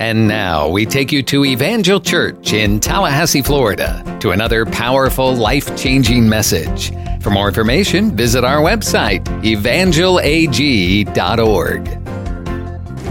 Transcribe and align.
And 0.00 0.26
now 0.26 0.66
we 0.66 0.86
take 0.86 1.12
you 1.12 1.22
to 1.24 1.44
Evangel 1.44 2.00
Church 2.00 2.54
in 2.54 2.80
Tallahassee, 2.80 3.42
Florida, 3.42 4.02
to 4.20 4.30
another 4.30 4.64
powerful, 4.64 5.34
life 5.34 5.76
changing 5.76 6.26
message. 6.26 6.90
For 7.20 7.28
more 7.28 7.48
information, 7.48 8.16
visit 8.16 8.42
our 8.42 8.62
website, 8.62 9.22
evangelag.org. 9.42 11.88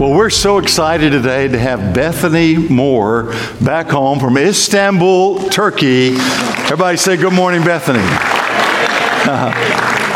Well, 0.00 0.16
we're 0.16 0.30
so 0.30 0.58
excited 0.58 1.10
today 1.10 1.46
to 1.46 1.60
have 1.60 1.94
Bethany 1.94 2.56
Moore 2.56 3.32
back 3.60 3.88
home 3.88 4.18
from 4.18 4.36
Istanbul, 4.36 5.48
Turkey. 5.48 6.16
Everybody 6.16 6.96
say 6.96 7.16
good 7.16 7.32
morning, 7.32 7.62
Bethany. 7.62 8.02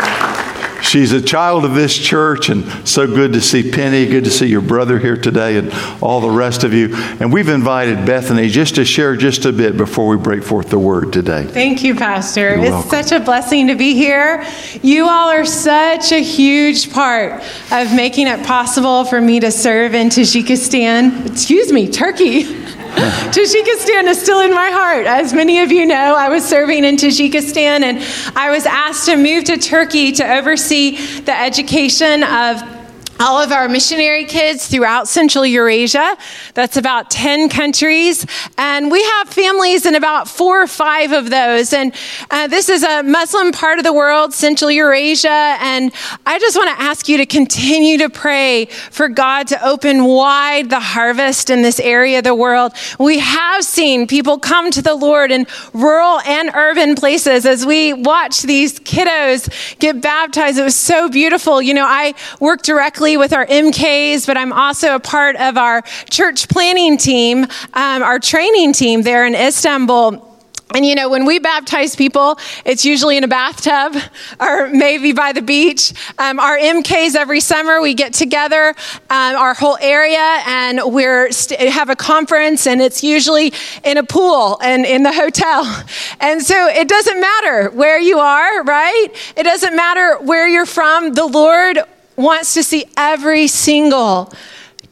She's 0.85 1.11
a 1.13 1.21
child 1.21 1.65
of 1.65 1.73
this 1.73 1.97
church, 1.97 2.49
and 2.49 2.63
so 2.87 3.07
good 3.07 3.33
to 3.33 3.41
see 3.41 3.71
Penny. 3.71 4.05
Good 4.05 4.25
to 4.25 4.29
see 4.29 4.45
your 4.45 4.61
brother 4.61 4.99
here 4.99 5.17
today, 5.17 5.57
and 5.57 5.73
all 5.99 6.21
the 6.21 6.29
rest 6.29 6.63
of 6.63 6.73
you. 6.73 6.95
And 7.19 7.33
we've 7.33 7.49
invited 7.49 8.05
Bethany 8.05 8.49
just 8.49 8.75
to 8.75 8.85
share 8.85 9.15
just 9.15 9.45
a 9.45 9.51
bit 9.51 9.77
before 9.77 10.07
we 10.07 10.15
break 10.15 10.43
forth 10.43 10.69
the 10.69 10.77
word 10.77 11.11
today. 11.11 11.43
Thank 11.45 11.83
you, 11.83 11.95
Pastor. 11.95 12.51
You're 12.55 12.59
it's 12.59 12.69
welcome. 12.69 12.89
such 12.91 13.11
a 13.11 13.19
blessing 13.19 13.67
to 13.67 13.75
be 13.75 13.95
here. 13.95 14.45
You 14.83 15.07
all 15.09 15.29
are 15.29 15.45
such 15.45 16.11
a 16.11 16.21
huge 16.21 16.93
part 16.93 17.43
of 17.71 17.93
making 17.95 18.27
it 18.27 18.45
possible 18.45 19.05
for 19.05 19.19
me 19.19 19.39
to 19.39 19.51
serve 19.51 19.95
in 19.95 20.09
Tajikistan. 20.09 21.25
Excuse 21.31 21.73
me, 21.73 21.89
Turkey. 21.89 22.63
Tajikistan 23.35 24.05
is 24.05 24.21
still 24.21 24.39
in 24.39 24.53
my 24.53 24.71
heart. 24.71 25.05
As 25.05 25.33
many 25.33 25.59
of 25.59 25.69
you 25.69 25.85
know, 25.85 26.15
I 26.15 26.29
was 26.29 26.45
serving 26.45 26.85
in 26.85 26.95
Tajikistan 26.95 27.83
and 27.83 28.01
I 28.37 28.49
was 28.51 28.65
asked 28.65 29.05
to 29.07 29.17
move 29.17 29.43
to 29.45 29.57
Turkey 29.57 30.13
to 30.13 30.23
oversee 30.23 30.95
the 31.21 31.37
education 31.37 32.23
of 32.23 32.74
all 33.19 33.41
of 33.41 33.51
our 33.51 33.69
missionary 33.69 34.25
kids 34.25 34.67
throughout 34.67 35.07
Central 35.07 35.45
Eurasia. 35.45 36.17
That's 36.53 36.75
about 36.75 37.09
10 37.09 37.49
countries. 37.49 38.25
And 38.57 38.91
we 38.91 39.01
have 39.03 39.29
families 39.29 39.85
in 39.85 39.95
about 39.95 40.27
four 40.27 40.63
or 40.63 40.67
five 40.67 41.11
of 41.11 41.29
those. 41.29 41.71
And 41.71 41.93
uh, 42.29 42.47
this 42.47 42.67
is 42.67 42.83
a 42.83 43.03
Muslim 43.03 43.51
part 43.51 43.77
of 43.77 43.85
the 43.85 43.93
world, 43.93 44.33
Central 44.33 44.69
Eurasia. 44.69 45.29
And 45.29 45.93
I 46.25 46.39
just 46.39 46.57
want 46.57 46.77
to 46.77 46.83
ask 46.83 47.07
you 47.07 47.17
to 47.17 47.25
continue 47.25 47.97
to 47.99 48.09
pray 48.09 48.65
for 48.65 49.07
God 49.07 49.47
to 49.47 49.65
open 49.65 50.03
wide 50.03 50.69
the 50.69 50.79
harvest 50.79 51.49
in 51.49 51.61
this 51.61 51.79
area 51.79 52.17
of 52.17 52.25
the 52.25 52.35
world. 52.35 52.73
We 52.99 53.19
have 53.19 53.63
seen 53.63 54.07
people 54.07 54.39
come 54.39 54.71
to 54.71 54.81
the 54.81 54.95
Lord 54.95 55.31
in 55.31 55.47
rural 55.73 56.19
and 56.21 56.51
urban 56.53 56.95
places 56.95 57.45
as 57.45 57.65
we 57.65 57.93
watch 57.93 58.41
these 58.41 58.79
kiddos 58.79 59.79
get 59.79 60.01
baptized. 60.01 60.57
It 60.57 60.63
was 60.63 60.75
so 60.75 61.09
beautiful. 61.09 61.61
You 61.61 61.73
know, 61.73 61.85
I 61.85 62.13
work 62.39 62.61
directly 62.61 63.04
with 63.13 63.31
our 63.31 63.45
MKs, 63.45 64.25
but 64.25 64.37
I'm 64.37 64.51
also 64.51 64.95
a 64.95 64.99
part 64.99 65.35
of 65.35 65.57
our 65.57 65.83
church 66.09 66.49
planning 66.49 66.97
team, 66.97 67.43
um, 67.73 68.01
our 68.01 68.17
training 68.17 68.73
team 68.73 69.03
there 69.03 69.27
in 69.27 69.35
Istanbul. 69.35 70.35
And 70.73 70.85
you 70.85 70.95
know, 70.95 71.09
when 71.09 71.25
we 71.25 71.37
baptize 71.37 71.95
people, 71.95 72.39
it's 72.65 72.83
usually 72.83 73.17
in 73.17 73.23
a 73.23 73.27
bathtub 73.27 73.95
or 74.39 74.67
maybe 74.69 75.13
by 75.13 75.31
the 75.31 75.41
beach. 75.41 75.93
Um, 76.17 76.39
our 76.39 76.57
MKs 76.57 77.15
every 77.15 77.39
summer, 77.39 77.81
we 77.81 77.93
get 77.93 78.13
together, 78.13 78.69
um, 79.09 79.35
our 79.35 79.53
whole 79.53 79.77
area, 79.79 80.41
and 80.47 80.81
we're 80.85 81.31
st- 81.31 81.59
have 81.69 81.89
a 81.89 81.95
conference, 81.95 82.65
and 82.65 82.81
it's 82.81 83.03
usually 83.03 83.53
in 83.83 83.97
a 83.97 84.03
pool 84.03 84.59
and 84.61 84.85
in 84.85 85.03
the 85.03 85.13
hotel. 85.13 85.63
And 86.19 86.41
so 86.41 86.67
it 86.67 86.87
doesn't 86.87 87.19
matter 87.19 87.69
where 87.71 87.99
you 87.99 88.19
are, 88.19 88.63
right? 88.63 89.07
It 89.35 89.43
doesn't 89.43 89.75
matter 89.75 90.17
where 90.21 90.47
you're 90.47 90.65
from. 90.65 91.13
The 91.13 91.25
Lord 91.25 91.79
wants 92.15 92.53
to 92.53 92.63
see 92.63 92.85
every 92.97 93.47
single 93.47 94.31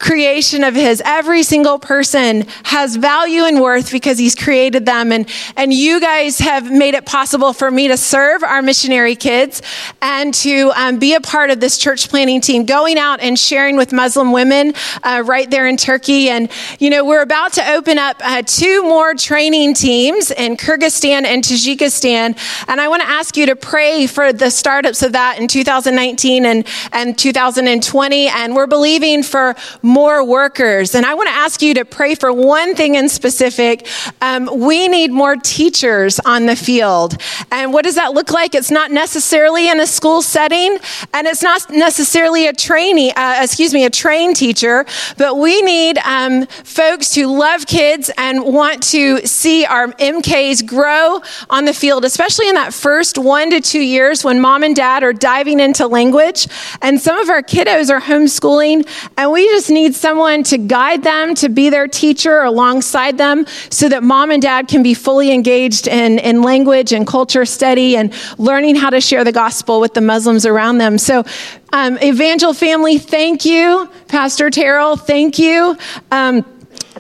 creation 0.04 0.66
of 0.66 0.76
his. 0.76 1.02
Every 1.06 1.44
single 1.44 1.80
person 1.80 2.46
has 2.64 2.98
value 2.98 3.44
and 3.44 3.62
worth 3.62 3.90
because 3.90 4.20
he's 4.20 4.36
created 4.36 4.86
them. 4.86 5.14
And 5.14 5.30
and 5.56 5.72
you 5.74 6.02
guys 6.02 6.40
have 6.40 6.70
made 6.70 6.94
it 6.94 7.06
possible 7.06 7.54
for 7.54 7.72
me 7.72 7.88
to 7.88 7.96
serve 7.96 8.44
our 8.44 8.62
missionary 8.62 9.16
kids 9.16 9.62
and 10.02 10.34
to 10.36 10.72
um, 10.76 11.00
be 11.00 11.14
a 11.14 11.22
part 11.22 11.52
of 11.52 11.62
this 11.62 11.78
church 11.78 12.10
planning 12.10 12.42
team 12.42 12.66
going 12.66 12.98
out 12.98 13.22
and 13.22 13.40
sharing 13.40 13.78
with 13.78 13.94
muslim 13.94 14.34
women 14.34 14.74
uh, 15.04 15.24
right 15.26 15.50
there 15.50 15.68
in 15.68 15.78
turkey. 15.78 16.30
And 16.30 16.52
you 16.80 16.90
know 16.90 17.06
we're 17.06 17.22
about 17.22 17.54
to 17.54 17.72
open 17.72 17.98
up 17.98 18.18
uh, 18.20 18.42
two 18.46 18.84
more 18.84 19.14
training 19.16 19.74
teams 19.74 20.32
in 20.32 20.58
kyrgyzstan 20.58 21.24
and 21.24 21.42
tajikistan. 21.44 22.38
And 22.68 22.82
i 22.82 22.90
want 22.90 23.04
to 23.04 23.08
ask 23.08 23.38
you 23.38 23.46
to 23.46 23.56
pray 23.56 24.06
for 24.08 24.34
the 24.34 24.50
startups 24.50 25.02
of 25.02 25.14
that 25.14 25.40
in 25.40 25.48
2019 25.48 26.46
and 26.46 26.68
and 26.92 27.18
2020 27.18 28.28
and 28.28 28.54
we're 28.54 28.68
believing 28.68 29.24
for 29.24 29.56
more 29.82 29.93
workers. 29.94 30.96
And 30.96 31.06
I 31.06 31.14
want 31.14 31.28
to 31.28 31.36
ask 31.36 31.62
you 31.62 31.74
to 31.76 31.86
pray 31.86 32.16
for 32.16 32.32
one 32.34 32.76
thing 32.76 32.96
in 32.96 33.10
specific. 33.10 33.88
Um, 34.22 34.50
we 34.60 34.88
need 34.88 35.12
more 35.12 35.36
teachers 35.36 36.20
on 36.20 36.46
the 36.46 36.56
field. 36.56 37.18
And 37.52 37.74
what 37.74 37.84
does 37.84 37.96
that 37.96 38.14
look 38.14 38.32
like? 38.32 38.56
It's 38.56 38.72
not 38.72 38.92
necessarily 38.92 39.70
in 39.70 39.80
a 39.80 39.86
school 39.86 40.22
setting, 40.22 40.78
and 41.14 41.28
it's 41.28 41.44
not 41.44 41.70
necessarily 41.70 42.48
a 42.48 42.54
trainee, 42.54 43.12
uh, 43.12 43.44
excuse 43.44 43.74
me, 43.74 43.86
a 43.86 43.90
trained 43.90 44.36
teacher, 44.36 44.86
but 45.18 45.38
we 45.38 45.62
need 45.62 45.98
um, 46.00 46.46
folks 46.48 47.14
who 47.14 47.38
love 47.38 47.68
kids 47.68 48.10
and 48.18 48.44
want 48.44 48.82
to 48.84 49.26
see 49.28 49.66
our 49.66 49.88
MKs 49.94 50.66
grow 50.66 51.22
on 51.50 51.66
the 51.66 51.74
field, 51.74 52.06
especially 52.06 52.48
in 52.50 52.56
that 52.56 52.74
first 52.74 53.18
one 53.18 53.52
to 53.52 53.62
two 53.62 53.82
years 53.82 54.24
when 54.24 54.40
mom 54.40 54.64
and 54.64 54.76
dad 54.76 55.04
are 55.04 55.14
diving 55.14 55.60
into 55.60 55.88
language. 55.88 56.48
And 56.82 57.00
some 57.00 57.18
of 57.18 57.30
our 57.30 57.42
kiddos 57.42 57.90
are 57.90 58.02
homeschooling, 58.02 58.88
and 59.18 59.32
we 59.32 59.46
just 59.48 59.70
need 59.70 59.83
someone 59.92 60.44
to 60.44 60.58
guide 60.58 61.04
them, 61.04 61.36
to 61.36 61.50
be 61.50 61.70
their 61.70 61.88
teacher 61.88 62.42
alongside 62.42 63.18
them, 63.18 63.46
so 63.70 63.90
that 63.90 64.04
mom 64.04 64.32
and 64.32 64.42
dad 64.42 64.68
can 64.68 64.84
be 64.84 64.94
fully 64.94 65.32
engaged 65.32 65.88
in, 65.88 66.20
in 66.20 66.42
language 66.42 66.94
and 66.94 67.06
culture 67.06 67.46
study 67.46 67.98
and 67.98 68.14
learning 68.38 68.76
how 68.76 68.90
to 68.90 69.02
share 69.02 69.24
the 69.24 69.32
gospel 69.32 69.80
with 69.80 69.94
the 69.94 70.02
Muslims 70.02 70.46
around 70.46 70.78
them. 70.78 70.98
So, 70.98 71.26
um, 71.74 71.98
Evangel 72.04 72.54
family, 72.54 72.98
thank 72.98 73.46
you. 73.46 73.90
Pastor 74.08 74.50
Terrell, 74.50 74.96
thank 74.96 75.40
you. 75.40 75.78
Um, 76.12 76.46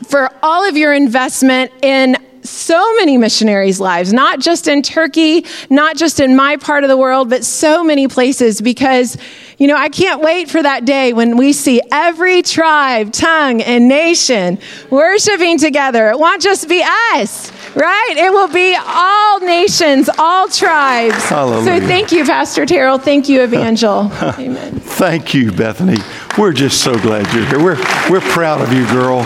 for 0.07 0.29
all 0.41 0.67
of 0.67 0.75
your 0.75 0.93
investment 0.93 1.71
in 1.81 2.17
so 2.43 2.95
many 2.95 3.17
missionaries' 3.17 3.79
lives, 3.79 4.13
not 4.13 4.39
just 4.39 4.67
in 4.67 4.81
Turkey, 4.81 5.45
not 5.69 5.95
just 5.95 6.19
in 6.19 6.35
my 6.35 6.57
part 6.57 6.83
of 6.83 6.89
the 6.89 6.97
world, 6.97 7.29
but 7.29 7.43
so 7.43 7.83
many 7.83 8.07
places 8.07 8.61
because, 8.61 9.17
you 9.57 9.67
know, 9.67 9.75
I 9.75 9.89
can't 9.89 10.21
wait 10.21 10.49
for 10.49 10.61
that 10.61 10.85
day 10.85 11.13
when 11.13 11.37
we 11.37 11.53
see 11.53 11.81
every 11.91 12.41
tribe, 12.41 13.11
tongue, 13.11 13.61
and 13.61 13.87
nation 13.87 14.59
worshiping 14.89 15.57
together. 15.57 16.09
It 16.09 16.19
won't 16.19 16.41
just 16.41 16.67
be 16.67 16.83
us, 17.13 17.51
right? 17.75 18.15
It 18.17 18.31
will 18.31 18.49
be 18.49 18.75
all 18.77 19.39
nations, 19.39 20.09
all 20.17 20.47
tribes. 20.47 21.23
Hallelujah. 21.25 21.81
So 21.81 21.87
thank 21.87 22.11
you, 22.11 22.25
Pastor 22.25 22.65
Terrell. 22.65 22.97
Thank 22.97 23.29
you, 23.29 23.41
Evangel. 23.43 24.11
Amen. 24.21 24.79
Thank 24.79 25.33
you, 25.33 25.51
Bethany. 25.51 25.97
We're 26.37 26.53
just 26.53 26.81
so 26.81 26.97
glad 26.99 27.31
you're 27.33 27.45
here. 27.45 27.63
We're, 27.63 27.77
we're 28.09 28.21
proud 28.21 28.61
of 28.61 28.73
you, 28.73 28.85
girl. 28.87 29.19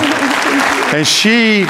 And 0.94 1.06
she 1.06 1.66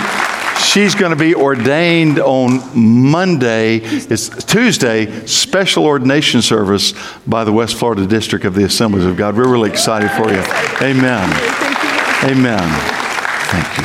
she's 0.60 0.96
going 0.96 1.12
to 1.12 1.18
be 1.18 1.36
ordained 1.36 2.20
on 2.20 2.62
Monday. 2.76 3.78
It's 3.78 4.30
Tuesday, 4.46 5.26
special 5.26 5.86
ordination 5.86 6.42
service 6.42 6.94
by 7.26 7.44
the 7.44 7.52
West 7.52 7.76
Florida 7.76 8.06
District 8.06 8.46
of 8.46 8.56
the 8.56 8.64
Assemblies 8.64 9.06
of 9.06 9.18
God. 9.18 9.36
We're 9.36 9.52
really 9.52 9.70
excited 9.70 10.10
for 10.12 10.32
you. 10.32 10.42
Amen. 10.82 11.30
Amen. 12.24 12.70
Thank 13.50 13.78
you. 13.78 13.84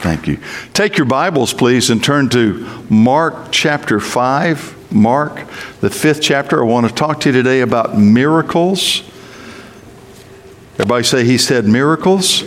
Thank 0.00 0.26
you. 0.28 0.38
Take 0.74 0.96
your 0.96 1.06
Bibles, 1.06 1.52
please, 1.52 1.90
and 1.90 2.02
turn 2.02 2.28
to 2.30 2.84
Mark 2.88 3.48
chapter 3.50 4.00
5. 4.00 4.92
Mark, 4.92 5.46
the 5.80 5.90
fifth 5.90 6.22
chapter. 6.22 6.62
I 6.62 6.66
want 6.66 6.88
to 6.88 6.94
talk 6.94 7.20
to 7.20 7.28
you 7.28 7.32
today 7.32 7.60
about 7.60 7.98
miracles. 7.98 9.02
Everybody 10.74 11.04
say, 11.04 11.24
He 11.24 11.36
said 11.36 11.66
miracles. 11.66 12.42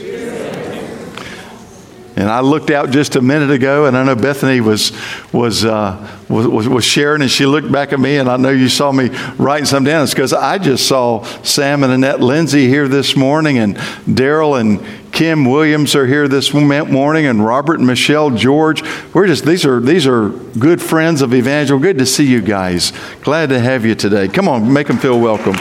And 2.21 2.29
I 2.29 2.41
looked 2.41 2.69
out 2.69 2.91
just 2.91 3.15
a 3.15 3.21
minute 3.21 3.49
ago, 3.49 3.87
and 3.87 3.97
I 3.97 4.03
know 4.03 4.15
Bethany 4.15 4.61
was 4.61 4.91
was, 5.33 5.65
uh, 5.65 6.07
was 6.29 6.69
was 6.69 6.85
sharing, 6.85 7.23
and 7.23 7.31
she 7.31 7.47
looked 7.47 7.71
back 7.71 7.93
at 7.93 7.99
me, 7.99 8.17
and 8.17 8.29
I 8.29 8.37
know 8.37 8.51
you 8.51 8.69
saw 8.69 8.91
me 8.91 9.09
writing 9.39 9.65
some 9.65 9.83
down. 9.83 10.03
It's 10.03 10.13
because 10.13 10.31
I 10.31 10.59
just 10.59 10.87
saw 10.87 11.23
Sam 11.41 11.81
and 11.83 11.91
Annette 11.91 12.19
Lindsay 12.19 12.67
here 12.67 12.87
this 12.87 13.15
morning, 13.15 13.57
and 13.57 13.75
Daryl 14.05 14.61
and 14.61 14.85
Kim 15.11 15.45
Williams 15.45 15.95
are 15.95 16.05
here 16.05 16.27
this 16.27 16.53
morning, 16.53 17.25
and 17.25 17.43
Robert 17.43 17.79
and 17.79 17.87
Michelle 17.87 18.29
George. 18.29 18.83
We're 19.15 19.25
just 19.25 19.43
these 19.43 19.65
are 19.65 19.79
these 19.79 20.05
are 20.05 20.29
good 20.29 20.79
friends 20.79 21.23
of 21.23 21.33
Evangel. 21.33 21.79
Good 21.79 21.97
to 21.97 22.05
see 22.05 22.27
you 22.27 22.41
guys. 22.41 22.93
Glad 23.23 23.49
to 23.49 23.59
have 23.59 23.83
you 23.83 23.95
today. 23.95 24.27
Come 24.27 24.47
on, 24.47 24.71
make 24.71 24.85
them 24.85 24.99
feel 24.99 25.19
welcome. 25.19 25.55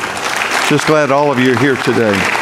Just 0.69 0.87
glad 0.87 1.11
all 1.11 1.33
of 1.33 1.39
you 1.39 1.53
are 1.53 1.59
here 1.59 1.77
today. 1.77 2.40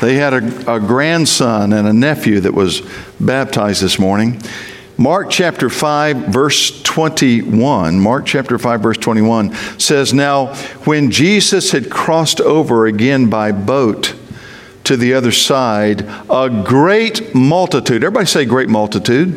They 0.00 0.16
had 0.16 0.34
a, 0.34 0.74
a, 0.74 0.80
grandson 0.80 1.72
and 1.72 1.88
a 1.88 1.92
nephew 1.92 2.40
that 2.40 2.52
was 2.52 2.82
baptized 3.18 3.82
this 3.82 3.98
morning. 3.98 4.40
Mark 4.98 5.30
chapter 5.30 5.70
5, 5.70 6.16
verse 6.28 6.82
21. 6.82 7.98
Mark 8.00 8.26
chapter 8.26 8.58
5, 8.58 8.80
verse 8.80 8.98
21 8.98 9.54
says, 9.78 10.12
Now, 10.12 10.54
when 10.84 11.10
Jesus 11.10 11.70
had 11.70 11.90
crossed 11.90 12.40
over 12.40 12.86
again 12.86 13.30
by 13.30 13.52
boat 13.52 14.14
to 14.84 14.96
the 14.96 15.14
other 15.14 15.32
side, 15.32 16.02
a 16.30 16.62
great 16.64 17.34
multitude. 17.34 18.04
Everybody 18.04 18.26
say, 18.26 18.44
great 18.44 18.68
multitude. 18.68 19.34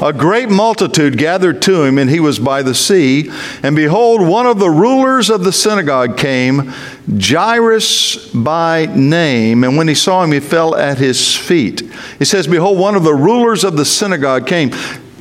A 0.00 0.12
great 0.12 0.48
multitude 0.48 1.18
gathered 1.18 1.60
to 1.62 1.82
him, 1.82 1.98
and 1.98 2.08
he 2.08 2.20
was 2.20 2.38
by 2.38 2.62
the 2.62 2.74
sea. 2.74 3.30
And 3.62 3.74
behold, 3.74 4.26
one 4.26 4.46
of 4.46 4.58
the 4.58 4.70
rulers 4.70 5.28
of 5.28 5.42
the 5.42 5.52
synagogue 5.52 6.16
came, 6.16 6.72
Jairus 7.20 8.30
by 8.32 8.86
name. 8.86 9.64
And 9.64 9.76
when 9.76 9.88
he 9.88 9.94
saw 9.94 10.22
him, 10.22 10.32
he 10.32 10.40
fell 10.40 10.76
at 10.76 10.98
his 10.98 11.34
feet. 11.34 11.80
He 12.18 12.24
says, 12.24 12.46
Behold, 12.46 12.78
one 12.78 12.94
of 12.94 13.02
the 13.02 13.14
rulers 13.14 13.64
of 13.64 13.76
the 13.76 13.84
synagogue 13.84 14.46
came. 14.46 14.70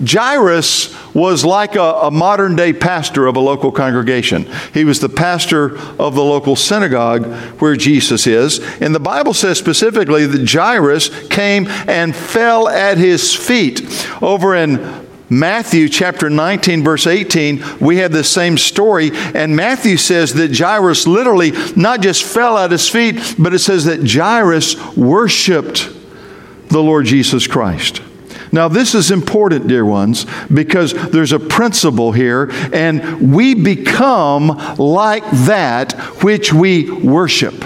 Jairus 0.05 0.93
was 1.17 1.43
like 1.43 1.75
a, 1.75 1.81
a, 1.81 2.11
modern 2.11 2.55
day 2.55 2.71
pastor 2.71 3.25
of 3.25 3.35
a 3.35 3.39
local 3.39 3.71
congregation. 3.71 4.47
He 4.71 4.85
was 4.85 4.99
the 4.99 5.09
pastor 5.09 5.75
of 5.99 6.13
the 6.13 6.23
local 6.23 6.55
synagogue 6.55 7.25
where 7.59 7.75
Jesus 7.75 8.27
is. 8.27 8.59
And 8.79 8.93
the 8.93 8.99
Bible 8.99 9.33
says 9.33 9.57
specifically 9.57 10.27
that 10.27 10.47
Jairus 10.47 11.27
came 11.29 11.65
and 11.87 12.15
fell 12.15 12.69
at 12.69 12.99
his 12.99 13.33
feet. 13.33 13.81
Over 14.21 14.53
in 14.53 15.07
Matthew 15.27 15.89
chapter 15.89 16.29
19, 16.29 16.83
verse 16.83 17.07
18, 17.07 17.63
we 17.81 17.97
have 17.97 18.11
the 18.11 18.23
same 18.23 18.55
story. 18.55 19.09
And 19.11 19.55
Matthew 19.55 19.97
says 19.97 20.35
that 20.35 20.55
Jairus 20.55 21.07
literally 21.07 21.51
not 21.75 22.01
just 22.01 22.23
fell 22.25 22.59
at 22.59 22.69
his 22.69 22.87
feet, 22.87 23.35
but 23.39 23.55
it 23.55 23.59
says 23.59 23.85
that 23.85 24.07
Jairus 24.07 24.95
worshiped 24.95 25.89
the 26.69 26.83
Lord 26.83 27.07
Jesus 27.07 27.47
Christ. 27.47 28.03
Now, 28.51 28.67
this 28.67 28.95
is 28.95 29.11
important, 29.11 29.67
dear 29.67 29.85
ones, 29.85 30.25
because 30.53 30.93
there's 30.93 31.31
a 31.31 31.39
principle 31.39 32.11
here, 32.11 32.49
and 32.73 33.33
we 33.33 33.53
become 33.53 34.47
like 34.77 35.23
that 35.45 35.93
which 36.23 36.53
we 36.53 36.89
worship. 36.89 37.63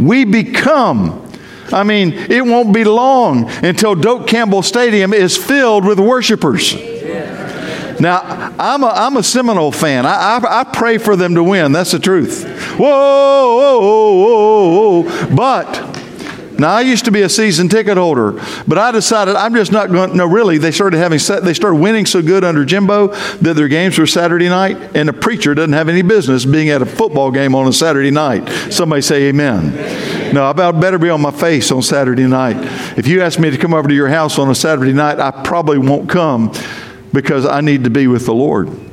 We 0.00 0.24
become. 0.24 1.30
I 1.72 1.84
mean, 1.84 2.12
it 2.12 2.44
won't 2.44 2.74
be 2.74 2.84
long 2.84 3.48
until 3.64 3.94
Doak 3.94 4.26
Campbell 4.26 4.62
Stadium 4.62 5.12
is 5.14 5.36
filled 5.36 5.84
with 5.86 5.98
worshipers. 5.98 6.74
Now, 8.00 8.52
I'm 8.58 8.82
a, 8.82 8.88
I'm 8.88 9.16
a 9.16 9.22
Seminole 9.22 9.70
fan. 9.70 10.04
I, 10.06 10.40
I, 10.42 10.60
I 10.60 10.64
pray 10.64 10.98
for 10.98 11.14
them 11.14 11.36
to 11.36 11.42
win. 11.44 11.70
That's 11.70 11.92
the 11.92 12.00
truth. 12.00 12.44
Whoa, 12.76 13.78
whoa, 13.78 14.14
whoa, 14.14 15.02
whoa. 15.02 15.36
But 15.36 15.91
now, 16.62 16.70
I 16.70 16.82
used 16.82 17.06
to 17.06 17.10
be 17.10 17.22
a 17.22 17.28
season 17.28 17.68
ticket 17.68 17.96
holder, 17.96 18.40
but 18.68 18.78
I 18.78 18.92
decided 18.92 19.34
I'm 19.34 19.52
just 19.52 19.72
not 19.72 19.90
going. 19.90 20.16
No, 20.16 20.26
really, 20.26 20.58
they 20.58 20.70
started 20.70 20.98
having 20.98 21.18
they 21.42 21.54
started 21.54 21.76
winning 21.76 22.06
so 22.06 22.22
good 22.22 22.44
under 22.44 22.64
Jimbo 22.64 23.08
that 23.08 23.54
their 23.54 23.66
games 23.66 23.98
were 23.98 24.06
Saturday 24.06 24.48
night, 24.48 24.76
and 24.94 25.08
a 25.08 25.12
preacher 25.12 25.54
doesn't 25.54 25.72
have 25.72 25.88
any 25.88 26.02
business 26.02 26.44
being 26.44 26.70
at 26.70 26.80
a 26.80 26.86
football 26.86 27.32
game 27.32 27.56
on 27.56 27.66
a 27.66 27.72
Saturday 27.72 28.12
night. 28.12 28.48
Somebody 28.72 29.02
say 29.02 29.24
Amen. 29.24 29.72
No, 30.32 30.44
I 30.44 30.52
better 30.52 30.98
be 30.98 31.10
on 31.10 31.20
my 31.20 31.32
face 31.32 31.72
on 31.72 31.82
Saturday 31.82 32.28
night. 32.28 32.56
If 32.96 33.08
you 33.08 33.22
ask 33.22 33.40
me 33.40 33.50
to 33.50 33.58
come 33.58 33.74
over 33.74 33.88
to 33.88 33.94
your 33.94 34.08
house 34.08 34.38
on 34.38 34.48
a 34.48 34.54
Saturday 34.54 34.92
night, 34.92 35.18
I 35.18 35.32
probably 35.42 35.78
won't 35.78 36.08
come 36.08 36.54
because 37.12 37.44
I 37.44 37.60
need 37.60 37.82
to 37.84 37.90
be 37.90 38.06
with 38.06 38.24
the 38.24 38.34
Lord. 38.34 38.91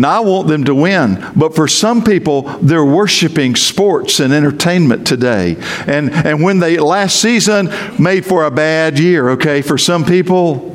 Now, 0.00 0.16
I 0.16 0.20
want 0.20 0.48
them 0.48 0.64
to 0.64 0.74
win, 0.74 1.22
but 1.36 1.54
for 1.54 1.68
some 1.68 2.02
people, 2.02 2.42
they're 2.62 2.82
worshiping 2.82 3.54
sports 3.54 4.18
and 4.18 4.32
entertainment 4.32 5.06
today. 5.06 5.56
And, 5.86 6.10
and 6.10 6.42
when 6.42 6.58
they 6.58 6.78
last 6.78 7.20
season 7.20 7.68
made 7.98 8.24
for 8.24 8.44
a 8.44 8.50
bad 8.50 8.98
year, 8.98 9.28
okay, 9.30 9.60
for 9.60 9.76
some 9.76 10.06
people, 10.06 10.68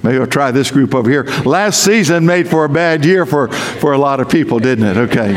Maybe 0.00 0.20
I'll 0.20 0.28
try 0.28 0.52
this 0.52 0.70
group 0.70 0.94
over 0.94 1.10
here. 1.10 1.24
Last 1.44 1.82
season 1.82 2.24
made 2.24 2.48
for 2.48 2.64
a 2.64 2.68
bad 2.68 3.04
year 3.04 3.26
for, 3.26 3.48
for 3.48 3.92
a 3.92 3.98
lot 3.98 4.20
of 4.20 4.30
people, 4.30 4.60
didn't 4.60 4.86
it? 4.86 4.96
Okay. 4.96 5.34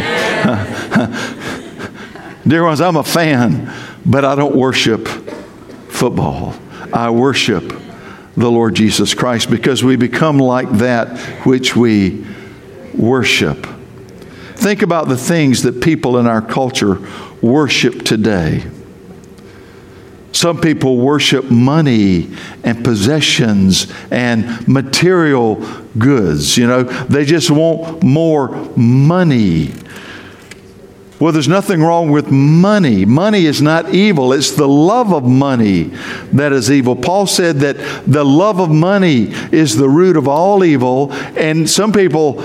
Dear 2.48 2.64
ones, 2.64 2.80
I'm 2.80 2.96
a 2.96 3.04
fan, 3.04 3.74
but 4.06 4.24
I 4.24 4.36
don't 4.36 4.56
worship 4.56 5.08
football. 5.90 6.56
I 6.94 7.10
worship 7.10 7.74
the 8.36 8.50
Lord 8.50 8.76
Jesus 8.76 9.14
Christ 9.14 9.50
because 9.50 9.84
we 9.84 9.96
become 9.96 10.38
like 10.38 10.70
that 10.74 11.18
which 11.46 11.76
we 11.76 12.26
worship. 12.94 13.68
Think 14.56 14.82
about 14.82 15.08
the 15.08 15.18
things 15.18 15.64
that 15.64 15.82
people 15.82 16.18
in 16.18 16.28
our 16.28 16.42
culture 16.42 17.00
worship 17.42 18.04
today. 18.04 18.64
Some 20.34 20.62
people 20.62 20.98
worship 20.98 21.52
money 21.52 22.32
and 22.64 22.84
possessions 22.84 23.92
and 24.12 24.68
material 24.68 25.56
goods. 25.98 26.58
You 26.58 26.68
know, 26.68 26.84
they 26.84 27.26
just 27.26 27.52
want 27.52 28.02
more 28.02 28.50
money. 28.78 29.74
Well, 31.22 31.32
there's 31.32 31.48
nothing 31.48 31.84
wrong 31.84 32.10
with 32.10 32.32
money. 32.32 33.06
Money 33.06 33.46
is 33.46 33.62
not 33.62 33.94
evil. 33.94 34.34
It's 34.34 34.50
the 34.50 34.68
love 34.68 35.14
of 35.14 35.24
money 35.24 35.92
that 36.34 36.52
is 36.52 36.72
evil. 36.72 36.96
Paul 36.96 37.28
said 37.28 37.58
that 37.58 37.78
the 38.08 38.26
love 38.26 38.60
of 38.60 38.72
money 38.72 39.28
is 39.52 39.78
the 39.78 39.88
root 39.88 40.18
of 40.18 40.28
all 40.28 40.64
evil, 40.64 41.14
and 41.38 41.70
some 41.70 41.94
people 41.94 42.42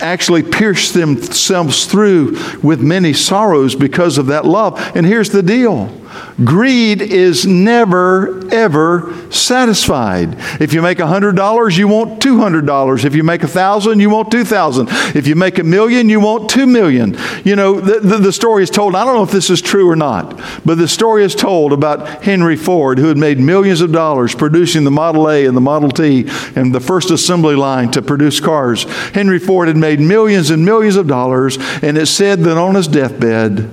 actually 0.00 0.42
pierce 0.42 0.92
themselves 0.92 1.86
through 1.86 2.38
with 2.62 2.80
many 2.80 3.12
sorrows 3.12 3.74
because 3.74 4.18
of 4.18 4.26
that 4.26 4.44
love. 4.44 4.78
And 4.94 5.06
here's 5.06 5.30
the 5.30 5.42
deal 5.42 6.04
Greed 6.44 7.00
is 7.00 7.46
never, 7.46 8.44
ever 8.52 9.14
satisfied. 9.30 10.34
If 10.60 10.72
you 10.72 10.82
make 10.82 10.98
$100, 10.98 11.78
you 11.78 11.86
want 11.86 12.20
$200. 12.20 13.04
If 13.04 13.14
you 13.14 13.22
make 13.22 13.42
1000 13.42 14.00
you 14.00 14.10
want 14.10 14.32
2000 14.32 14.88
If 15.14 15.26
you 15.28 15.36
make 15.36 15.58
a 15.58 15.64
million, 15.64 16.08
you 16.08 16.18
want 16.18 16.50
2 16.50 16.66
million. 16.66 17.16
You 17.44 17.54
know, 17.54 17.80
the, 17.80 18.00
the, 18.00 18.18
the 18.18 18.32
story 18.32 18.64
is 18.64 18.70
told, 18.70 18.96
I 18.96 19.04
don't 19.04 19.14
know 19.14 19.22
if 19.22 19.30
this 19.30 19.48
is 19.48 19.62
true 19.62 19.88
or 19.88 19.96
not, 19.96 20.40
but 20.64 20.76
the 20.76 20.88
story 20.88 21.22
is 21.22 21.34
told 21.34 21.72
about 21.72 22.24
Henry 22.24 22.56
Ford, 22.56 22.98
who 22.98 23.06
had 23.06 23.18
made 23.18 23.38
millions 23.38 23.80
of 23.80 23.92
dollars 23.92 24.34
producing 24.34 24.82
the 24.84 24.90
Model 24.90 25.30
A 25.30 25.46
and 25.46 25.56
the 25.56 25.60
Model 25.60 25.90
T 25.90 26.26
and 26.56 26.74
the 26.74 26.80
first 26.80 27.10
assembly 27.10 27.54
line 27.54 27.90
to 27.92 28.02
produce 28.02 28.40
cars. 28.40 28.84
Henry 29.12 29.38
Ford 29.44 29.68
had 29.68 29.76
made 29.76 30.00
millions 30.00 30.50
and 30.50 30.64
millions 30.64 30.96
of 30.96 31.06
dollars, 31.06 31.58
and 31.82 31.96
it 31.98 32.06
said 32.06 32.40
that 32.40 32.56
on 32.56 32.74
his 32.74 32.88
deathbed, 32.88 33.70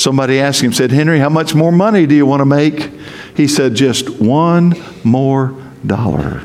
Somebody 0.00 0.40
asked 0.40 0.62
him, 0.62 0.72
said, 0.72 0.92
Henry, 0.92 1.18
how 1.18 1.28
much 1.28 1.54
more 1.54 1.70
money 1.70 2.06
do 2.06 2.14
you 2.14 2.24
want 2.24 2.40
to 2.40 2.46
make? 2.46 2.90
He 3.36 3.46
said, 3.46 3.74
just 3.74 4.08
one 4.08 4.74
more 5.04 5.54
dollar. 5.84 6.42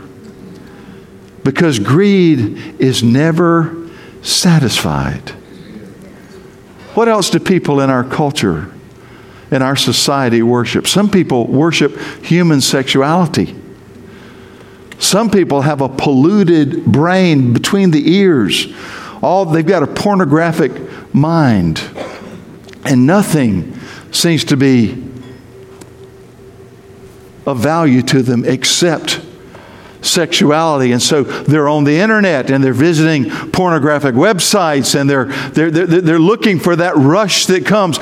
Because 1.44 1.80
greed 1.80 2.82
is 2.82 3.02
never 3.02 3.90
satisfied. 4.22 5.30
What 6.96 7.08
else 7.08 7.30
do 7.30 7.40
people 7.40 7.80
in 7.80 7.90
our 7.90 8.04
culture, 8.04 8.74
in 9.52 9.62
our 9.62 9.78
society 9.78 10.42
worship? 10.42 10.86
Some 10.86 11.10
people 11.10 11.48
worship 11.48 11.98
human 12.24 12.60
sexuality. 12.60 13.56
Some 15.00 15.30
people 15.30 15.62
have 15.62 15.82
a 15.82 15.90
polluted 15.90 16.86
brain 16.86 17.54
between 17.54 17.92
the 17.92 18.16
ears. 18.16 18.74
All 19.22 19.46
they've 19.46 19.66
got 19.66 19.84
a 19.84 19.88
pornographic 19.88 20.72
mind. 21.14 21.82
And 22.84 23.06
nothing 23.06 23.80
seems 24.12 24.46
to 24.46 24.58
be 24.58 25.04
of 27.46 27.60
value 27.60 28.02
to 28.02 28.22
them 28.22 28.46
except 28.46 29.22
sexuality. 30.06 30.92
And 30.92 31.02
so 31.02 31.24
they're 31.24 31.68
on 31.68 31.84
the 31.84 31.98
internet 31.98 32.50
and 32.50 32.64
they're 32.64 32.74
visiting 32.74 33.30
pornographic 33.52 34.16
websites 34.16 35.00
and 35.00 35.10
they're, 35.10 35.26
they're, 35.26 35.72
they're, 35.72 36.02
they're 36.02 36.20
looking 36.20 36.60
for 36.60 36.76
that 36.76 36.96
rush 36.96 37.48
that 37.48 37.66
comes. 37.66 37.98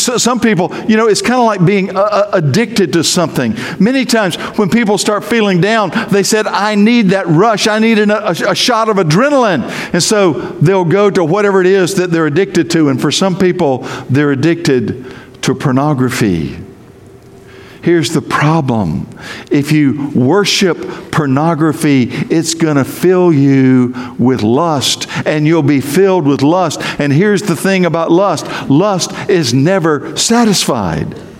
Some 0.00 0.40
people, 0.40 0.74
you 0.88 0.96
know, 0.96 1.08
it's 1.08 1.22
kind 1.22 1.40
of 1.40 1.46
like 1.46 1.64
being 1.64 1.96
uh, 1.96 2.00
uh, 2.00 2.30
addicted 2.32 2.92
to 2.94 3.04
something. 3.04 3.54
Many 3.78 4.04
times 4.04 4.36
when 4.56 4.70
people 4.70 4.98
start 4.98 5.24
feeling 5.24 5.60
down, 5.60 5.90
they 6.10 6.22
said, 6.22 6.46
I 6.46 6.74
need 6.74 7.10
that 7.10 7.26
rush. 7.26 7.66
I 7.66 7.78
need 7.78 7.98
a, 7.98 8.50
a 8.50 8.54
shot 8.54 8.88
of 8.88 8.96
adrenaline. 8.96 9.62
And 9.92 10.02
so 10.02 10.32
they'll 10.32 10.84
go 10.84 11.10
to 11.10 11.24
whatever 11.24 11.60
it 11.60 11.66
is 11.66 11.94
that 11.96 12.10
they're 12.10 12.26
addicted 12.26 12.70
to. 12.72 12.88
And 12.88 13.00
for 13.00 13.10
some 13.10 13.38
people, 13.38 13.78
they're 14.10 14.32
addicted 14.32 15.14
to 15.42 15.54
pornography. 15.54 16.58
Here's 17.82 18.10
the 18.10 18.22
problem 18.22 19.08
if 19.50 19.72
you 19.72 20.10
worship 20.14 20.78
pornography, 21.10 22.04
it's 22.04 22.54
going 22.54 22.76
to 22.76 22.84
fill 22.84 23.32
you 23.32 24.14
with 24.18 24.42
lust, 24.42 25.08
and 25.26 25.46
you'll 25.46 25.62
be 25.62 25.80
filled 25.80 26.26
with 26.26 26.42
lust. 26.42 26.80
And 27.00 27.12
here's 27.12 27.42
the 27.42 27.56
thing 27.56 27.84
about 27.84 28.10
lust 28.10 28.46
lust 28.70 29.12
is 29.28 29.52
never 29.52 30.16
satisfied. 30.16 31.31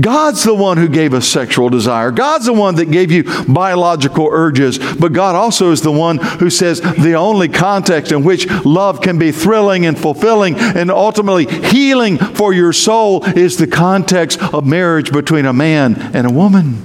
God's 0.00 0.44
the 0.44 0.54
one 0.54 0.76
who 0.76 0.88
gave 0.88 1.14
us 1.14 1.26
sexual 1.26 1.68
desire. 1.68 2.10
God's 2.10 2.46
the 2.46 2.52
one 2.52 2.76
that 2.76 2.90
gave 2.90 3.10
you 3.10 3.24
biological 3.46 4.28
urges. 4.30 4.78
But 4.78 5.12
God 5.12 5.34
also 5.34 5.72
is 5.72 5.82
the 5.82 5.92
one 5.92 6.18
who 6.18 6.50
says 6.50 6.80
the 6.80 7.14
only 7.14 7.48
context 7.48 8.12
in 8.12 8.22
which 8.22 8.48
love 8.64 9.00
can 9.00 9.18
be 9.18 9.32
thrilling 9.32 9.86
and 9.86 9.98
fulfilling 9.98 10.56
and 10.56 10.90
ultimately 10.90 11.46
healing 11.46 12.18
for 12.18 12.52
your 12.52 12.72
soul 12.72 13.24
is 13.24 13.56
the 13.56 13.66
context 13.66 14.40
of 14.54 14.66
marriage 14.66 15.12
between 15.12 15.46
a 15.46 15.52
man 15.52 15.96
and 16.14 16.26
a 16.26 16.32
woman. 16.32 16.84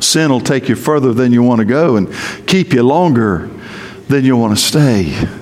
Sin 0.00 0.30
will 0.30 0.40
take 0.40 0.68
you 0.68 0.76
further 0.76 1.12
than 1.12 1.32
you 1.32 1.42
want 1.42 1.60
to 1.60 1.64
go 1.64 1.96
and 1.96 2.12
keep 2.46 2.72
you 2.72 2.82
longer 2.82 3.48
than 4.08 4.24
you 4.24 4.36
want 4.36 4.56
to 4.56 4.62
stay. 4.62 5.39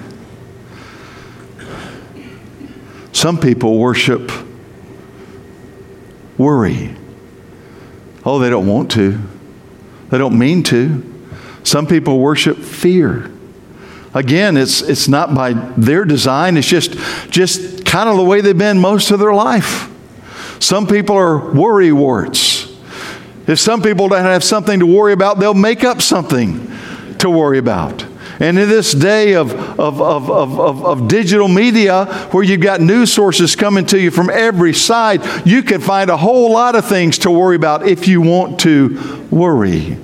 Some 3.13 3.39
people 3.39 3.79
worship 3.79 4.31
worry. 6.37 6.95
Oh, 8.25 8.39
they 8.39 8.51
don't 8.51 8.67
want 8.67 8.91
to. 8.93 9.19
They 10.11 10.19
don't 10.19 10.39
mean 10.39 10.63
to. 10.65 11.05
Some 11.65 11.87
people 11.87 12.19
worship 12.19 12.59
fear. 12.59 13.31
Again, 14.15 14.57
it's, 14.57 14.81
it's 14.81 15.09
not 15.09 15.35
by 15.35 15.53
their 15.53 16.05
design, 16.05 16.57
it's 16.57 16.67
just, 16.67 16.93
just 17.31 17.85
kind 17.85 18.09
of 18.09 18.17
the 18.17 18.25
way 18.25 18.41
they've 18.41 18.57
been 18.57 18.79
most 18.79 19.11
of 19.11 19.19
their 19.19 19.35
life. 19.35 19.91
Some 20.61 20.87
people 20.87 21.17
are 21.17 21.53
worry 21.53 21.93
warts. 21.93 22.75
If 23.47 23.59
some 23.59 23.83
people 23.83 24.09
don't 24.09 24.23
have 24.23 24.45
something 24.45 24.81
to 24.81 24.87
worry 24.87 25.13
about, 25.13 25.39
they'll 25.39 25.55
make 25.55 25.85
up 25.85 26.03
something 26.03 26.71
to 27.19 27.31
worry 27.31 27.59
about. 27.59 28.05
And 28.41 28.59
in 28.59 28.69
this 28.69 28.93
day 28.93 29.35
of, 29.35 29.53
of, 29.81 30.01
of, 30.01 30.31
of, 30.31 30.85
of, 30.85 31.09
digital 31.09 31.49
media, 31.49 32.05
where 32.31 32.45
you've 32.45 32.61
got 32.61 32.81
news 32.81 33.13
sources 33.13 33.57
coming 33.57 33.85
to 33.87 34.01
you 34.01 34.13
from 34.13 34.31
every 34.31 34.73
side, 34.73 35.23
you 35.45 35.63
can 35.63 35.81
find 35.81 36.09
a 36.09 36.17
whole 36.17 36.53
lot 36.53 36.77
of 36.77 36.87
things 36.87 37.19
to 37.19 37.31
worry 37.31 37.57
about 37.57 37.89
if 37.89 38.07
you 38.07 38.21
want 38.21 38.61
to 38.61 39.27
worry. 39.31 39.99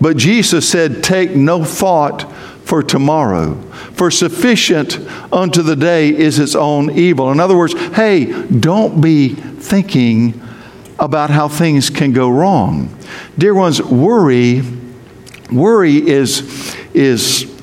But 0.00 0.16
Jesus 0.16 0.68
said, 0.68 1.04
Take 1.04 1.32
no 1.36 1.62
thought 1.62 2.30
for 2.64 2.82
tomorrow, 2.82 3.60
for 3.92 4.10
sufficient 4.10 4.98
unto 5.30 5.60
the 5.60 5.76
day 5.76 6.08
is 6.08 6.38
its 6.38 6.54
own 6.54 6.90
evil. 6.90 7.30
In 7.30 7.38
other 7.38 7.56
words, 7.56 7.74
hey, 7.94 8.46
don't 8.48 9.02
be 9.02 9.34
thinking 9.34 10.40
about 10.98 11.28
how 11.28 11.48
things 11.48 11.90
can 11.90 12.12
go 12.12 12.30
wrong. 12.30 12.96
Dear 13.36 13.54
ones, 13.54 13.82
worry, 13.82 14.62
worry 15.52 15.96
is, 15.96 16.74
is 16.94 17.53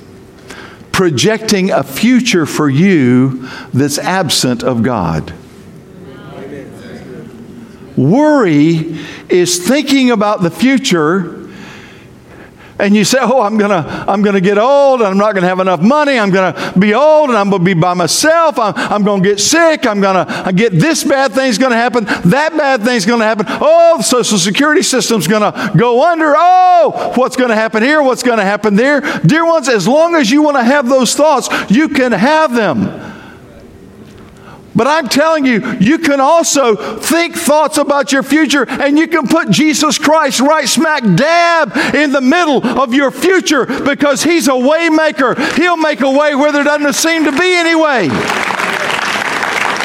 projecting 1.02 1.72
a 1.72 1.82
future 1.82 2.46
for 2.46 2.70
you 2.70 3.50
that's 3.74 3.98
absent 3.98 4.62
of 4.62 4.84
God. 4.84 5.34
Worry 7.98 9.00
is 9.28 9.68
thinking 9.68 10.12
about 10.12 10.44
the 10.44 10.52
future 10.52 11.41
and 12.82 12.96
you 12.96 13.06
say, 13.06 13.20
Oh, 13.22 13.42
I'm 13.42 13.58
to 13.60 13.86
I'm 14.08 14.24
gonna 14.24 14.42
get 14.42 14.58
old 14.58 15.02
and 15.02 15.10
I'm 15.10 15.18
not 15.18 15.34
to 15.44 15.48
have 15.48 15.60
enough 15.60 15.82
money. 15.82 16.18
I'm 16.18 16.32
to 16.54 16.80
be 16.80 16.94
old 16.94 17.30
and 17.30 17.38
I'm 17.38 17.52
to 17.52 17.60
be 17.60 17.76
by 17.76 17.94
myself. 17.94 18.58
I'm, 18.58 18.74
I'm 18.76 19.04
to 19.22 19.30
get 19.30 19.40
sick. 19.40 19.86
I'm 19.86 20.02
to 20.26 20.26
I 20.28 20.52
get 20.52 20.74
this 20.74 21.04
bad 21.04 21.32
thing's 21.32 21.60
to 21.72 21.78
happen. 21.78 22.06
That 22.06 22.58
bad 22.58 22.82
thing's 22.82 23.06
to 23.20 23.26
happen. 23.26 23.46
Oh, 23.48 23.98
the 23.98 24.04
Social 24.04 24.40
Security 24.40 24.82
system's 24.82 25.28
to 25.42 25.72
go 25.78 26.04
under. 26.04 26.34
Oh, 26.36 27.14
what's 27.16 27.36
to 27.50 27.56
happen 27.56 27.84
here? 27.84 28.02
What's 28.02 28.24
to 28.40 28.44
happen 28.46 28.76
there? 28.76 29.02
Dear 29.22 29.46
ones, 29.46 29.70
as 29.70 29.88
long 29.88 30.16
as 30.16 30.32
you 30.32 30.42
want 30.42 30.58
to 30.58 30.64
have 30.64 30.90
those 30.90 31.14
thoughts, 31.16 31.50
you 31.70 31.88
can 31.88 32.12
have 32.12 32.54
them. 32.54 33.21
But 34.76 34.88
I'm 34.88 35.08
telling 35.10 35.46
you, 35.46 35.78
you 35.80 35.98
can 35.98 36.20
also 36.20 36.76
think 36.98 37.36
thoughts 37.36 37.78
about 37.78 38.12
your 38.12 38.24
future 38.24 38.66
and 38.70 38.98
you 38.98 39.08
can 39.08 39.28
put 39.28 39.50
Jesus 39.50 39.98
Christ 39.98 40.40
right 40.40 40.68
smack 40.68 41.04
dab 41.16 41.76
in 41.96 42.12
the 42.12 42.22
middle 42.22 42.66
of 42.66 42.94
your 42.94 43.12
future 43.12 43.66
because 43.66 44.24
He's 44.24 44.48
a 44.48 44.52
waymaker. 44.52 45.38
He'll 45.58 45.78
make 45.78 46.02
a 46.02 46.12
way 46.12 46.36
where 46.36 46.52
there 46.52 46.64
doesn't 46.64 46.94
seem 46.94 47.26
to 47.26 47.32
be 47.32 47.54
any 47.56 47.76
way 47.76 48.51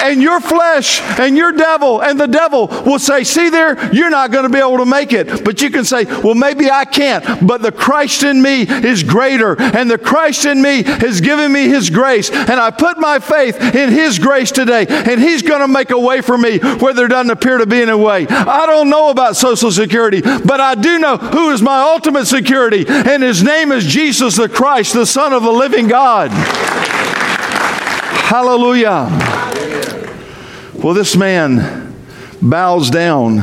and 0.07 0.23
your 0.23 0.41
flesh 0.41 1.01
and 1.19 1.37
your 1.37 1.53
devil 1.53 2.01
and 2.03 2.19
the 2.19 2.27
devil 2.27 2.69
will 2.69 2.99
say, 2.99 3.25
See 3.25 3.51
there, 3.51 3.93
you're 3.95 4.11
not 4.11 4.31
going 4.31 4.45
to 4.45 4.49
be 4.49 4.59
able 4.59 4.79
to 4.79 4.87
make 4.87 5.13
it. 5.13 5.45
But 5.45 5.61
you 5.63 5.71
can 5.71 5.85
say, 5.85 6.05
Well, 6.05 6.35
maybe 6.35 6.71
I 6.71 6.85
can't. 6.85 7.47
But 7.47 7.63
the 7.63 7.73
Christ 7.73 8.23
in 8.23 8.41
me 8.41 8.63
is 8.63 9.03
greater, 9.03 9.61
and 9.61 9.91
the 9.91 9.99
Christ 9.99 10.45
in 10.45 10.63
me 10.63 10.83
has 10.83 11.21
given 11.21 11.53
me 11.53 11.69
his 11.69 11.91
grace. 11.91 12.31
And 12.31 12.53
I 12.53 12.71
put 12.71 12.99
my 12.99 13.19
faith 13.19 13.61
in 13.75 13.91
his 13.91 14.19
grace 14.19 14.53
today, 14.53 14.87
and 14.89 15.21
he's 15.21 15.43
going 15.43 15.61
to 15.61 15.69
make 15.69 15.91
a 15.91 15.99
way 15.99 16.21
for 16.21 16.39
me 16.39 16.59
where 16.59 16.95
there 16.95 17.09
doesn't 17.09 17.31
appear 17.31 17.59
to 17.59 17.67
be 17.67 17.83
any 17.83 17.95
way. 17.95 18.27
I 18.29 18.67
don't 18.67 18.89
know 18.89 19.11
about 19.11 19.37
Social 19.37 19.71
Security, 19.71 20.21
but 20.21 20.61
I 20.61 20.75
do 20.75 20.99
know 20.99 21.17
who 21.17 21.51
is 21.51 21.63
my 21.63 21.81
ultimate 21.83 22.27
security, 22.27 22.85
and 22.89 23.23
his 23.23 23.43
name 23.43 23.73
is 23.73 23.85
Jesus 23.85 24.37
the 24.37 24.49
Christ, 24.49 24.95
the 24.95 25.07
Son 25.07 25.33
of 25.33 25.43
the 25.43 25.53
living 25.53 25.89
God. 25.89 26.31
Hallelujah. 28.29 29.36
Well, 30.87 30.95
this 30.95 31.17
man 31.17 31.97
bows 32.41 32.91
down. 32.91 33.39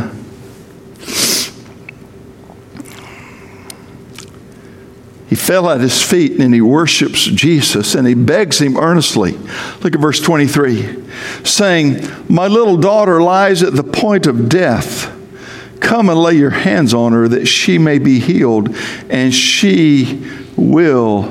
He 5.27 5.35
fell 5.35 5.69
at 5.69 5.81
his 5.81 6.01
feet 6.01 6.39
and 6.39 6.53
he 6.53 6.61
worships 6.61 7.25
Jesus 7.25 7.95
and 7.95 8.07
he 8.07 8.13
begs 8.13 8.59
him 8.59 8.77
earnestly. 8.77 9.33
Look 9.81 9.93
at 9.93 9.99
verse 9.99 10.21
23 10.21 11.03
saying, 11.43 12.07
My 12.29 12.47
little 12.47 12.77
daughter 12.77 13.21
lies 13.21 13.61
at 13.61 13.73
the 13.73 13.83
point 13.83 14.25
of 14.25 14.47
death. 14.47 15.13
Come 15.81 16.07
and 16.07 16.17
lay 16.17 16.35
your 16.35 16.51
hands 16.51 16.93
on 16.93 17.11
her 17.11 17.27
that 17.27 17.47
she 17.47 17.77
may 17.77 17.99
be 17.99 18.21
healed 18.21 18.73
and 19.09 19.33
she 19.33 20.25
will 20.55 21.23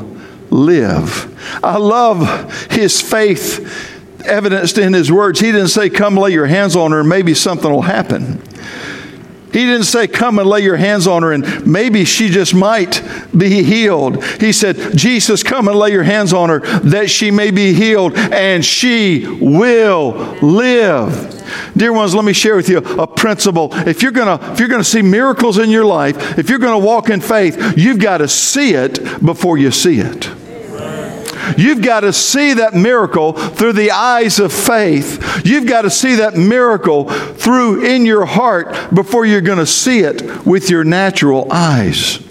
live. 0.51 1.31
I 1.65 1.79
love 1.79 2.71
his 2.71 3.01
faith 3.01 3.89
evidenced 4.27 4.79
in 4.79 4.93
his 4.93 5.11
words. 5.11 5.41
He 5.41 5.53
didn't 5.53 5.69
say, 5.69 5.91
Come 5.91 6.17
lay 6.17 6.31
your 6.31 6.47
hands 6.47 6.77
on 6.77 6.93
her 6.93 7.01
and 7.01 7.09
maybe 7.09 7.35
something 7.35 7.71
will 7.71 7.83
happen. 7.83 8.43
He 9.53 9.67
didn't 9.67 9.85
say, 9.85 10.09
Come 10.09 10.39
and 10.39 10.49
lay 10.49 10.61
your 10.61 10.77
hands 10.77 11.07
on 11.07 11.23
her 11.23 11.33
and 11.33 11.67
maybe 11.67 12.05
she 12.05 12.29
just 12.29 12.55
might 12.55 13.03
be 13.37 13.63
healed. 13.63 14.25
He 14.25 14.53
said, 14.53 14.97
Jesus, 14.97 15.43
come 15.43 15.69
and 15.69 15.79
lay 15.79 15.93
your 15.93 16.05
hands 16.05 16.33
on 16.33 16.49
her 16.49 16.61
that 16.61 17.11
she 17.11 17.31
may 17.31 17.51
be 17.51 17.75
healed 17.75 18.15
and 18.17 18.65
she 18.65 19.27
will 19.27 20.13
live. 20.41 21.39
Dear 21.77 21.93
ones, 21.93 22.15
let 22.15 22.25
me 22.25 22.33
share 22.33 22.57
with 22.57 22.71
you 22.71 22.79
a 22.79 23.07
principle. 23.07 23.69
If 23.73 24.03
you're 24.03 24.13
gonna 24.13 24.53
if 24.53 24.59
you're 24.59 24.69
gonna 24.69 24.85
see 24.85 25.03
miracles 25.03 25.59
in 25.59 25.71
your 25.71 25.85
life, 25.85 26.39
if 26.39 26.49
you're 26.49 26.59
gonna 26.59 26.79
walk 26.79 27.11
in 27.11 27.21
faith, 27.21 27.77
you've 27.77 27.99
got 27.99 28.19
to 28.19 28.29
see 28.29 28.73
it 28.73 29.23
before 29.23 29.59
you 29.59 29.71
see 29.71 29.99
it. 29.99 30.31
You've 31.57 31.83
got 31.83 32.01
to 32.01 32.13
see 32.13 32.55
that 32.55 32.75
miracle 32.75 33.33
through 33.33 33.75
the 33.75 33.91
eyes 33.91 34.39
of 34.39 34.53
faith. 34.53 35.43
You've 35.45 35.67
got 35.67 35.83
to 35.83 35.91
see 35.91 36.17
that 36.17 36.35
miracle 36.35 37.09
through 37.09 37.85
in 37.85 38.07
your 38.07 38.25
heart 38.25 38.95
before 38.95 39.27
you're 39.27 39.41
going 39.41 39.59
to 39.59 39.67
see 39.67 40.01
it 40.01 40.47
with 40.47 40.71
your 40.71 40.85
natural 40.85 41.51
eyes. 41.51 42.23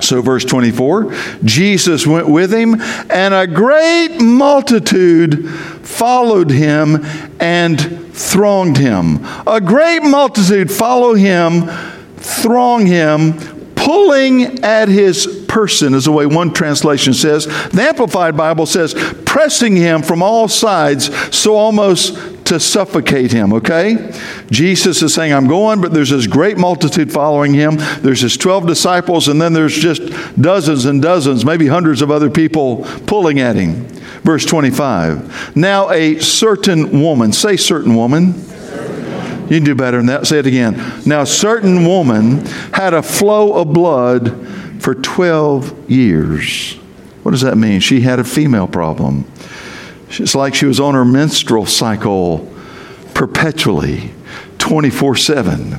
So, 0.00 0.22
verse 0.22 0.44
24 0.44 1.12
Jesus 1.44 2.06
went 2.06 2.28
with 2.28 2.52
him, 2.52 2.80
and 3.10 3.34
a 3.34 3.46
great 3.46 4.18
multitude 4.20 5.48
followed 5.82 6.50
him 6.50 7.04
and 7.40 7.78
thronged 8.14 8.76
him. 8.76 9.24
A 9.46 9.60
great 9.60 10.00
multitude 10.00 10.70
follow 10.70 11.14
him, 11.14 11.68
throng 12.16 12.86
him, 12.86 13.57
pulling 13.88 14.62
at 14.62 14.86
his 14.86 15.46
person, 15.48 15.94
is 15.94 16.04
the 16.04 16.12
way 16.12 16.26
one 16.26 16.52
translation 16.52 17.14
says. 17.14 17.46
The 17.70 17.80
Amplified 17.80 18.36
Bible 18.36 18.66
says, 18.66 18.92
pressing 19.24 19.76
him 19.76 20.02
from 20.02 20.22
all 20.22 20.46
sides, 20.46 21.06
so 21.34 21.56
almost 21.56 22.44
to 22.48 22.60
suffocate 22.60 23.32
him, 23.32 23.54
okay? 23.54 24.12
Jesus 24.50 25.00
is 25.00 25.14
saying, 25.14 25.32
I'm 25.32 25.48
going, 25.48 25.80
but 25.80 25.94
there's 25.94 26.10
this 26.10 26.26
great 26.26 26.58
multitude 26.58 27.10
following 27.10 27.54
him. 27.54 27.76
There's 28.02 28.20
his 28.20 28.36
12 28.36 28.66
disciples, 28.66 29.26
and 29.26 29.40
then 29.40 29.54
there's 29.54 29.74
just 29.74 30.02
dozens 30.38 30.84
and 30.84 31.00
dozens, 31.00 31.46
maybe 31.46 31.66
hundreds 31.66 32.02
of 32.02 32.10
other 32.10 32.28
people 32.28 32.84
pulling 33.06 33.40
at 33.40 33.56
him. 33.56 33.86
Verse 34.22 34.44
25. 34.44 35.56
Now, 35.56 35.88
a 35.88 36.18
certain 36.20 37.00
woman, 37.00 37.32
say 37.32 37.56
certain 37.56 37.94
woman 37.94 38.34
you 39.50 39.56
can 39.56 39.64
do 39.64 39.74
better 39.74 39.96
than 39.98 40.06
that. 40.06 40.26
Say 40.26 40.38
it 40.38 40.46
again. 40.46 41.02
Now, 41.06 41.22
a 41.22 41.26
certain 41.26 41.84
woman 41.86 42.44
had 42.72 42.94
a 42.94 43.02
flow 43.02 43.54
of 43.54 43.72
blood 43.72 44.46
for 44.80 44.94
12 44.94 45.90
years. 45.90 46.74
What 47.22 47.32
does 47.32 47.40
that 47.42 47.56
mean? 47.56 47.80
She 47.80 48.00
had 48.00 48.18
a 48.18 48.24
female 48.24 48.68
problem. 48.68 49.30
It's 50.10 50.34
like 50.34 50.54
she 50.54 50.66
was 50.66 50.80
on 50.80 50.94
her 50.94 51.04
menstrual 51.04 51.66
cycle 51.66 52.50
perpetually, 53.14 54.10
24 54.58 55.16
7, 55.16 55.78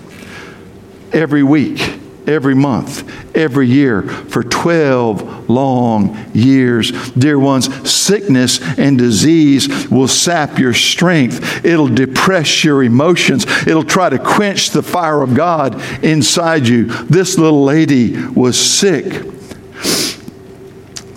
every 1.14 1.44
week 1.44 2.00
every 2.30 2.56
month, 2.56 3.19
every 3.36 3.68
year 3.68 4.04
for 4.04 4.44
12 4.44 5.50
long 5.50 6.18
years. 6.34 6.92
Dear 7.12 7.40
ones, 7.40 7.90
sickness 7.90 8.60
and 8.78 8.98
disease 8.98 9.90
will 9.90 10.08
sap 10.08 10.60
your 10.60 10.74
strength. 10.74 11.66
It'll 11.66 11.88
depress 11.88 12.64
your 12.64 12.84
emotions. 12.84 13.46
It'll 13.68 13.84
try 13.84 14.10
to 14.10 14.20
quench 14.20 14.72
the 14.72 14.84
fire 14.84 15.22
of 15.22 15.36
God 15.36 15.82
inside 16.04 16.68
you. 16.68 16.86
This 16.86 17.38
little 17.38 17.64
lady 17.64 18.26
was 18.28 18.60
sick. 18.60 19.24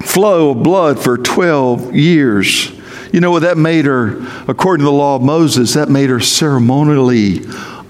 Flow 0.04 0.50
of 0.50 0.62
blood 0.62 1.02
for 1.02 1.16
12 1.16 1.94
years. 1.94 2.70
You 3.12 3.20
know 3.20 3.30
what 3.30 3.42
that 3.42 3.58
made 3.58 3.84
her, 3.84 4.26
according 4.48 4.84
to 4.84 4.90
the 4.90 4.96
law 4.96 5.16
of 5.16 5.22
Moses, 5.22 5.74
that 5.74 5.90
made 5.90 6.08
her 6.08 6.20
ceremonially 6.20 7.40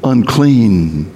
unclean. 0.03 1.13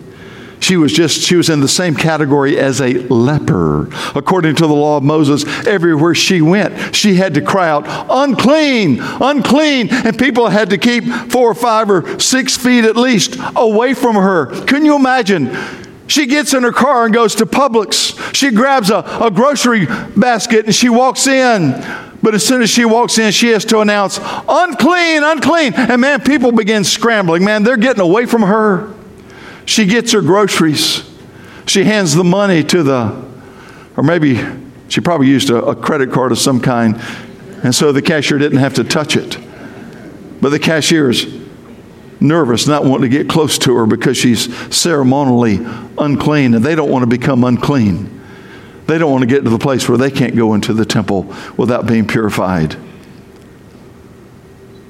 She 0.66 0.76
was 0.76 0.92
just, 0.92 1.20
she 1.20 1.36
was 1.36 1.48
in 1.48 1.60
the 1.60 1.68
same 1.68 1.94
category 1.94 2.58
as 2.58 2.80
a 2.80 2.94
leper. 3.06 3.88
According 4.16 4.56
to 4.56 4.66
the 4.66 4.74
law 4.74 4.96
of 4.96 5.04
Moses, 5.04 5.44
everywhere 5.64 6.12
she 6.12 6.42
went, 6.42 6.92
she 6.92 7.14
had 7.14 7.34
to 7.34 7.40
cry 7.40 7.68
out, 7.68 7.84
unclean, 8.10 8.98
unclean. 9.00 9.90
And 9.92 10.18
people 10.18 10.48
had 10.48 10.70
to 10.70 10.76
keep 10.76 11.04
four 11.30 11.48
or 11.48 11.54
five 11.54 11.88
or 11.88 12.18
six 12.18 12.56
feet 12.56 12.84
at 12.84 12.96
least 12.96 13.36
away 13.54 13.94
from 13.94 14.16
her. 14.16 14.46
Can 14.64 14.84
you 14.84 14.96
imagine? 14.96 15.56
She 16.08 16.26
gets 16.26 16.52
in 16.52 16.64
her 16.64 16.72
car 16.72 17.04
and 17.04 17.14
goes 17.14 17.36
to 17.36 17.46
Publix. 17.46 18.34
She 18.34 18.50
grabs 18.50 18.90
a, 18.90 19.04
a 19.22 19.30
grocery 19.30 19.86
basket 20.16 20.66
and 20.66 20.74
she 20.74 20.88
walks 20.88 21.28
in. 21.28 21.80
But 22.24 22.34
as 22.34 22.44
soon 22.44 22.60
as 22.60 22.70
she 22.70 22.84
walks 22.84 23.18
in, 23.18 23.30
she 23.30 23.50
has 23.50 23.64
to 23.66 23.78
announce, 23.78 24.18
unclean, 24.48 25.22
unclean. 25.22 25.74
And 25.74 26.00
man, 26.00 26.22
people 26.22 26.50
begin 26.50 26.82
scrambling. 26.82 27.44
Man, 27.44 27.62
they're 27.62 27.76
getting 27.76 28.02
away 28.02 28.26
from 28.26 28.42
her. 28.42 28.92
She 29.66 29.84
gets 29.84 30.12
her 30.12 30.22
groceries. 30.22 31.08
She 31.66 31.84
hands 31.84 32.14
the 32.14 32.24
money 32.24 32.64
to 32.64 32.82
the, 32.82 33.24
or 33.96 34.02
maybe 34.02 34.40
she 34.88 35.00
probably 35.00 35.26
used 35.26 35.50
a, 35.50 35.56
a 35.56 35.76
credit 35.76 36.12
card 36.12 36.32
of 36.32 36.38
some 36.38 36.60
kind. 36.60 37.00
And 37.62 37.74
so 37.74 37.92
the 37.92 38.00
cashier 38.00 38.38
didn't 38.38 38.58
have 38.58 38.74
to 38.74 38.84
touch 38.84 39.16
it. 39.16 39.36
But 40.40 40.50
the 40.50 40.58
cashier's 40.58 41.26
nervous, 42.20 42.66
not 42.66 42.84
wanting 42.84 43.10
to 43.10 43.16
get 43.16 43.28
close 43.28 43.58
to 43.58 43.74
her 43.76 43.86
because 43.86 44.16
she's 44.16 44.54
ceremonially 44.74 45.58
unclean, 45.98 46.54
and 46.54 46.64
they 46.64 46.74
don't 46.74 46.90
want 46.90 47.02
to 47.02 47.06
become 47.06 47.44
unclean. 47.44 48.12
They 48.86 48.98
don't 48.98 49.10
want 49.10 49.22
to 49.22 49.26
get 49.26 49.42
to 49.44 49.50
the 49.50 49.58
place 49.58 49.88
where 49.88 49.98
they 49.98 50.10
can't 50.10 50.36
go 50.36 50.54
into 50.54 50.72
the 50.72 50.84
temple 50.84 51.34
without 51.56 51.86
being 51.86 52.06
purified. 52.06 52.76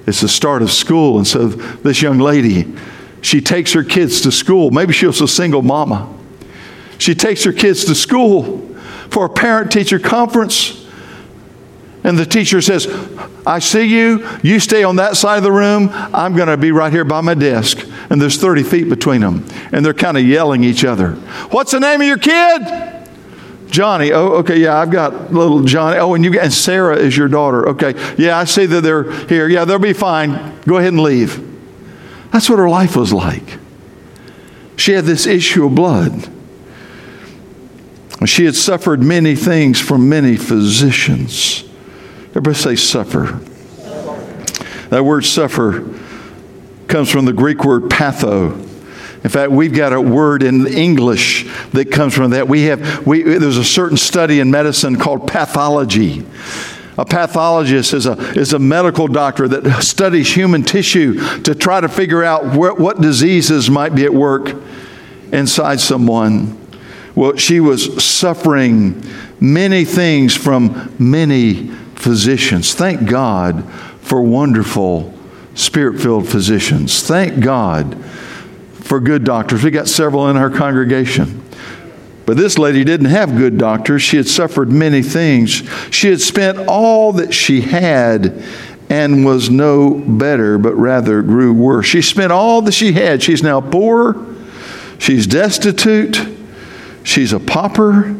It's 0.06 0.20
the 0.20 0.28
start 0.28 0.62
of 0.62 0.70
school, 0.70 1.16
and 1.16 1.26
so 1.26 1.48
this 1.48 2.02
young 2.02 2.18
lady, 2.18 2.72
she 3.26 3.40
takes 3.40 3.72
her 3.72 3.82
kids 3.82 4.20
to 4.20 4.30
school. 4.30 4.70
Maybe 4.70 4.92
she 4.92 5.04
was 5.04 5.20
a 5.20 5.26
single 5.26 5.60
mama. 5.60 6.16
She 6.98 7.12
takes 7.12 7.42
her 7.42 7.52
kids 7.52 7.84
to 7.86 7.94
school 7.96 8.60
for 9.10 9.24
a 9.24 9.28
parent 9.28 9.72
teacher 9.72 9.98
conference. 9.98 10.86
And 12.04 12.16
the 12.16 12.24
teacher 12.24 12.60
says, 12.60 12.86
I 13.44 13.58
see 13.58 13.82
you. 13.82 14.24
You 14.44 14.60
stay 14.60 14.84
on 14.84 14.94
that 14.96 15.16
side 15.16 15.38
of 15.38 15.42
the 15.42 15.50
room. 15.50 15.90
I'm 15.92 16.36
going 16.36 16.46
to 16.46 16.56
be 16.56 16.70
right 16.70 16.92
here 16.92 17.02
by 17.04 17.20
my 17.20 17.34
desk. 17.34 17.84
And 18.10 18.22
there's 18.22 18.40
30 18.40 18.62
feet 18.62 18.88
between 18.88 19.22
them. 19.22 19.44
And 19.72 19.84
they're 19.84 19.92
kind 19.92 20.16
of 20.16 20.24
yelling 20.24 20.62
each 20.62 20.84
other. 20.84 21.14
What's 21.50 21.72
the 21.72 21.80
name 21.80 22.00
of 22.00 22.06
your 22.06 22.18
kid? 22.18 22.62
Johnny. 23.66 24.12
Oh, 24.12 24.34
okay. 24.34 24.60
Yeah, 24.60 24.76
I've 24.76 24.92
got 24.92 25.32
little 25.32 25.64
Johnny. 25.64 25.98
Oh, 25.98 26.14
and 26.14 26.24
you 26.24 26.38
and 26.38 26.52
Sarah 26.52 26.96
is 26.96 27.16
your 27.16 27.26
daughter. 27.26 27.70
Okay. 27.70 27.94
Yeah, 28.16 28.38
I 28.38 28.44
see 28.44 28.66
that 28.66 28.82
they're 28.82 29.10
here. 29.26 29.48
Yeah, 29.48 29.64
they'll 29.64 29.80
be 29.80 29.94
fine. 29.94 30.60
Go 30.60 30.76
ahead 30.76 30.92
and 30.92 31.02
leave. 31.02 31.55
That's 32.36 32.50
what 32.50 32.58
her 32.58 32.68
life 32.68 32.96
was 32.96 33.14
like. 33.14 33.58
She 34.76 34.92
had 34.92 35.06
this 35.06 35.26
issue 35.26 35.64
of 35.64 35.74
blood. 35.74 36.28
She 38.26 38.44
had 38.44 38.54
suffered 38.54 39.02
many 39.02 39.34
things 39.34 39.80
from 39.80 40.10
many 40.10 40.36
physicians. 40.36 41.64
Everybody 42.32 42.54
say 42.56 42.76
suffer. 42.76 43.40
That 44.90 45.02
word 45.02 45.24
suffer 45.24 45.98
comes 46.88 47.10
from 47.10 47.24
the 47.24 47.32
Greek 47.32 47.64
word 47.64 47.84
patho. 47.84 48.52
In 49.24 49.30
fact, 49.30 49.50
we've 49.50 49.72
got 49.72 49.94
a 49.94 50.00
word 50.00 50.42
in 50.42 50.66
English 50.66 51.50
that 51.72 51.90
comes 51.90 52.12
from 52.12 52.32
that. 52.32 52.46
We 52.48 52.64
have 52.64 53.06
we, 53.06 53.22
there's 53.22 53.56
a 53.56 53.64
certain 53.64 53.96
study 53.96 54.40
in 54.40 54.50
medicine 54.50 54.96
called 54.96 55.26
pathology. 55.26 56.22
A 56.98 57.04
pathologist 57.04 57.92
is 57.92 58.06
a, 58.06 58.12
is 58.38 58.52
a 58.52 58.58
medical 58.58 59.06
doctor 59.06 59.46
that 59.48 59.82
studies 59.82 60.34
human 60.34 60.62
tissue 60.62 61.42
to 61.42 61.54
try 61.54 61.80
to 61.80 61.88
figure 61.88 62.24
out 62.24 62.54
wh- 62.54 62.78
what 62.80 63.00
diseases 63.00 63.68
might 63.68 63.94
be 63.94 64.04
at 64.04 64.14
work 64.14 64.54
inside 65.32 65.80
someone. 65.80 66.58
Well, 67.14 67.36
she 67.36 67.60
was 67.60 68.02
suffering 68.02 69.02
many 69.40 69.84
things 69.84 70.34
from 70.34 70.94
many 70.98 71.68
physicians. 71.96 72.74
Thank 72.74 73.08
God 73.08 73.70
for 74.00 74.22
wonderful 74.22 75.12
spirit 75.54 76.00
filled 76.00 76.28
physicians. 76.28 77.02
Thank 77.02 77.42
God 77.42 78.02
for 78.72 79.00
good 79.00 79.24
doctors. 79.24 79.64
We 79.64 79.70
got 79.70 79.88
several 79.88 80.28
in 80.28 80.36
our 80.36 80.50
congregation. 80.50 81.42
But 82.26 82.36
this 82.36 82.58
lady 82.58 82.82
didn't 82.82 83.06
have 83.06 83.36
good 83.36 83.56
doctors. 83.56 84.02
She 84.02 84.16
had 84.16 84.26
suffered 84.26 84.68
many 84.68 85.00
things. 85.00 85.62
She 85.90 86.08
had 86.08 86.20
spent 86.20 86.58
all 86.68 87.12
that 87.14 87.32
she 87.32 87.60
had 87.60 88.42
and 88.90 89.24
was 89.24 89.48
no 89.48 89.94
better, 89.94 90.58
but 90.58 90.74
rather 90.74 91.22
grew 91.22 91.52
worse. 91.52 91.86
She 91.86 92.02
spent 92.02 92.32
all 92.32 92.62
that 92.62 92.72
she 92.72 92.92
had. 92.92 93.22
She's 93.22 93.42
now 93.42 93.60
poor. 93.60 94.26
She's 94.98 95.26
destitute. 95.26 96.18
She's 97.04 97.32
a 97.32 97.40
pauper. 97.40 98.16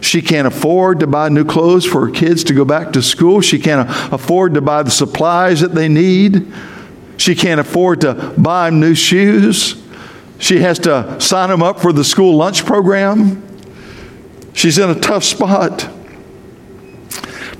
She 0.00 0.22
can't 0.22 0.46
afford 0.46 1.00
to 1.00 1.08
buy 1.08 1.28
new 1.28 1.44
clothes 1.44 1.84
for 1.84 2.06
her 2.06 2.12
kids 2.12 2.44
to 2.44 2.54
go 2.54 2.64
back 2.64 2.92
to 2.92 3.02
school. 3.02 3.40
She 3.40 3.58
can't 3.58 3.88
afford 4.12 4.54
to 4.54 4.60
buy 4.60 4.84
the 4.84 4.90
supplies 4.90 5.60
that 5.60 5.74
they 5.74 5.88
need. 5.88 6.52
She 7.16 7.34
can't 7.34 7.60
afford 7.60 8.02
to 8.02 8.34
buy 8.38 8.70
new 8.70 8.94
shoes. 8.94 9.82
She 10.38 10.60
has 10.60 10.78
to 10.80 11.20
sign 11.20 11.50
them 11.50 11.64
up 11.64 11.80
for 11.80 11.92
the 11.92 12.04
school 12.04 12.36
lunch 12.36 12.64
program. 12.64 13.42
She's 14.58 14.76
in 14.76 14.90
a 14.90 14.98
tough 14.98 15.22
spot. 15.22 15.88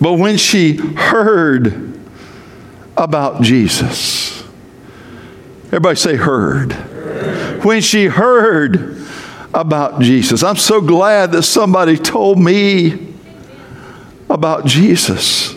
But 0.00 0.14
when 0.14 0.36
she 0.36 0.78
heard 0.78 1.96
about 2.96 3.40
Jesus, 3.40 4.42
everybody 5.66 5.94
say, 5.94 6.16
heard. 6.16 6.72
When 7.62 7.82
she 7.82 8.06
heard 8.06 9.00
about 9.54 10.00
Jesus. 10.00 10.42
I'm 10.42 10.56
so 10.56 10.80
glad 10.80 11.30
that 11.32 11.44
somebody 11.44 11.96
told 11.96 12.36
me 12.40 13.14
about 14.28 14.66
Jesus. 14.66 15.54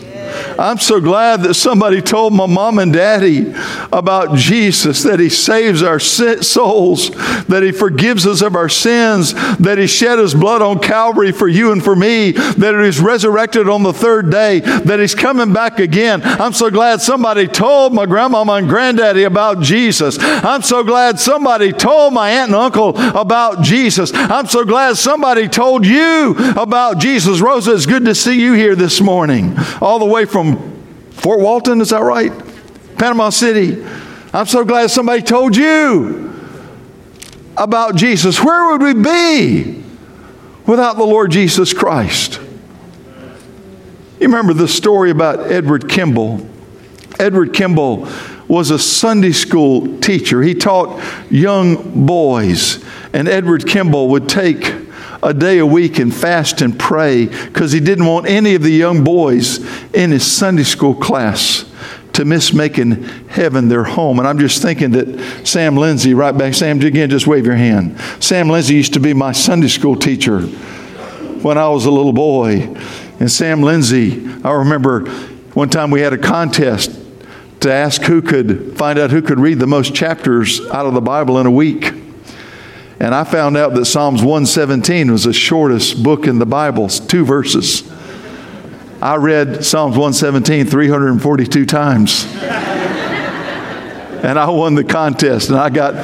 I'm 0.58 0.78
so 0.78 1.00
glad 1.00 1.42
that 1.42 1.54
somebody 1.54 2.00
told 2.00 2.32
my 2.32 2.46
mom 2.46 2.78
and 2.78 2.92
daddy 2.92 3.54
about 3.92 4.36
Jesus, 4.36 5.02
that 5.02 5.20
He 5.20 5.28
saves 5.28 5.82
our 5.82 6.00
souls, 6.00 7.10
that 7.46 7.62
He 7.62 7.72
forgives 7.72 8.26
us 8.26 8.42
of 8.42 8.56
our 8.56 8.68
sins, 8.68 9.34
that 9.58 9.78
He 9.78 9.86
shed 9.86 10.18
His 10.18 10.34
blood 10.34 10.62
on 10.62 10.78
Calvary 10.78 11.32
for 11.32 11.48
you 11.48 11.72
and 11.72 11.82
for 11.82 11.96
me, 11.96 12.32
that 12.32 12.82
He's 12.84 13.00
resurrected 13.00 13.68
on 13.68 13.82
the 13.82 13.92
third 13.92 14.30
day, 14.30 14.60
that 14.60 15.00
He's 15.00 15.14
coming 15.14 15.52
back 15.52 15.78
again. 15.78 16.22
I'm 16.22 16.52
so 16.52 16.70
glad 16.70 17.00
somebody 17.00 17.46
told 17.46 17.92
my 17.92 18.06
grandmama 18.06 18.52
and 18.54 18.68
granddaddy 18.68 19.24
about 19.24 19.62
Jesus. 19.62 20.16
I'm 20.20 20.62
so 20.62 20.82
glad 20.82 21.18
somebody 21.18 21.72
told 21.72 22.12
my 22.12 22.30
aunt 22.30 22.50
and 22.50 22.56
uncle 22.56 22.96
about 22.96 23.62
Jesus. 23.62 24.12
I'm 24.14 24.46
so 24.46 24.64
glad 24.64 24.96
somebody 24.96 25.48
told 25.48 25.86
you 25.86 26.34
about 26.56 26.98
Jesus. 26.98 27.40
Rosa, 27.40 27.74
it's 27.74 27.86
good 27.86 28.04
to 28.04 28.14
see 28.14 28.40
you 28.40 28.52
here 28.52 28.74
this 28.74 29.00
morning, 29.00 29.56
all 29.80 29.98
the 29.98 30.06
way 30.06 30.24
from 30.32 30.56
Fort 31.10 31.40
Walton, 31.40 31.80
is 31.80 31.90
that 31.90 32.02
right? 32.02 32.32
Panama 32.98 33.28
City. 33.28 33.84
I'm 34.32 34.46
so 34.46 34.64
glad 34.64 34.90
somebody 34.90 35.22
told 35.22 35.54
you 35.54 36.32
about 37.56 37.96
Jesus. 37.96 38.42
Where 38.42 38.72
would 38.72 38.82
we 38.82 38.94
be 38.94 39.84
without 40.66 40.96
the 40.96 41.04
Lord 41.04 41.30
Jesus 41.30 41.74
Christ? 41.74 42.40
You 44.18 44.28
remember 44.28 44.54
the 44.54 44.68
story 44.68 45.10
about 45.10 45.52
Edward 45.52 45.88
Kimball. 45.88 46.48
Edward 47.18 47.52
Kimball 47.52 48.08
was 48.48 48.70
a 48.70 48.78
Sunday 48.78 49.32
school 49.32 49.98
teacher. 50.00 50.42
He 50.42 50.54
taught 50.54 51.02
young 51.30 52.06
boys, 52.06 52.82
and 53.12 53.28
Edward 53.28 53.66
Kimball 53.66 54.08
would 54.08 54.28
take 54.28 54.81
a 55.22 55.32
day 55.32 55.58
a 55.58 55.66
week 55.66 55.98
and 55.98 56.14
fast 56.14 56.62
and 56.62 56.78
pray 56.78 57.26
because 57.26 57.72
he 57.72 57.80
didn't 57.80 58.06
want 58.06 58.26
any 58.26 58.54
of 58.54 58.62
the 58.62 58.70
young 58.70 59.04
boys 59.04 59.58
in 59.92 60.10
his 60.10 60.30
Sunday 60.30 60.64
school 60.64 60.94
class 60.94 61.64
to 62.14 62.24
miss 62.24 62.52
making 62.52 63.02
heaven 63.28 63.68
their 63.68 63.84
home. 63.84 64.18
And 64.18 64.28
I'm 64.28 64.38
just 64.38 64.60
thinking 64.60 64.90
that 64.92 65.46
Sam 65.46 65.76
Lindsay, 65.76 66.14
right 66.14 66.36
back, 66.36 66.54
Sam, 66.54 66.80
again, 66.80 67.08
just 67.08 67.26
wave 67.26 67.46
your 67.46 67.56
hand. 67.56 67.98
Sam 68.20 68.48
Lindsay 68.48 68.74
used 68.74 68.94
to 68.94 69.00
be 69.00 69.14
my 69.14 69.32
Sunday 69.32 69.68
school 69.68 69.96
teacher 69.96 70.40
when 70.40 71.56
I 71.56 71.68
was 71.68 71.86
a 71.86 71.90
little 71.90 72.12
boy. 72.12 72.74
And 73.18 73.30
Sam 73.30 73.62
Lindsay, 73.62 74.28
I 74.44 74.52
remember 74.52 75.08
one 75.54 75.70
time 75.70 75.90
we 75.90 76.00
had 76.00 76.12
a 76.12 76.18
contest 76.18 76.98
to 77.60 77.72
ask 77.72 78.02
who 78.02 78.20
could 78.20 78.76
find 78.76 78.98
out 78.98 79.10
who 79.10 79.22
could 79.22 79.38
read 79.38 79.58
the 79.58 79.66
most 79.66 79.94
chapters 79.94 80.60
out 80.66 80.86
of 80.86 80.94
the 80.94 81.00
Bible 81.00 81.38
in 81.38 81.46
a 81.46 81.50
week. 81.50 81.92
And 83.02 83.16
I 83.16 83.24
found 83.24 83.56
out 83.56 83.74
that 83.74 83.86
Psalms 83.86 84.20
117 84.20 85.10
was 85.10 85.24
the 85.24 85.32
shortest 85.32 86.04
book 86.04 86.28
in 86.28 86.38
the 86.38 86.46
Bible, 86.46 86.88
two 86.88 87.24
verses. 87.24 87.82
I 89.02 89.16
read 89.16 89.64
Psalms 89.64 89.96
117 89.96 90.66
342 90.66 91.66
times. 91.66 92.32
and 94.22 94.38
I 94.38 94.48
won 94.50 94.76
the 94.76 94.84
contest 94.84 95.48
and 95.48 95.58
I 95.58 95.68
got 95.68 95.94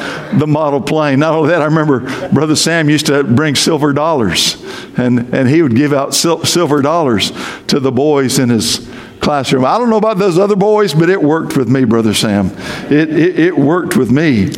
the 0.40 0.48
model 0.48 0.80
plane. 0.80 1.20
Not 1.20 1.34
only 1.34 1.50
that, 1.50 1.62
I 1.62 1.66
remember 1.66 2.00
Brother 2.30 2.56
Sam 2.56 2.90
used 2.90 3.06
to 3.06 3.22
bring 3.22 3.54
silver 3.54 3.92
dollars 3.92 4.60
and, 4.96 5.32
and 5.32 5.48
he 5.48 5.62
would 5.62 5.76
give 5.76 5.92
out 5.92 6.16
sil- 6.18 6.44
silver 6.44 6.82
dollars 6.82 7.30
to 7.68 7.78
the 7.78 7.92
boys 7.92 8.40
in 8.40 8.48
his 8.48 8.87
classroom. 9.20 9.64
I 9.64 9.78
don't 9.78 9.90
know 9.90 9.96
about 9.96 10.18
those 10.18 10.38
other 10.38 10.56
boys, 10.56 10.94
but 10.94 11.10
it 11.10 11.22
worked 11.22 11.56
with 11.56 11.68
me, 11.68 11.84
Brother 11.84 12.14
Sam. 12.14 12.46
It, 12.90 13.10
it, 13.10 13.38
it, 13.38 13.58
worked 13.58 13.96
with 13.96 14.10
me. 14.10 14.50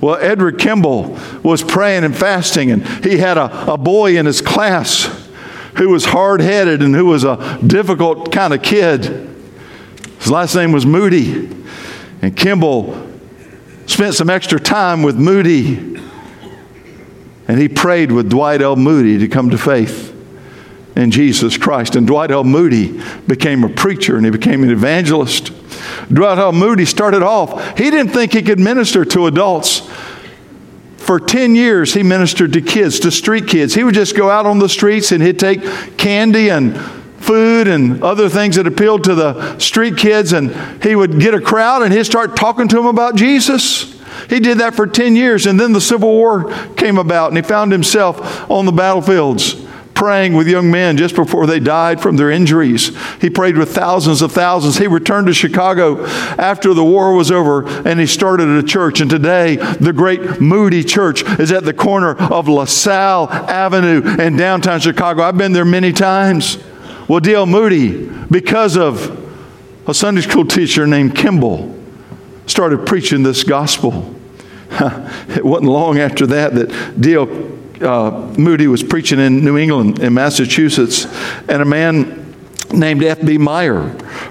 Well, 0.00 0.16
Edward 0.16 0.58
Kimball 0.58 1.18
was 1.42 1.62
praying 1.62 2.04
and 2.04 2.16
fasting, 2.16 2.70
and 2.70 2.86
he 3.04 3.18
had 3.18 3.38
a, 3.38 3.72
a 3.72 3.78
boy 3.78 4.18
in 4.18 4.26
his 4.26 4.40
class 4.40 5.04
who 5.76 5.90
was 5.90 6.06
hard 6.06 6.40
headed 6.40 6.82
and 6.82 6.94
who 6.94 7.06
was 7.06 7.24
a 7.24 7.58
difficult 7.64 8.32
kind 8.32 8.52
of 8.52 8.62
kid. 8.62 9.02
His 10.18 10.30
last 10.30 10.54
name 10.54 10.72
was 10.72 10.84
Moody. 10.84 11.48
And 12.20 12.36
Kimball 12.36 13.08
spent 13.86 14.14
some 14.14 14.28
extra 14.28 14.58
time 14.58 15.02
with 15.02 15.16
Moody. 15.16 15.76
And 17.46 17.58
he 17.58 17.68
prayed 17.68 18.10
with 18.12 18.28
Dwight 18.28 18.60
L. 18.60 18.76
Moody 18.76 19.18
to 19.18 19.28
come 19.28 19.50
to 19.50 19.58
faith 19.58 20.17
in 20.98 21.12
Jesus 21.12 21.56
Christ. 21.56 21.94
And 21.94 22.06
Dwight 22.06 22.32
L. 22.32 22.44
Moody 22.44 23.00
became 23.28 23.62
a 23.62 23.68
preacher 23.68 24.16
and 24.16 24.24
he 24.24 24.32
became 24.32 24.64
an 24.64 24.70
evangelist. 24.70 25.52
Dwight 26.12 26.38
L. 26.38 26.52
Moody 26.52 26.84
started 26.84 27.22
off, 27.22 27.78
he 27.78 27.90
didn't 27.90 28.12
think 28.12 28.32
he 28.32 28.42
could 28.42 28.58
minister 28.58 29.04
to 29.06 29.26
adults. 29.26 29.88
For 30.96 31.20
10 31.20 31.54
years, 31.54 31.94
he 31.94 32.02
ministered 32.02 32.52
to 32.52 32.60
kids, 32.60 33.00
to 33.00 33.10
street 33.10 33.46
kids. 33.46 33.74
He 33.74 33.84
would 33.84 33.94
just 33.94 34.14
go 34.14 34.28
out 34.28 34.44
on 34.44 34.58
the 34.58 34.68
streets 34.68 35.12
and 35.12 35.22
he'd 35.22 35.38
take 35.38 35.62
candy 35.96 36.50
and 36.50 36.78
food 37.18 37.68
and 37.68 38.02
other 38.02 38.28
things 38.28 38.56
that 38.56 38.66
appealed 38.66 39.04
to 39.04 39.14
the 39.14 39.58
street 39.58 39.96
kids, 39.96 40.32
and 40.32 40.54
he 40.82 40.94
would 40.94 41.20
get 41.20 41.32
a 41.32 41.40
crowd 41.40 41.82
and 41.82 41.94
he'd 41.94 42.04
start 42.04 42.36
talking 42.36 42.68
to 42.68 42.76
them 42.76 42.86
about 42.86 43.14
Jesus. 43.14 43.94
He 44.28 44.40
did 44.40 44.58
that 44.58 44.74
for 44.74 44.86
10 44.86 45.16
years, 45.16 45.46
and 45.46 45.58
then 45.58 45.72
the 45.72 45.80
Civil 45.80 46.10
War 46.10 46.52
came 46.74 46.98
about, 46.98 47.28
and 47.28 47.36
he 47.36 47.42
found 47.42 47.72
himself 47.72 48.50
on 48.50 48.66
the 48.66 48.72
battlefields 48.72 49.67
praying 49.98 50.32
with 50.32 50.46
young 50.46 50.70
men 50.70 50.96
just 50.96 51.16
before 51.16 51.44
they 51.44 51.58
died 51.58 52.00
from 52.00 52.16
their 52.16 52.30
injuries. 52.30 52.96
He 53.20 53.28
prayed 53.28 53.58
with 53.58 53.74
thousands 53.74 54.22
of 54.22 54.30
thousands. 54.30 54.78
He 54.78 54.86
returned 54.86 55.26
to 55.26 55.34
Chicago 55.34 56.06
after 56.38 56.72
the 56.72 56.84
war 56.84 57.16
was 57.16 57.32
over 57.32 57.66
and 57.66 57.98
he 57.98 58.06
started 58.06 58.48
a 58.48 58.62
church. 58.62 59.00
And 59.00 59.10
today, 59.10 59.56
the 59.56 59.92
great 59.92 60.40
Moody 60.40 60.84
Church 60.84 61.24
is 61.40 61.50
at 61.50 61.64
the 61.64 61.74
corner 61.74 62.14
of 62.14 62.46
LaSalle 62.46 63.28
Avenue 63.28 64.20
in 64.20 64.36
downtown 64.36 64.78
Chicago. 64.78 65.22
I've 65.24 65.36
been 65.36 65.52
there 65.52 65.64
many 65.64 65.92
times. 65.92 66.58
Well, 67.08 67.18
D.L. 67.18 67.46
Moody, 67.46 68.08
because 68.30 68.76
of 68.76 69.18
a 69.88 69.94
Sunday 69.94 70.20
school 70.20 70.46
teacher 70.46 70.86
named 70.86 71.16
Kimball, 71.16 71.76
started 72.46 72.86
preaching 72.86 73.24
this 73.24 73.42
gospel. 73.42 74.14
it 74.70 75.44
wasn't 75.44 75.70
long 75.70 75.98
after 75.98 76.24
that 76.28 76.54
that 76.54 77.00
D.L. 77.00 77.57
Uh, 77.80 78.34
Moody 78.38 78.66
was 78.66 78.82
preaching 78.82 79.18
in 79.18 79.44
New 79.44 79.56
England, 79.56 80.00
in 80.00 80.14
Massachusetts, 80.14 81.06
and 81.48 81.62
a 81.62 81.64
man 81.64 82.34
named 82.72 83.02
F.B. 83.02 83.38
Meyer 83.38 83.80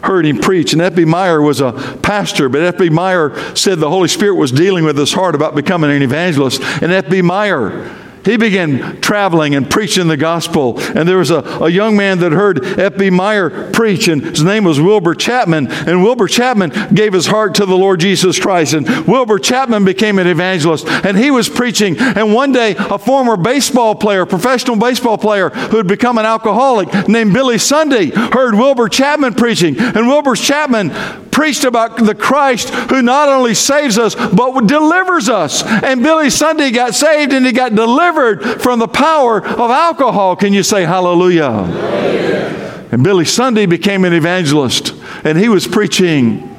heard 0.04 0.26
him 0.26 0.40
preach. 0.40 0.74
And 0.74 0.82
F.B. 0.82 1.06
Meyer 1.06 1.42
was 1.42 1.62
a 1.62 1.72
pastor, 2.02 2.50
but 2.50 2.62
F.B. 2.62 2.90
Meyer 2.90 3.36
said 3.56 3.80
the 3.80 3.90
Holy 3.90 4.08
Spirit 4.08 4.36
was 4.36 4.52
dealing 4.52 4.84
with 4.84 4.98
his 4.98 5.14
heart 5.14 5.36
about 5.36 5.56
becoming 5.56 5.92
an 5.92 6.02
evangelist. 6.02 6.62
And 6.82 6.92
F.B. 6.92 7.22
Meyer 7.22 7.96
he 8.28 8.36
began 8.36 9.00
traveling 9.00 9.56
and 9.56 9.70
preaching 9.70 10.10
the 10.10 10.18
gospel. 10.18 10.80
And 10.80 11.08
there 11.08 11.18
was 11.18 11.32
a, 11.32 11.40
a 11.62 11.70
young 11.70 11.96
man 11.96 12.20
that 12.20 12.34
heard 12.34 12.64
F.B. 12.78 13.10
Meyer 13.10 13.72
preach, 13.72 14.10
and 14.10 14.22
his 14.22 14.44
name 14.44 14.66
was 14.66 14.82
Wilbur 14.82 15.16
Chapman. 15.16 15.68
And 15.72 16.04
Wilbur 16.04 16.28
Chapman 16.28 16.94
gave 16.94 17.14
his 17.14 17.28
heart 17.28 17.56
to 17.56 17.66
the 17.66 17.78
Lord 17.78 18.02
Jesus 18.02 18.38
Christ. 18.38 18.74
And 18.74 19.08
Wilbur 19.08 19.40
Chapman 19.40 19.86
became 19.86 20.20
an 20.20 20.28
evangelist, 20.28 20.88
and 20.88 21.18
he 21.18 21.32
was 21.32 21.48
preaching. 21.48 21.98
And 21.98 22.34
one 22.34 22.52
day, 22.52 22.76
a 22.78 22.98
former 22.98 23.38
baseball 23.38 23.96
player, 23.96 24.26
professional 24.26 24.76
baseball 24.76 25.18
player 25.18 25.50
who 25.50 25.78
had 25.78 25.88
become 25.88 26.18
an 26.18 26.26
alcoholic 26.26 27.08
named 27.08 27.34
Billy 27.34 27.58
Sunday, 27.58 28.10
heard 28.10 28.56
Wilbur 28.56 28.90
Chapman 28.90 29.36
preaching. 29.36 29.80
And 29.80 30.08
Wilbur 30.08 30.36
Chapman 30.36 30.92
preached 31.38 31.66
about 31.66 31.98
the 31.98 32.16
Christ 32.16 32.70
who 32.90 33.00
not 33.04 33.30
only 33.30 33.54
saves 33.54 34.00
us, 34.00 34.16
but 34.16 34.66
delivers 34.66 35.30
us. 35.30 35.64
And 35.64 36.02
Billy 36.02 36.32
Sunday 36.32 36.72
got 36.72 36.96
saved 36.96 37.32
and 37.32 37.46
he 37.46 37.52
got 37.52 37.76
delivered 37.76 38.17
from 38.60 38.80
the 38.80 38.88
power 38.88 39.46
of 39.46 39.72
alcohol. 39.72 40.36
Can 40.36 40.54
you 40.54 40.64
say 40.64 40.84
hallelujah? 40.84 41.52
hallelujah. 41.52 42.88
And 42.92 43.04
Billy 43.04 43.26
Sunday 43.26 43.66
became 43.66 44.06
an 44.06 44.14
evangelist 44.14 44.94
and 45.24 45.38
he 45.38 45.50
was 45.50 45.68
preaching. 45.68 46.56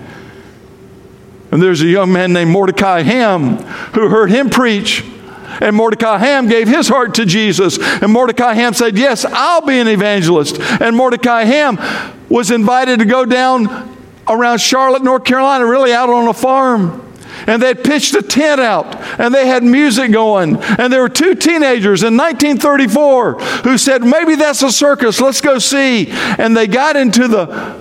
And 1.51 1.63
there's 1.63 1.81
a 1.81 1.87
young 1.87 2.13
man 2.13 2.33
named 2.33 2.51
Mordecai 2.51 3.03
Ham 3.03 3.57
who 3.95 4.09
heard 4.09 4.31
him 4.31 4.51
preach. 4.51 5.05
And 5.61 5.75
Mordecai 5.75 6.19
Ham 6.19 6.47
gave 6.47 6.69
his 6.69 6.89
heart 6.89 7.15
to 7.15 7.25
Jesus. 7.25 7.79
And 7.79 8.13
Mordecai 8.13 8.55
Ham 8.55 8.75
said, 8.75 8.99
Yes, 8.99 9.25
I'll 9.25 9.63
be 9.63 9.79
an 9.79 9.89
evangelist. 9.89 10.61
And 10.61 10.95
Mordecai 10.95 11.45
Ham 11.45 11.79
was 12.29 12.51
invited 12.51 12.99
to 12.99 13.07
go 13.07 13.25
down 13.25 13.97
around 14.29 14.59
Charlotte, 14.61 15.03
North 15.03 15.25
Carolina, 15.25 15.67
really 15.67 15.93
out 15.93 16.11
on 16.11 16.29
a 16.29 16.35
farm. 16.35 17.08
And 17.47 17.63
they 17.63 17.69
had 17.69 17.85
pitched 17.85 18.15
a 18.15 18.23
tent 18.23 18.61
out 18.61 18.97
and 19.21 19.35
they 19.35 19.47
had 19.47 19.63
music 19.63 20.13
going. 20.13 20.57
And 20.57 20.93
there 20.93 21.01
were 21.01 21.09
two 21.09 21.35
teenagers 21.35 22.03
in 22.03 22.17
1934 22.17 23.41
who 23.65 23.79
said, 23.79 24.03
Maybe 24.03 24.35
that's 24.35 24.63
a 24.63 24.73
circus, 24.73 25.21
let's 25.21 25.41
go 25.41 25.59
see. 25.59 26.09
And 26.11 26.57
they 26.57 26.67
got 26.67 26.97
into 26.97 27.29
the 27.29 27.79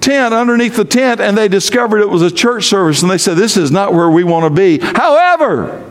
tent, 0.00 0.34
underneath 0.34 0.76
the 0.76 0.84
tent, 0.84 1.20
and 1.20 1.36
they 1.36 1.48
discovered 1.48 2.00
it 2.00 2.08
was 2.08 2.22
a 2.22 2.30
church 2.30 2.66
service. 2.66 3.02
And 3.02 3.10
they 3.10 3.18
said, 3.18 3.36
This 3.36 3.56
is 3.56 3.70
not 3.70 3.92
where 3.92 4.10
we 4.10 4.24
want 4.24 4.44
to 4.44 4.50
be. 4.50 4.78
However, 4.78 5.84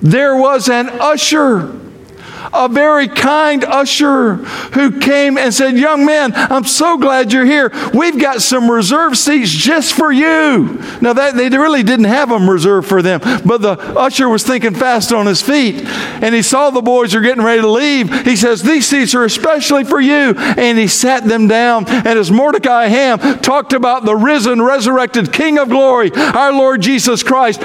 there 0.00 0.36
was 0.36 0.68
an 0.68 0.88
usher 0.88 1.78
a 2.52 2.68
very 2.68 3.08
kind 3.08 3.64
usher 3.64 4.34
who 4.34 4.98
came 5.00 5.38
and 5.38 5.52
said, 5.52 5.76
Young 5.76 6.04
man, 6.04 6.32
I'm 6.34 6.64
so 6.64 6.98
glad 6.98 7.32
you're 7.32 7.44
here. 7.44 7.70
We've 7.94 8.18
got 8.18 8.42
some 8.42 8.70
reserved 8.70 9.16
seats 9.16 9.50
just 9.50 9.94
for 9.94 10.12
you. 10.12 10.82
Now, 11.00 11.12
that, 11.12 11.34
they 11.34 11.48
really 11.48 11.82
didn't 11.82 12.06
have 12.06 12.28
them 12.28 12.48
reserved 12.48 12.88
for 12.88 13.02
them, 13.02 13.20
but 13.44 13.62
the 13.62 13.72
usher 13.96 14.28
was 14.28 14.42
thinking 14.42 14.74
fast 14.74 15.12
on 15.12 15.26
his 15.26 15.42
feet 15.42 15.84
and 16.22 16.34
he 16.34 16.42
saw 16.42 16.70
the 16.70 16.82
boys 16.82 17.14
are 17.14 17.20
getting 17.20 17.44
ready 17.44 17.60
to 17.60 17.68
leave. 17.68 18.24
He 18.24 18.36
says, 18.36 18.62
These 18.62 18.86
seats 18.86 19.14
are 19.14 19.24
especially 19.24 19.84
for 19.84 20.00
you. 20.00 20.34
And 20.36 20.78
he 20.78 20.86
sat 20.86 21.24
them 21.24 21.48
down. 21.48 21.88
And 21.88 22.18
as 22.18 22.30
Mordecai 22.30 22.86
Ham 22.86 23.18
talked 23.40 23.72
about 23.72 24.04
the 24.04 24.16
risen, 24.16 24.60
resurrected 24.62 25.32
King 25.32 25.58
of 25.58 25.68
glory, 25.68 26.10
our 26.14 26.52
Lord 26.52 26.82
Jesus 26.82 27.22
Christ, 27.22 27.60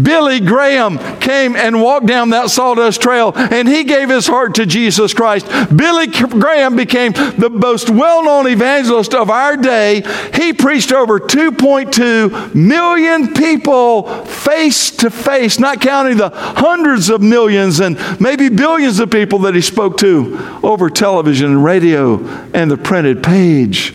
Billy 0.00 0.40
Graham 0.40 0.98
came 1.18 1.56
and 1.56 1.82
walked 1.82 2.06
down 2.06 2.30
that 2.30 2.50
sawdust 2.50 3.00
trail 3.00 3.32
and 3.34 3.66
he 3.66 3.84
gave 3.84 4.08
his 4.08 4.26
heart 4.26 4.54
to 4.56 4.66
Jesus 4.66 5.12
Christ. 5.12 5.46
Billy 5.74 6.06
Graham 6.06 6.76
became 6.76 7.12
the 7.12 7.50
most 7.50 7.90
well 7.90 8.24
known 8.24 8.46
evangelist 8.46 9.14
of 9.14 9.30
our 9.30 9.56
day. 9.56 10.02
He 10.34 10.52
preached 10.52 10.92
over 10.92 11.18
2.2 11.18 12.54
million 12.54 13.34
people 13.34 14.24
face 14.24 14.90
to 14.92 15.10
face, 15.10 15.58
not 15.58 15.80
counting 15.80 16.16
the 16.16 16.30
hundreds 16.30 17.10
of 17.10 17.20
millions 17.20 17.80
and 17.80 17.98
maybe 18.20 18.48
billions 18.48 19.00
of 19.00 19.10
people 19.10 19.40
that 19.40 19.54
he 19.54 19.60
spoke 19.60 19.98
to 19.98 20.38
over 20.62 20.88
television 20.88 21.50
and 21.50 21.64
radio 21.64 22.24
and 22.54 22.70
the 22.70 22.76
printed 22.76 23.22
page. 23.22 23.94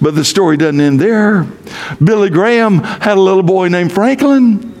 But 0.00 0.14
the 0.14 0.24
story 0.24 0.56
doesn't 0.56 0.80
end 0.80 1.00
there. 1.00 1.46
Billy 2.02 2.30
Graham 2.30 2.78
had 2.78 3.16
a 3.16 3.20
little 3.20 3.42
boy 3.42 3.68
named 3.68 3.92
Franklin. 3.92 4.73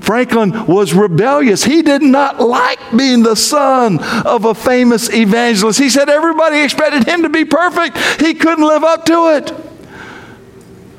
Franklin 0.00 0.66
was 0.66 0.94
rebellious. 0.94 1.64
He 1.64 1.82
did 1.82 2.02
not 2.02 2.40
like 2.40 2.78
being 2.96 3.22
the 3.22 3.36
son 3.36 3.98
of 4.24 4.44
a 4.44 4.54
famous 4.54 5.12
evangelist. 5.12 5.78
He 5.78 5.90
said 5.90 6.08
everybody 6.08 6.62
expected 6.62 7.06
him 7.06 7.22
to 7.22 7.28
be 7.28 7.44
perfect, 7.44 7.98
he 8.20 8.34
couldn't 8.34 8.66
live 8.66 8.84
up 8.84 9.04
to 9.06 9.36
it. 9.36 9.67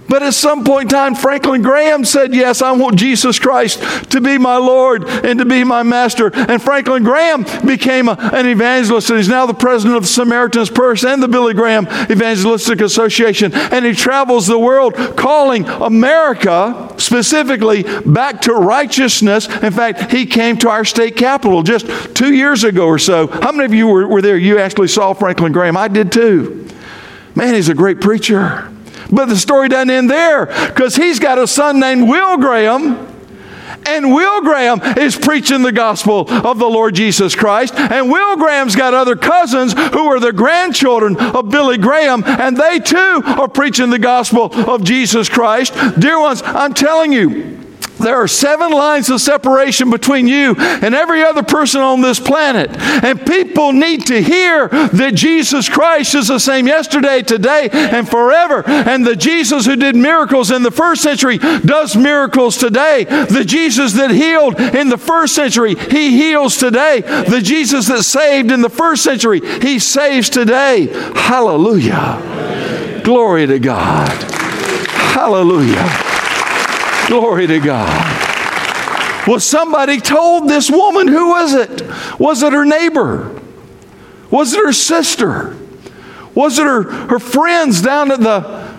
But 0.09 0.23
at 0.23 0.33
some 0.33 0.63
point 0.63 0.83
in 0.83 0.89
time, 0.89 1.15
Franklin 1.15 1.61
Graham 1.61 2.03
said, 2.03 2.33
Yes, 2.33 2.61
I 2.61 2.71
want 2.71 2.97
Jesus 2.97 3.37
Christ 3.37 3.81
to 4.11 4.19
be 4.19 4.37
my 4.39 4.57
Lord 4.57 5.07
and 5.07 5.37
to 5.39 5.45
be 5.45 5.63
my 5.63 5.83
master. 5.83 6.31
And 6.33 6.61
Franklin 6.61 7.03
Graham 7.03 7.45
became 7.65 8.09
a, 8.09 8.13
an 8.33 8.47
evangelist, 8.47 9.09
and 9.09 9.19
he's 9.19 9.29
now 9.29 9.45
the 9.45 9.53
president 9.53 9.97
of 9.97 10.03
the 10.03 10.09
Samaritan's 10.09 10.71
Purse 10.71 11.03
and 11.03 11.21
the 11.21 11.27
Billy 11.27 11.53
Graham 11.53 11.87
Evangelistic 12.09 12.81
Association. 12.81 13.53
And 13.53 13.85
he 13.85 13.93
travels 13.93 14.47
the 14.47 14.57
world 14.57 14.95
calling 15.15 15.67
America 15.67 16.93
specifically 16.97 17.83
back 18.05 18.41
to 18.41 18.53
righteousness. 18.53 19.47
In 19.61 19.71
fact, 19.71 20.11
he 20.11 20.25
came 20.25 20.57
to 20.57 20.69
our 20.69 20.85
state 20.85 21.15
capitol 21.15 21.61
just 21.61 21.85
two 22.15 22.33
years 22.33 22.63
ago 22.63 22.87
or 22.87 22.97
so. 22.97 23.27
How 23.27 23.51
many 23.51 23.65
of 23.65 23.73
you 23.73 23.87
were, 23.87 24.07
were 24.07 24.21
there? 24.23 24.37
You 24.37 24.57
actually 24.57 24.87
saw 24.87 25.13
Franklin 25.13 25.51
Graham. 25.51 25.77
I 25.77 25.87
did 25.87 26.11
too. 26.11 26.67
Man, 27.35 27.53
he's 27.53 27.69
a 27.69 27.75
great 27.75 28.01
preacher. 28.01 28.73
But 29.11 29.25
the 29.25 29.37
story 29.37 29.69
doesn't 29.69 29.89
end 29.89 30.09
there 30.09 30.45
because 30.45 30.95
he's 30.95 31.19
got 31.19 31.37
a 31.37 31.47
son 31.47 31.79
named 31.79 32.07
Will 32.07 32.37
Graham. 32.37 33.07
And 33.85 34.13
Will 34.13 34.41
Graham 34.41 34.81
is 34.97 35.15
preaching 35.15 35.61
the 35.61 35.71
gospel 35.71 36.29
of 36.29 36.59
the 36.59 36.67
Lord 36.67 36.95
Jesus 36.95 37.35
Christ. 37.35 37.75
And 37.75 38.11
Will 38.11 38.35
Graham's 38.35 38.75
got 38.75 38.93
other 38.93 39.15
cousins 39.15 39.73
who 39.73 40.05
are 40.07 40.19
the 40.19 40.33
grandchildren 40.33 41.17
of 41.17 41.49
Billy 41.49 41.77
Graham, 41.77 42.23
and 42.25 42.57
they 42.57 42.79
too 42.79 43.21
are 43.25 43.47
preaching 43.47 43.89
the 43.89 43.99
gospel 43.99 44.53
of 44.69 44.83
Jesus 44.83 45.29
Christ. 45.29 45.73
Dear 45.99 46.19
ones, 46.19 46.41
I'm 46.43 46.73
telling 46.73 47.13
you, 47.13 47.59
there 47.99 48.15
are 48.15 48.27
seven 48.27 48.71
lines 48.71 49.09
of 49.09 49.19
separation 49.19 49.89
between 49.89 50.27
you 50.27 50.55
and 50.57 50.95
every 50.95 51.21
other 51.23 51.43
person 51.43 51.81
on 51.81 52.01
this 52.01 52.19
planet. 52.19 52.69
And 53.03 53.25
people 53.25 53.73
need 53.73 54.07
to 54.07 54.21
hear 54.21 54.69
that 54.69 55.15
Jesus 55.15 55.67
Christ 55.67 56.15
is 56.15 56.29
the 56.29 56.39
same 56.39 56.65
yesterday, 56.65 57.21
today, 57.21 57.69
and 57.71 58.07
forever. 58.07 58.63
And 58.65 59.05
the 59.05 59.17
Jesus 59.17 59.65
who 59.65 59.75
did 59.75 59.95
miracles 59.95 60.49
in 60.49 60.63
the 60.63 60.71
first 60.71 61.03
century 61.03 61.37
does 61.37 61.95
miracles 61.95 62.57
today. 62.57 63.03
The 63.03 63.43
Jesus 63.45 63.93
that 63.93 64.11
healed 64.11 64.59
in 64.59 64.87
the 64.89 64.97
first 64.97 65.35
century, 65.35 65.75
he 65.75 66.17
heals 66.17 66.55
today. 66.55 67.01
The 67.01 67.41
Jesus 67.41 67.87
that 67.87 68.03
saved 68.03 68.51
in 68.51 68.61
the 68.61 68.69
first 68.69 69.03
century, 69.03 69.41
he 69.61 69.77
saves 69.77 70.29
today. 70.29 70.87
Hallelujah. 71.15 73.01
Glory 73.03 73.45
to 73.47 73.59
God. 73.59 74.09
Hallelujah. 75.13 76.08
Glory 77.09 77.47
to 77.47 77.59
God. 77.59 79.27
Well, 79.27 79.39
somebody 79.39 79.99
told 79.99 80.47
this 80.47 80.69
woman, 80.69 81.07
who 81.07 81.29
was 81.29 81.55
it? 81.55 81.81
Was 82.19 82.43
it 82.43 82.53
her 82.53 82.65
neighbor? 82.65 83.41
Was 84.29 84.53
it 84.53 84.63
her 84.63 84.71
sister? 84.71 85.57
Was 86.35 86.59
it 86.59 86.65
her, 86.65 86.83
her 86.83 87.19
friends 87.19 87.81
down 87.81 88.11
at 88.11 88.19
the 88.19 88.77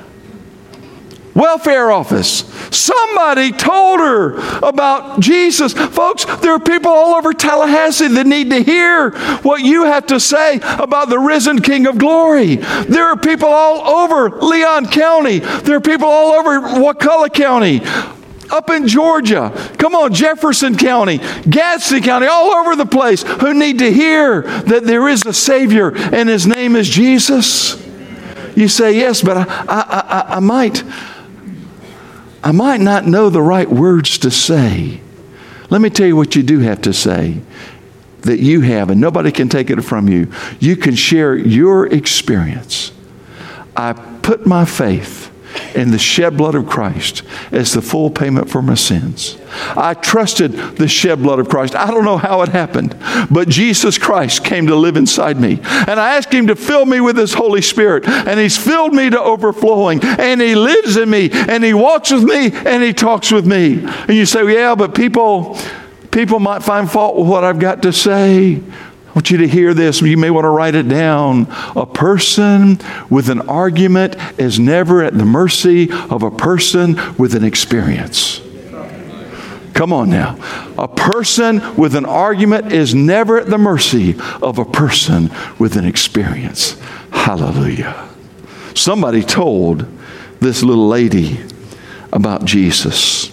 welfare 1.35 1.91
office? 1.91 2.45
Somebody 2.71 3.51
told 3.51 3.99
her 3.99 4.37
about 4.61 5.19
Jesus. 5.19 5.73
Folks, 5.73 6.25
there 6.37 6.53
are 6.53 6.61
people 6.61 6.93
all 6.93 7.17
over 7.17 7.33
Tallahassee 7.33 8.07
that 8.09 8.27
need 8.29 8.51
to 8.51 8.63
hear 8.63 9.11
what 9.41 9.63
you 9.63 9.85
have 9.85 10.07
to 10.07 10.21
say 10.21 10.61
about 10.63 11.09
the 11.09 11.19
risen 11.19 11.63
King 11.63 11.89
of 11.89 11.99
Glory. 11.99 12.57
There 12.57 13.07
are 13.07 13.17
people 13.17 13.49
all 13.49 14.05
over 14.05 14.31
Leon 14.31 14.87
County. 14.87 15.41
There 15.41 15.77
are 15.77 15.81
people 15.81 16.09
all 16.09 16.33
over 16.33 16.61
Wakulla 16.81 17.29
County 17.29 17.83
up 18.51 18.71
in 18.71 18.87
Georgia, 18.87 19.53
come 19.79 19.95
on, 19.95 20.13
Jefferson 20.13 20.77
County, 20.77 21.19
Gadsden 21.49 22.03
County, 22.03 22.27
all 22.27 22.51
over 22.53 22.77
the 22.77 22.87
place 22.87 23.23
who 23.23 23.55
need 23.55 23.79
to 23.79 23.93
hear 23.93 24.43
that 24.43 24.85
there 24.85 25.09
is 25.09 25.25
a 25.27 25.33
Savior 25.33 25.95
and 25.97 26.29
His 26.29 26.47
name 26.47 26.77
is 26.77 26.89
Jesus. 26.89 27.87
You 28.57 28.69
say, 28.69 28.97
yes, 28.97 29.23
but 29.23 29.37
I, 29.37 29.43
I, 29.69 30.27
I, 30.29 30.37
I 30.37 30.41
might, 30.41 30.83
I 32.43 32.53
might 32.53 32.81
not 32.81 33.07
know 33.07 33.31
the 33.31 33.43
right 33.43 33.69
words 33.69 34.19
to 34.19 34.31
say. 34.31 35.01
Let 35.71 35.81
me 35.81 35.89
tell 35.89 36.07
you 36.07 36.17
what 36.17 36.35
you 36.35 36.43
do 36.43 36.59
have 36.61 36.83
to 36.83 36.93
say 36.93 37.41
that 38.23 38.39
you 38.39 38.61
have, 38.61 38.91
and 38.91 39.01
nobody 39.01 39.33
can 39.33 39.49
take 39.49 39.71
it 39.71 39.81
from 39.83 40.09
you. 40.09 40.31
You 40.59 40.77
can 40.77 40.95
share 40.95 41.35
your 41.35 41.87
experience. 41.87 42.93
I 43.77 43.93
put 43.93 44.47
my 44.47 44.65
faith 44.65 45.30
in 45.75 45.91
the 45.91 45.99
shed 45.99 46.37
blood 46.37 46.55
of 46.55 46.67
Christ 46.67 47.23
as 47.51 47.73
the 47.73 47.83
full 47.83 48.11
payment 48.11 48.51
for 48.51 48.63
my 48.63 48.75
sins. 48.75 49.37
I 49.77 49.95
trusted 49.95 50.53
the 50.53 50.89
shed 50.89 51.23
blood 51.23 51.39
of 51.39 51.49
Christ. 51.49 51.75
I 51.75 51.91
don't 51.91 52.05
know 52.05 52.19
how 52.19 52.43
it 52.43 52.51
happened, 52.51 52.97
but 53.31 53.49
Jesus 53.49 53.99
Christ 53.99 54.45
came 54.45 54.67
to 54.69 54.77
live 54.77 54.97
inside 54.97 55.41
me. 55.41 55.61
And 55.63 55.99
I 55.99 56.17
asked 56.17 56.33
Him 56.33 56.47
to 56.49 56.57
fill 56.57 56.87
me 56.87 57.01
with 57.01 57.17
His 57.17 57.35
Holy 57.35 57.63
Spirit. 57.63 58.07
And 58.07 58.39
He's 58.39 58.57
filled 58.57 58.95
me 58.95 59.11
to 59.11 59.21
overflowing. 59.21 60.01
And 60.03 60.41
He 60.41 60.55
lives 60.55 60.97
in 60.97 61.11
me. 61.11 61.31
And 61.33 61.65
He 61.65 61.75
walks 61.75 62.11
with 62.11 62.25
me. 62.25 62.51
And 62.53 62.83
He 62.83 62.93
talks 62.93 63.31
with 63.33 63.47
me. 63.47 63.83
And 63.83 64.11
you 64.11 64.27
say, 64.27 64.53
yeah, 64.53 64.75
but 64.75 64.95
people, 64.95 65.59
people 66.11 66.39
might 66.39 66.63
find 66.63 66.91
fault 66.91 67.17
with 67.17 67.27
what 67.27 67.45
I've 67.45 67.59
got 67.59 67.83
to 67.83 67.93
say. 67.93 68.61
Want 69.21 69.31
you 69.33 69.37
to 69.37 69.49
hear 69.49 69.75
this. 69.75 70.01
You 70.01 70.17
may 70.17 70.31
want 70.31 70.47
to 70.47 70.49
write 70.49 70.75
it 70.75 70.89
down. 70.89 71.47
A 71.77 71.85
person 71.85 72.81
with 73.11 73.29
an 73.29 73.51
argument 73.51 74.17
is 74.41 74.59
never 74.59 75.05
at 75.05 75.13
the 75.13 75.27
mercy 75.27 75.91
of 75.93 76.23
a 76.23 76.31
person 76.31 76.99
with 77.19 77.35
an 77.35 77.45
experience. 77.45 78.41
Come 79.75 79.93
on 79.93 80.09
now. 80.09 80.39
A 80.79 80.89
person 80.89 81.77
with 81.77 81.95
an 81.97 82.07
argument 82.07 82.73
is 82.73 82.95
never 82.95 83.39
at 83.39 83.49
the 83.49 83.59
mercy 83.59 84.17
of 84.41 84.59
a 84.59 84.65
person 84.65 85.31
with 85.59 85.77
an 85.77 85.85
experience. 85.85 86.81
Hallelujah. 87.11 88.09
Somebody 88.75 89.23
told 89.23 89.87
this 90.41 90.63
little 90.63 90.89
lady 90.89 91.45
about 92.11 92.47
Jesus. 92.47 93.29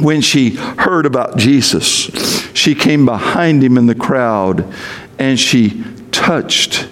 When 0.00 0.20
she 0.20 0.56
heard 0.56 1.06
about 1.06 1.36
Jesus, 1.36 2.45
she 2.66 2.74
came 2.74 3.04
behind 3.04 3.62
him 3.62 3.78
in 3.78 3.86
the 3.86 3.94
crowd 3.94 4.74
and 5.20 5.38
she 5.38 5.84
touched 6.10 6.88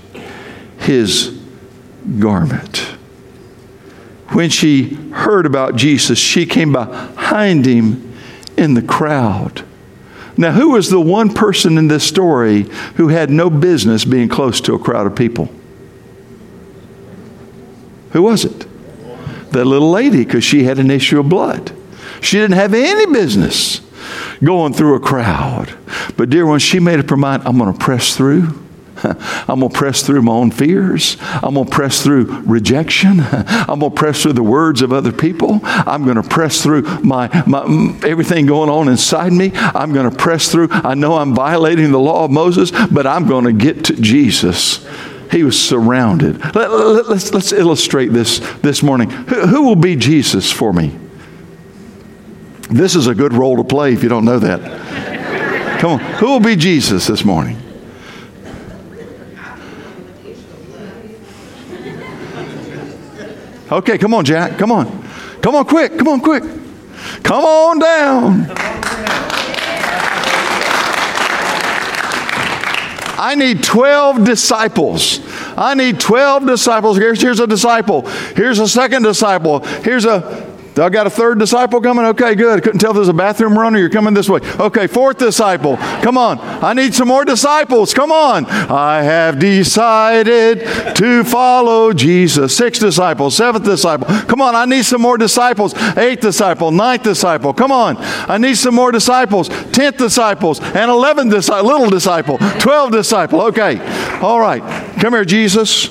his 0.78 1.36
garment. 2.20 2.76
When 4.28 4.50
she 4.50 4.94
heard 5.10 5.46
about 5.46 5.74
Jesus, 5.74 6.16
she 6.16 6.46
came 6.46 6.70
behind 6.70 7.66
him 7.66 8.16
in 8.56 8.74
the 8.74 8.82
crowd. 8.82 9.64
Now, 10.36 10.52
who 10.52 10.70
was 10.70 10.90
the 10.90 11.00
one 11.00 11.34
person 11.34 11.76
in 11.76 11.88
this 11.88 12.04
story 12.04 12.68
who 12.94 13.08
had 13.08 13.28
no 13.30 13.50
business 13.50 14.04
being 14.04 14.28
close 14.28 14.60
to 14.60 14.74
a 14.74 14.78
crowd 14.78 15.08
of 15.08 15.16
people? 15.16 15.48
Who 18.12 18.22
was 18.22 18.44
it? 18.44 18.60
That 19.50 19.64
little 19.64 19.90
lady, 19.90 20.24
because 20.24 20.44
she 20.44 20.62
had 20.62 20.78
an 20.78 20.92
issue 20.92 21.18
of 21.18 21.28
blood. 21.28 21.72
She 22.20 22.38
didn't 22.38 22.54
have 22.54 22.74
any 22.74 23.12
business 23.12 23.80
going 24.42 24.72
through 24.72 24.94
a 24.94 25.00
crowd. 25.00 25.76
But, 26.16 26.30
dear 26.30 26.46
one, 26.46 26.58
she 26.58 26.80
made 26.80 27.00
up 27.00 27.10
her 27.10 27.16
mind 27.16 27.42
I'm 27.44 27.58
going 27.58 27.72
to 27.72 27.78
press 27.78 28.16
through. 28.16 28.64
I'm 29.48 29.60
going 29.60 29.72
to 29.72 29.76
press 29.76 30.02
through 30.02 30.22
my 30.22 30.32
own 30.32 30.50
fears. 30.50 31.16
I'm 31.20 31.54
going 31.54 31.66
to 31.66 31.70
press 31.70 32.02
through 32.02 32.42
rejection. 32.42 33.20
I'm 33.20 33.80
going 33.80 33.92
to 33.92 33.96
press 33.96 34.22
through 34.22 34.34
the 34.34 34.42
words 34.42 34.82
of 34.82 34.92
other 34.92 35.12
people. 35.12 35.60
I'm 35.62 36.04
going 36.04 36.16
to 36.16 36.28
press 36.28 36.62
through 36.62 36.82
my, 37.00 37.28
my 37.46 37.62
mm, 37.64 38.04
everything 38.04 38.46
going 38.46 38.70
on 38.70 38.88
inside 38.88 39.32
me. 39.32 39.52
I'm 39.54 39.92
going 39.92 40.10
to 40.10 40.16
press 40.16 40.50
through. 40.50 40.68
I 40.70 40.94
know 40.94 41.16
I'm 41.16 41.34
violating 41.34 41.90
the 41.90 42.00
law 42.00 42.24
of 42.24 42.30
Moses, 42.30 42.70
but 42.70 43.06
I'm 43.06 43.26
going 43.26 43.44
to 43.44 43.52
get 43.52 43.84
to 43.86 43.94
Jesus. 43.94 44.86
He 45.30 45.42
was 45.42 45.60
surrounded. 45.60 46.38
Let, 46.54 46.70
us 46.70 47.08
let's, 47.08 47.34
let's 47.34 47.52
illustrate 47.52 48.08
this 48.08 48.38
this 48.60 48.82
morning. 48.82 49.10
Who, 49.10 49.46
who 49.46 49.62
will 49.62 49.76
be 49.76 49.96
Jesus 49.96 50.52
for 50.52 50.72
me? 50.72 50.96
This 52.70 52.96
is 52.96 53.06
a 53.06 53.14
good 53.14 53.32
role 53.32 53.56
to 53.56 53.64
play 53.64 53.92
if 53.92 54.02
you 54.02 54.08
don't 54.08 54.24
know 54.24 54.38
that. 54.38 55.80
Come 55.80 55.92
on. 55.92 55.98
Who 55.98 56.26
will 56.26 56.40
be 56.40 56.56
Jesus 56.56 57.06
this 57.06 57.24
morning? 57.24 57.58
Okay, 63.70 63.98
come 63.98 64.14
on, 64.14 64.24
Jack. 64.24 64.58
Come 64.58 64.70
on. 64.72 64.86
Come 65.42 65.56
on, 65.56 65.64
quick. 65.64 65.98
Come 65.98 66.08
on, 66.08 66.20
quick. 66.20 66.42
Come 67.22 67.44
on 67.44 67.78
down. 67.78 68.46
I 73.18 73.34
need 73.36 73.62
12 73.62 74.24
disciples. 74.24 75.20
I 75.56 75.74
need 75.74 75.98
12 75.98 76.46
disciples. 76.46 76.98
Here's, 76.98 77.20
here's 77.20 77.40
a 77.40 77.46
disciple. 77.46 78.02
Here's 78.36 78.58
a 78.58 78.68
second 78.68 79.02
disciple. 79.02 79.60
Here's 79.60 80.04
a 80.04 80.53
I 80.76 80.88
got 80.88 81.06
a 81.06 81.10
third 81.10 81.38
disciple 81.38 81.80
coming? 81.80 82.04
Okay, 82.06 82.34
good. 82.34 82.62
Couldn't 82.64 82.80
tell 82.80 82.90
if 82.90 82.96
there's 82.96 83.08
a 83.08 83.12
bathroom 83.12 83.56
runner. 83.56 83.78
You're 83.78 83.90
coming 83.90 84.12
this 84.12 84.28
way. 84.28 84.40
Okay, 84.58 84.88
fourth 84.88 85.18
disciple. 85.18 85.76
Come 85.76 86.18
on. 86.18 86.40
I 86.40 86.72
need 86.72 86.94
some 86.94 87.06
more 87.06 87.24
disciples. 87.24 87.94
Come 87.94 88.10
on. 88.10 88.46
I 88.46 89.02
have 89.02 89.38
decided 89.38 90.66
to 90.96 91.22
follow 91.22 91.92
Jesus. 91.92 92.56
Sixth 92.56 92.80
disciple, 92.80 93.30
seventh 93.30 93.64
disciple. 93.64 94.06
Come 94.26 94.40
on. 94.40 94.56
I 94.56 94.64
need 94.64 94.84
some 94.84 95.00
more 95.00 95.16
disciples. 95.16 95.74
Eighth 95.96 96.22
disciple, 96.22 96.72
ninth 96.72 97.04
disciple. 97.04 97.54
Come 97.54 97.70
on. 97.70 97.96
I 97.98 98.38
need 98.38 98.56
some 98.56 98.74
more 98.74 98.90
disciples. 98.90 99.48
Tenth 99.70 99.96
disciples 99.96 100.60
and 100.60 100.90
eleventh 100.90 101.30
disciple, 101.30 101.68
little 101.68 101.90
disciple. 101.90 102.38
Twelve 102.58 102.90
disciple. 102.90 103.42
Okay. 103.42 103.78
All 104.20 104.40
right. 104.40 104.62
Come 105.00 105.12
here, 105.12 105.24
Jesus. 105.24 105.88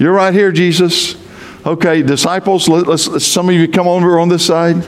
You're 0.00 0.12
right 0.12 0.34
here, 0.34 0.50
Jesus. 0.50 1.21
Okay, 1.64 2.02
disciples, 2.02 2.68
let, 2.68 2.88
us 2.88 3.24
some 3.24 3.48
of 3.48 3.54
you 3.54 3.68
come 3.68 3.86
over 3.86 4.18
on 4.18 4.28
this 4.28 4.44
side. 4.44 4.84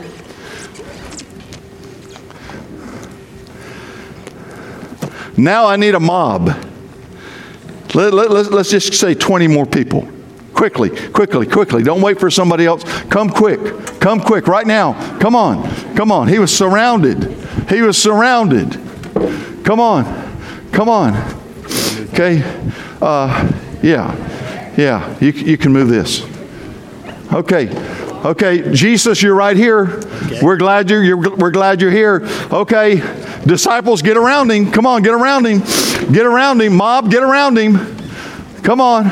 Now 5.36 5.66
I 5.66 5.76
need 5.76 5.94
a 5.94 6.00
mob. 6.00 6.48
Let, 7.94 8.12
let, 8.12 8.30
let, 8.30 8.50
let's 8.50 8.70
just 8.70 8.94
say 8.94 9.14
20 9.14 9.46
more 9.46 9.66
people. 9.66 10.08
Quickly, 10.52 10.90
quickly, 11.10 11.46
quickly. 11.46 11.82
Don't 11.82 12.00
wait 12.00 12.18
for 12.18 12.30
somebody 12.30 12.66
else. 12.66 12.84
Come 13.04 13.28
quick. 13.28 13.60
Come 14.00 14.20
quick 14.20 14.48
right 14.48 14.66
now. 14.66 15.18
Come 15.18 15.36
on. 15.36 15.68
Come 15.96 16.10
on. 16.10 16.28
He 16.28 16.38
was 16.38 16.56
surrounded. 16.56 17.24
He 17.68 17.82
was 17.82 18.00
surrounded. 18.00 18.72
Come 19.64 19.80
on. 19.80 20.04
Come 20.72 20.88
on. 20.88 21.14
Okay. 22.12 22.42
Uh, 23.00 23.52
yeah. 23.82 24.72
Yeah. 24.76 25.16
You, 25.20 25.30
you 25.30 25.58
can 25.58 25.72
move 25.72 25.88
this. 25.88 26.33
Okay. 27.34 27.68
Okay, 28.24 28.72
Jesus, 28.72 29.22
you're 29.22 29.34
right 29.34 29.56
here. 29.56 29.82
Okay. 29.82 30.40
We're 30.40 30.56
glad 30.56 30.88
you're, 30.88 31.02
you're, 31.02 31.36
we're 31.36 31.50
glad 31.50 31.82
you're 31.82 31.90
here. 31.90 32.22
Okay, 32.50 32.96
disciples, 33.44 34.00
get 34.00 34.16
around 34.16 34.50
him. 34.50 34.70
Come 34.70 34.86
on, 34.86 35.02
get 35.02 35.12
around 35.12 35.44
him. 35.46 35.58
Get 36.10 36.24
around 36.24 36.62
him. 36.62 36.74
Mob, 36.74 37.10
get 37.10 37.22
around 37.22 37.58
him. 37.58 37.76
Come 38.62 38.80
on. 38.80 39.10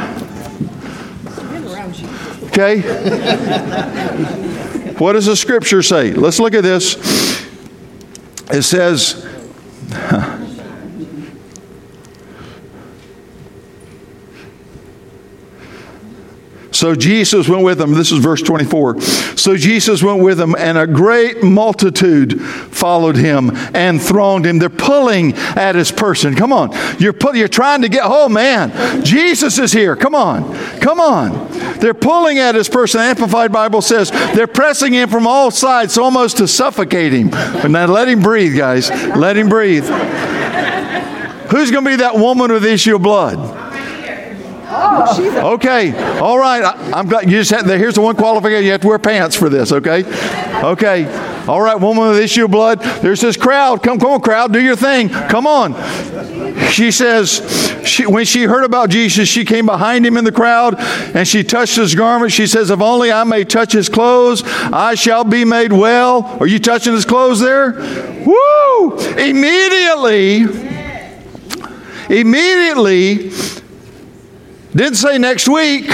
Okay. 2.47 2.81
What 5.03 5.15
does 5.15 5.27
the 5.27 5.35
scripture 5.35 5.83
say? 5.83 6.13
Let's 6.13 6.39
look 6.39 6.55
at 6.55 6.63
this. 6.63 6.95
It 8.53 8.63
says, 8.63 9.27
So 16.83 16.97
Jesus 16.97 17.49
went 17.49 17.62
with 17.62 17.79
them. 17.79 17.92
This 17.92 18.11
is 18.11 18.18
verse 18.18 18.42
24. 18.42 19.01
So 19.37 19.57
Jesus 19.57 20.03
went 20.03 20.21
with 20.21 20.37
them, 20.37 20.57
and 20.59 20.77
a 20.77 20.85
great 20.85 21.40
multitude 21.40 22.42
followed 22.42 23.14
him 23.14 23.53
and 23.73 24.03
thronged 24.03 24.47
him. 24.47 24.59
They're 24.59 24.68
pulling 24.68 25.35
at 25.35 25.77
his 25.77 25.92
person. 25.92 26.35
Come 26.35 26.53
on. 26.53 26.71
You're, 26.99 27.12
pull, 27.12 27.37
you're 27.37 27.47
trying 27.47 27.83
to 27.83 27.88
get, 27.88 28.03
oh 28.05 28.29
man, 28.29 29.05
Jesus 29.05 29.61
is 29.61 29.71
here. 29.71 29.95
Come 29.95 30.16
on. 30.16 30.53
Come 30.81 30.99
on. 30.99 31.49
They're 31.79 31.95
pulling 31.95 32.40
at 32.40 32.57
his 32.57 32.68
person. 32.68 32.99
The 32.99 33.07
Amplified 33.07 33.53
Bible 33.53 33.81
says 33.81 34.11
they're 34.35 34.49
pressing 34.49 34.92
him 34.92 35.09
from 35.09 35.25
all 35.25 35.53
sides 35.53 35.97
almost 35.97 36.38
to 36.38 36.49
suffocate 36.49 37.12
him. 37.12 37.31
But 37.31 37.71
now 37.71 37.87
let 37.87 38.09
him 38.09 38.23
breathe, 38.23 38.57
guys. 38.57 38.90
Let 38.90 39.37
him 39.37 39.49
breathe. 39.49 39.85
Who's 39.85 41.71
going 41.71 41.85
to 41.85 41.90
be 41.90 41.97
that 41.99 42.16
woman 42.16 42.51
with 42.51 42.64
the 42.64 42.73
issue 42.73 42.97
of 42.97 43.03
blood? 43.03 43.62
Okay, 44.92 46.18
all 46.18 46.38
right. 46.38 46.62
I, 46.62 46.98
am 46.98 47.09
glad 47.09 47.24
you 47.24 47.38
just 47.38 47.50
had. 47.50 47.66
Here's 47.66 47.94
the 47.94 48.00
one 48.00 48.16
qualification: 48.16 48.64
you 48.64 48.72
have 48.72 48.81
to 48.83 48.88
wear 48.88 48.98
pants 48.98 49.37
for 49.37 49.48
this. 49.48 49.72
Okay, 49.72 50.05
okay. 50.62 51.07
All 51.48 51.61
right, 51.61 51.74
woman 51.74 52.11
with 52.11 52.18
issue 52.18 52.44
of 52.44 52.52
blood. 52.52 52.81
There's 52.81 53.20
this 53.20 53.37
crowd. 53.37 53.83
Come, 53.83 53.98
come 53.98 54.11
on, 54.12 54.20
crowd, 54.20 54.52
do 54.52 54.61
your 54.61 54.76
thing. 54.76 55.09
Come 55.09 55.44
on. 55.44 55.74
She 56.70 56.92
says, 56.92 57.83
she, 57.85 58.07
when 58.07 58.24
she 58.24 58.44
heard 58.44 58.64
about 58.64 58.90
Jesus, 58.90 59.28
she 59.28 59.44
came 59.44 59.66
behind 59.66 60.07
him 60.07 60.16
in 60.16 60.24
the 60.24 60.33
crowd 60.33 60.76
and 60.78 61.26
she 61.26 61.42
touched 61.42 61.76
his 61.76 61.94
garment. 61.94 62.31
She 62.33 62.46
says, 62.46 62.70
If 62.70 62.81
only 62.81 63.11
I 63.11 63.24
may 63.24 63.44
touch 63.44 63.72
his 63.72 63.88
clothes, 63.88 64.42
I 64.44 64.94
shall 64.94 65.24
be 65.24 65.44
made 65.44 65.72
well. 65.72 66.24
Are 66.40 66.46
you 66.46 66.61
touching 66.61 66.92
his 66.92 67.05
clothes 67.05 67.40
there? 67.40 67.72
Woo! 68.24 68.96
Immediately, 69.18 70.42
immediately, 72.09 73.31
didn't 74.75 74.97
say 74.97 75.19
next 75.19 75.49
week. 75.49 75.89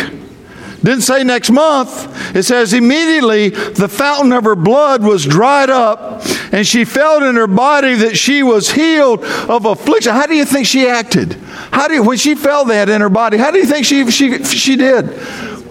Didn't 0.82 1.02
say 1.02 1.24
next 1.24 1.50
month. 1.50 2.36
It 2.36 2.44
says 2.44 2.72
immediately 2.72 3.48
the 3.48 3.88
fountain 3.88 4.32
of 4.32 4.44
her 4.44 4.54
blood 4.54 5.02
was 5.02 5.24
dried 5.24 5.70
up, 5.70 6.24
and 6.52 6.64
she 6.64 6.84
felt 6.84 7.24
in 7.24 7.34
her 7.34 7.48
body 7.48 7.94
that 7.96 8.16
she 8.16 8.44
was 8.44 8.70
healed 8.70 9.24
of 9.24 9.64
affliction. 9.64 10.12
How 10.12 10.26
do 10.26 10.36
you 10.36 10.44
think 10.44 10.66
she 10.66 10.86
acted? 10.86 11.32
How 11.72 11.88
do 11.88 11.94
you, 11.94 12.04
when 12.04 12.16
she 12.16 12.36
felt 12.36 12.68
that 12.68 12.88
in 12.88 13.00
her 13.00 13.08
body? 13.08 13.38
How 13.38 13.50
do 13.50 13.58
you 13.58 13.66
think 13.66 13.84
she 13.84 14.08
she 14.12 14.44
she 14.44 14.76
did? 14.76 15.08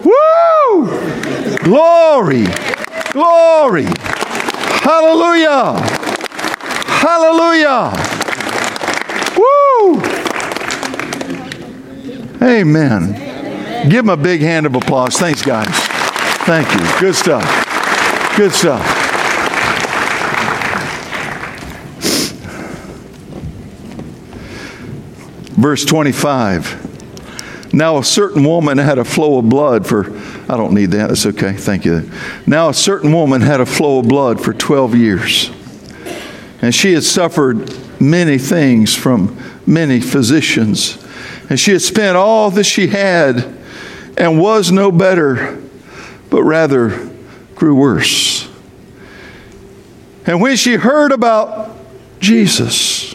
Woo! 0.04 0.88
Glory, 1.64 2.46
glory, 3.14 3.86
hallelujah, 4.84 5.80
hallelujah. 6.86 7.94
Woo! 9.38 10.02
Amen. 12.42 13.16
Amen. 13.16 13.90
Give 13.90 14.06
him 14.06 14.10
a 14.10 14.18
big 14.18 14.42
hand 14.42 14.66
of 14.66 14.76
applause. 14.76 15.18
Thanks, 15.18 15.42
guys. 15.42 15.68
Thank 16.46 16.72
you. 16.72 17.00
Good 17.00 17.16
stuff. 17.16 17.44
Good 18.38 18.52
stuff. 18.52 18.86
Verse 25.56 25.84
25. 25.86 27.74
Now 27.74 27.98
a 27.98 28.04
certain 28.04 28.44
woman 28.44 28.78
had 28.78 29.00
a 29.00 29.04
flow 29.04 29.40
of 29.40 29.50
blood 29.50 29.88
for, 29.88 30.16
I 30.48 30.56
don't 30.56 30.74
need 30.74 30.92
that, 30.92 31.08
that's 31.08 31.26
okay, 31.26 31.54
thank 31.54 31.84
you. 31.86 32.10
Now 32.46 32.70
a 32.70 32.74
certain 32.74 33.12
woman 33.12 33.42
had 33.42 33.60
a 33.60 33.66
flow 33.66 34.00
of 34.00 34.08
blood 34.08 34.40
for 34.40 34.54
12 34.54 34.96
years. 34.96 35.52
And 36.62 36.74
she 36.74 36.94
had 36.94 37.04
suffered 37.04 37.74
many 38.00 38.38
things 38.38 38.96
from 38.96 39.38
many 39.66 40.00
physicians 40.00 41.04
and 41.50 41.60
she 41.60 41.72
had 41.72 41.82
spent 41.82 42.18
all 42.18 42.52
that 42.52 42.66
she 42.66 42.88
had 42.88 43.58
and 44.18 44.40
was 44.40 44.72
no 44.72 44.92
better, 44.92 45.62
but 46.30 46.44
rather 46.44 47.10
grew 47.56 47.76
worse. 47.76 48.50
And 50.26 50.42
when 50.42 50.58
she 50.58 50.76
heard 50.76 51.12
about 51.12 51.78
Jesus, 52.20 53.14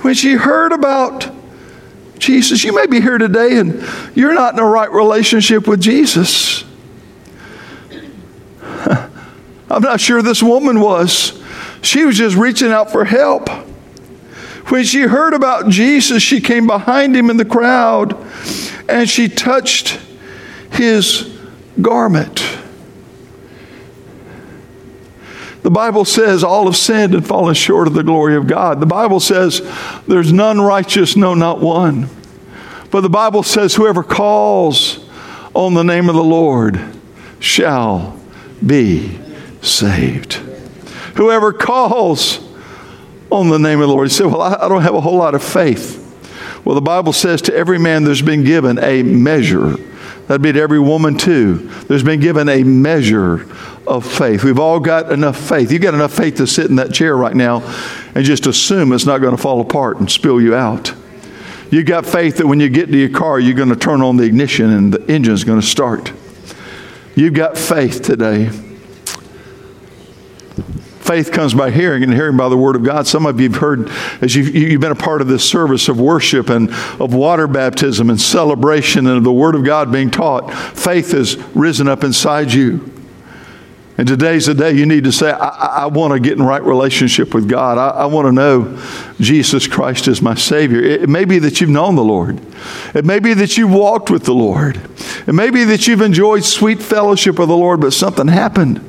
when 0.00 0.14
she 0.14 0.32
heard 0.32 0.72
about 0.72 1.30
Jesus, 2.18 2.64
you 2.64 2.74
may 2.74 2.86
be 2.86 3.00
here 3.00 3.18
today 3.18 3.58
and 3.58 3.84
you're 4.14 4.34
not 4.34 4.54
in 4.54 4.58
a 4.58 4.64
right 4.64 4.90
relationship 4.90 5.68
with 5.68 5.80
Jesus. 5.80 6.64
I'm 9.70 9.82
not 9.82 10.00
sure 10.00 10.22
this 10.22 10.42
woman 10.42 10.80
was. 10.80 11.40
She 11.82 12.04
was 12.04 12.16
just 12.16 12.36
reaching 12.36 12.72
out 12.72 12.90
for 12.90 13.04
help. 13.04 13.48
When 14.68 14.84
she 14.84 15.02
heard 15.02 15.32
about 15.32 15.68
Jesus, 15.68 16.22
she 16.22 16.40
came 16.40 16.66
behind 16.66 17.16
him 17.16 17.30
in 17.30 17.36
the 17.36 17.44
crowd 17.44 18.16
and 18.88 19.08
she 19.08 19.28
touched 19.28 20.00
his 20.72 21.38
garment. 21.80 22.44
The 25.62 25.70
Bible 25.70 26.04
says 26.04 26.44
all 26.44 26.66
have 26.66 26.76
sinned 26.76 27.14
and 27.14 27.26
fallen 27.26 27.54
short 27.54 27.86
of 27.86 27.94
the 27.94 28.02
glory 28.02 28.36
of 28.36 28.46
God. 28.46 28.80
The 28.80 28.86
Bible 28.86 29.20
says 29.20 29.62
there's 30.06 30.32
none 30.32 30.60
righteous, 30.60 31.16
no, 31.16 31.34
not 31.34 31.60
one. 31.60 32.08
But 32.90 33.00
the 33.00 33.10
Bible 33.10 33.42
says 33.42 33.74
whoever 33.74 34.02
calls 34.02 35.04
on 35.54 35.74
the 35.74 35.82
name 35.82 36.08
of 36.08 36.14
the 36.14 36.24
Lord 36.24 36.80
shall 37.40 38.20
be 38.64 39.18
saved. 39.60 40.34
Whoever 41.16 41.52
calls 41.52 42.45
on 43.30 43.48
the 43.48 43.58
name 43.58 43.80
of 43.80 43.88
the 43.88 43.94
Lord. 43.94 44.08
He 44.08 44.14
said, 44.14 44.26
Well, 44.26 44.42
I, 44.42 44.68
don't 44.68 44.82
have 44.82 44.94
a 44.94 45.00
whole 45.00 45.16
lot 45.16 45.34
of 45.34 45.42
faith. 45.42 46.02
Well, 46.64 46.74
the 46.74 46.80
Bible 46.80 47.12
says 47.12 47.42
to 47.42 47.54
every 47.54 47.78
man 47.78 48.04
there's 48.04 48.22
been 48.22 48.44
given 48.44 48.78
a 48.78 49.02
measure. 49.02 49.76
That'd 50.26 50.42
be 50.42 50.52
to 50.52 50.60
every 50.60 50.80
woman 50.80 51.16
too. 51.16 51.68
There's 51.86 52.02
been 52.02 52.20
given 52.20 52.48
a 52.48 52.64
measure 52.64 53.46
of 53.86 54.04
faith. 54.04 54.42
We've 54.42 54.58
all 54.58 54.80
got 54.80 55.12
enough 55.12 55.38
faith. 55.38 55.70
You've 55.70 55.82
got 55.82 55.94
enough 55.94 56.12
faith 56.12 56.36
to 56.36 56.46
sit 56.46 56.68
in 56.68 56.76
that 56.76 56.92
chair 56.92 57.16
right 57.16 57.34
now 57.34 57.62
and 58.14 58.24
just 58.24 58.46
assume 58.46 58.92
it's 58.92 59.06
not 59.06 59.18
going 59.18 59.36
to 59.36 59.40
fall 59.40 59.60
apart 59.60 59.98
and 59.98 60.10
spill 60.10 60.40
you 60.40 60.56
out. 60.56 60.92
You've 61.70 61.86
got 61.86 62.06
faith 62.06 62.38
that 62.38 62.46
when 62.46 62.58
you 62.58 62.68
get 62.68 62.90
to 62.90 62.98
your 62.98 63.08
car, 63.08 63.38
you're 63.38 63.54
going 63.54 63.68
to 63.68 63.76
turn 63.76 64.02
on 64.02 64.16
the 64.16 64.24
ignition 64.24 64.70
and 64.70 64.92
the 64.92 65.12
engine's 65.12 65.44
going 65.44 65.60
to 65.60 65.66
start. 65.66 66.12
You've 67.14 67.34
got 67.34 67.56
faith 67.56 68.02
today. 68.02 68.50
Faith 71.06 71.30
comes 71.30 71.54
by 71.54 71.70
hearing, 71.70 72.02
and 72.02 72.12
hearing 72.12 72.36
by 72.36 72.48
the 72.48 72.56
Word 72.56 72.74
of 72.74 72.82
God. 72.82 73.06
Some 73.06 73.26
of 73.26 73.40
you 73.40 73.48
have 73.48 73.60
heard, 73.60 73.88
as 74.20 74.34
you've, 74.34 74.52
you've 74.52 74.80
been 74.80 74.90
a 74.90 74.96
part 74.96 75.20
of 75.20 75.28
this 75.28 75.48
service 75.48 75.88
of 75.88 76.00
worship 76.00 76.50
and 76.50 76.68
of 77.00 77.14
water 77.14 77.46
baptism 77.46 78.10
and 78.10 78.20
celebration 78.20 79.06
and 79.06 79.18
of 79.18 79.22
the 79.22 79.32
Word 79.32 79.54
of 79.54 79.64
God 79.64 79.92
being 79.92 80.10
taught, 80.10 80.52
faith 80.52 81.12
has 81.12 81.36
risen 81.54 81.86
up 81.86 82.02
inside 82.02 82.52
you. 82.52 82.92
And 83.98 84.08
today's 84.08 84.46
the 84.46 84.54
day 84.54 84.72
you 84.72 84.84
need 84.84 85.04
to 85.04 85.12
say, 85.12 85.30
I, 85.30 85.84
I 85.84 85.86
want 85.86 86.12
to 86.12 86.18
get 86.18 86.32
in 86.32 86.42
right 86.42 86.62
relationship 86.62 87.32
with 87.34 87.48
God. 87.48 87.78
I, 87.78 88.00
I 88.00 88.06
want 88.06 88.26
to 88.26 88.32
know 88.32 88.82
Jesus 89.20 89.68
Christ 89.68 90.08
is 90.08 90.20
my 90.20 90.34
Savior. 90.34 90.82
It 90.82 91.08
may 91.08 91.24
be 91.24 91.38
that 91.38 91.60
you've 91.60 91.70
known 91.70 91.94
the 91.94 92.02
Lord. 92.02 92.40
It 92.94 93.04
may 93.04 93.20
be 93.20 93.32
that 93.32 93.56
you've 93.56 93.72
walked 93.72 94.10
with 94.10 94.24
the 94.24 94.34
Lord. 94.34 94.80
It 95.28 95.34
may 95.34 95.50
be 95.50 95.62
that 95.62 95.86
you've 95.86 96.02
enjoyed 96.02 96.44
sweet 96.44 96.82
fellowship 96.82 97.38
with 97.38 97.48
the 97.48 97.56
Lord, 97.56 97.80
but 97.80 97.92
something 97.92 98.26
happened. 98.26 98.80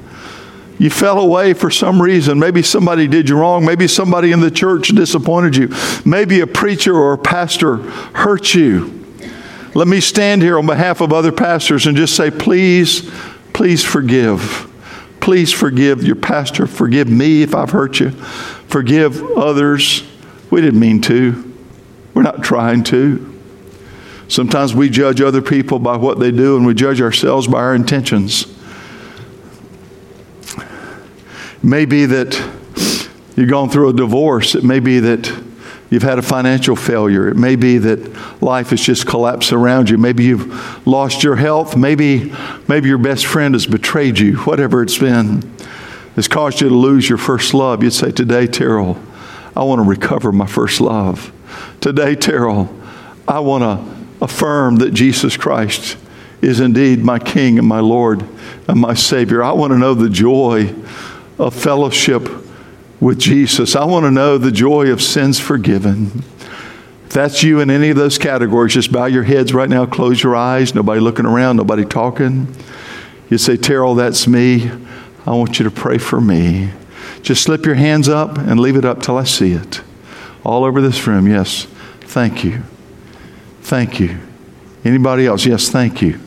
You 0.79 0.91
fell 0.91 1.19
away 1.19 1.53
for 1.53 1.71
some 1.71 2.01
reason. 2.01 2.37
Maybe 2.37 2.61
somebody 2.61 3.07
did 3.07 3.29
you 3.29 3.37
wrong. 3.37 3.65
Maybe 3.65 3.87
somebody 3.87 4.31
in 4.31 4.41
the 4.41 4.51
church 4.51 4.89
disappointed 4.89 5.55
you. 5.55 5.73
Maybe 6.05 6.39
a 6.41 6.47
preacher 6.47 6.95
or 6.95 7.13
a 7.13 7.17
pastor 7.17 7.77
hurt 7.77 8.53
you. 8.53 8.93
Let 9.73 9.87
me 9.87 9.99
stand 10.01 10.41
here 10.41 10.57
on 10.57 10.65
behalf 10.67 11.01
of 11.01 11.13
other 11.13 11.31
pastors 11.31 11.87
and 11.87 11.97
just 11.97 12.15
say, 12.15 12.29
please, 12.29 13.09
please 13.53 13.83
forgive. 13.83 14.71
Please 15.19 15.51
forgive 15.51 16.03
your 16.03 16.15
pastor. 16.15 16.67
Forgive 16.67 17.09
me 17.09 17.41
if 17.41 17.55
I've 17.55 17.71
hurt 17.71 17.99
you. 17.99 18.11
Forgive 18.11 19.21
others. 19.35 20.03
We 20.51 20.61
didn't 20.61 20.79
mean 20.79 21.01
to. 21.01 21.53
We're 22.13 22.21
not 22.21 22.43
trying 22.43 22.83
to. 22.85 23.33
Sometimes 24.27 24.75
we 24.75 24.89
judge 24.89 25.21
other 25.21 25.41
people 25.41 25.79
by 25.79 25.97
what 25.97 26.19
they 26.19 26.31
do, 26.31 26.57
and 26.57 26.65
we 26.65 26.73
judge 26.73 27.01
ourselves 27.01 27.47
by 27.47 27.59
our 27.59 27.75
intentions 27.75 28.56
may 31.67 31.83
be 31.83 32.05
that 32.05 32.33
you've 33.35 33.49
gone 33.49 33.69
through 33.69 33.89
a 33.89 33.93
divorce. 33.93 34.55
It 34.55 34.63
may 34.63 34.79
be 34.79 34.99
that 35.01 35.27
you've 35.89 36.01
had 36.01 36.17
a 36.17 36.21
financial 36.21 36.77
failure. 36.77 37.27
It 37.27 37.35
may 37.35 37.57
be 37.57 37.77
that 37.77 38.41
life 38.41 38.69
has 38.69 38.81
just 38.81 39.05
collapsed 39.05 39.51
around 39.51 39.89
you. 39.89 39.97
Maybe 39.97 40.23
you've 40.23 40.87
lost 40.87 41.23
your 41.23 41.35
health. 41.35 41.75
Maybe, 41.75 42.33
maybe 42.69 42.87
your 42.87 42.97
best 42.97 43.25
friend 43.25 43.53
has 43.53 43.67
betrayed 43.67 44.17
you. 44.17 44.37
Whatever 44.37 44.81
it's 44.81 44.97
been 44.97 45.41
has 46.15 46.29
caused 46.29 46.61
you 46.61 46.69
to 46.69 46.73
lose 46.73 47.09
your 47.09 47.17
first 47.17 47.53
love. 47.53 47.83
You'd 47.83 47.91
say, 47.91 48.11
Today, 48.11 48.47
Terrell, 48.47 48.97
I 49.53 49.63
want 49.63 49.79
to 49.79 49.83
recover 49.83 50.31
my 50.31 50.47
first 50.47 50.79
love. 50.79 51.33
Today, 51.81 52.15
Terrell, 52.15 52.73
I 53.27 53.41
want 53.41 53.63
to 53.63 54.23
affirm 54.23 54.77
that 54.77 54.93
Jesus 54.93 55.35
Christ 55.35 55.97
is 56.41 56.61
indeed 56.61 56.99
my 56.99 57.19
King 57.19 57.59
and 57.59 57.67
my 57.67 57.81
Lord 57.81 58.25
and 58.69 58.79
my 58.79 58.93
Savior. 58.93 59.43
I 59.43 59.51
want 59.51 59.73
to 59.73 59.77
know 59.77 59.93
the 59.93 60.09
joy 60.09 60.73
of 61.37 61.53
fellowship 61.53 62.27
with 62.99 63.19
Jesus. 63.19 63.75
I 63.75 63.85
want 63.85 64.05
to 64.05 64.11
know 64.11 64.37
the 64.37 64.51
joy 64.51 64.91
of 64.91 65.01
sins 65.01 65.39
forgiven. 65.39 66.23
If 67.05 67.13
that's 67.13 67.43
you 67.43 67.59
in 67.59 67.69
any 67.69 67.89
of 67.89 67.97
those 67.97 68.17
categories, 68.17 68.73
just 68.73 68.91
bow 68.91 69.05
your 69.05 69.23
heads 69.23 69.53
right 69.53 69.69
now, 69.69 69.85
close 69.85 70.21
your 70.21 70.35
eyes, 70.35 70.75
nobody 70.75 70.99
looking 70.99 71.25
around, 71.25 71.57
nobody 71.57 71.85
talking. 71.85 72.53
You 73.29 73.37
say, 73.37 73.55
Terrell, 73.57 73.95
that's 73.95 74.27
me. 74.27 74.69
I 75.25 75.31
want 75.31 75.59
you 75.59 75.65
to 75.65 75.71
pray 75.71 75.97
for 75.97 76.19
me. 76.19 76.71
Just 77.21 77.43
slip 77.43 77.65
your 77.65 77.75
hands 77.75 78.09
up 78.09 78.37
and 78.37 78.59
leave 78.59 78.75
it 78.75 78.85
up 78.85 79.01
till 79.01 79.17
I 79.17 79.23
see 79.23 79.53
it. 79.53 79.81
All 80.43 80.63
over 80.63 80.81
this 80.81 81.05
room, 81.07 81.27
yes. 81.27 81.65
Thank 82.01 82.43
you. 82.43 82.63
Thank 83.61 83.99
you. 83.99 84.17
Anybody 84.85 85.27
else? 85.27 85.45
Yes, 85.45 85.69
thank 85.69 86.01
you. 86.01 86.19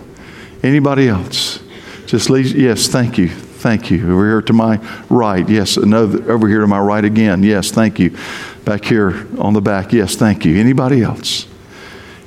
Anybody 0.63 1.09
else? 1.09 1.61
Just 2.07 2.29
leave, 2.29 2.55
yes, 2.55 2.89
thank 2.89 3.17
you. 3.17 3.31
Thank 3.61 3.91
you. 3.91 4.11
Over 4.11 4.27
here 4.27 4.43
to 4.43 4.53
my 4.55 4.77
right. 5.11 5.47
Yes, 5.47 5.77
another, 5.77 6.33
over 6.33 6.49
here 6.49 6.61
to 6.61 6.67
my 6.67 6.81
right 6.81 7.05
again. 7.05 7.43
Yes, 7.43 7.71
thank 7.71 7.99
you. 7.99 8.17
Back 8.65 8.87
here 8.87 9.27
on 9.39 9.53
the 9.53 9.61
back. 9.61 9.93
Yes, 9.93 10.17
thank 10.17 10.47
you. 10.47 10.59
Anybody 10.59 11.03
else? 11.03 11.47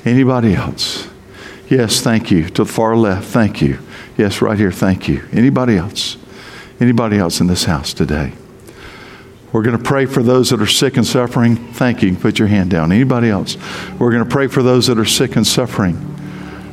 Anybody 0.05 0.53
else? 0.53 1.07
Yes, 1.69 2.01
thank 2.01 2.29
you. 2.29 2.49
To 2.49 2.65
the 2.65 2.71
far 2.71 2.95
left. 2.95 3.25
Thank 3.25 3.63
you. 3.63 3.79
Yes, 4.15 4.43
right 4.43 4.59
here. 4.59 4.71
Thank 4.71 5.07
you. 5.07 5.27
Anybody 5.31 5.75
else? 5.75 6.17
Anybody 6.79 7.17
else 7.17 7.39
in 7.39 7.47
this 7.47 7.63
house 7.63 7.95
today? 7.95 8.33
We're 9.51 9.63
going 9.63 9.77
to 9.77 9.83
pray 9.83 10.05
for 10.05 10.21
those 10.21 10.51
that 10.51 10.61
are 10.61 10.67
sick 10.67 10.97
and 10.97 11.05
suffering. 11.05 11.55
Thank 11.55 12.03
you. 12.03 12.15
Put 12.15 12.37
your 12.37 12.47
hand 12.47 12.69
down. 12.69 12.91
Anybody 12.91 13.29
else? 13.29 13.57
We're 13.97 14.11
going 14.11 14.23
to 14.23 14.29
pray 14.29 14.45
for 14.45 14.61
those 14.61 14.85
that 14.85 14.99
are 14.99 15.05
sick 15.05 15.35
and 15.35 15.47
suffering 15.47 15.97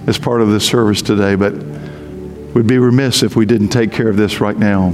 as 0.07 0.19
part 0.19 0.43
of 0.43 0.51
this 0.51 0.67
service 0.67 1.01
today, 1.01 1.35
but 1.35 1.55
we'd 2.55 2.67
be 2.67 2.79
remiss 2.79 3.23
if 3.23 3.37
we 3.37 3.47
didn't 3.47 3.69
take 3.69 3.93
care 3.93 4.09
of 4.09 4.17
this 4.17 4.41
right 4.41 4.57
now. 4.57 4.89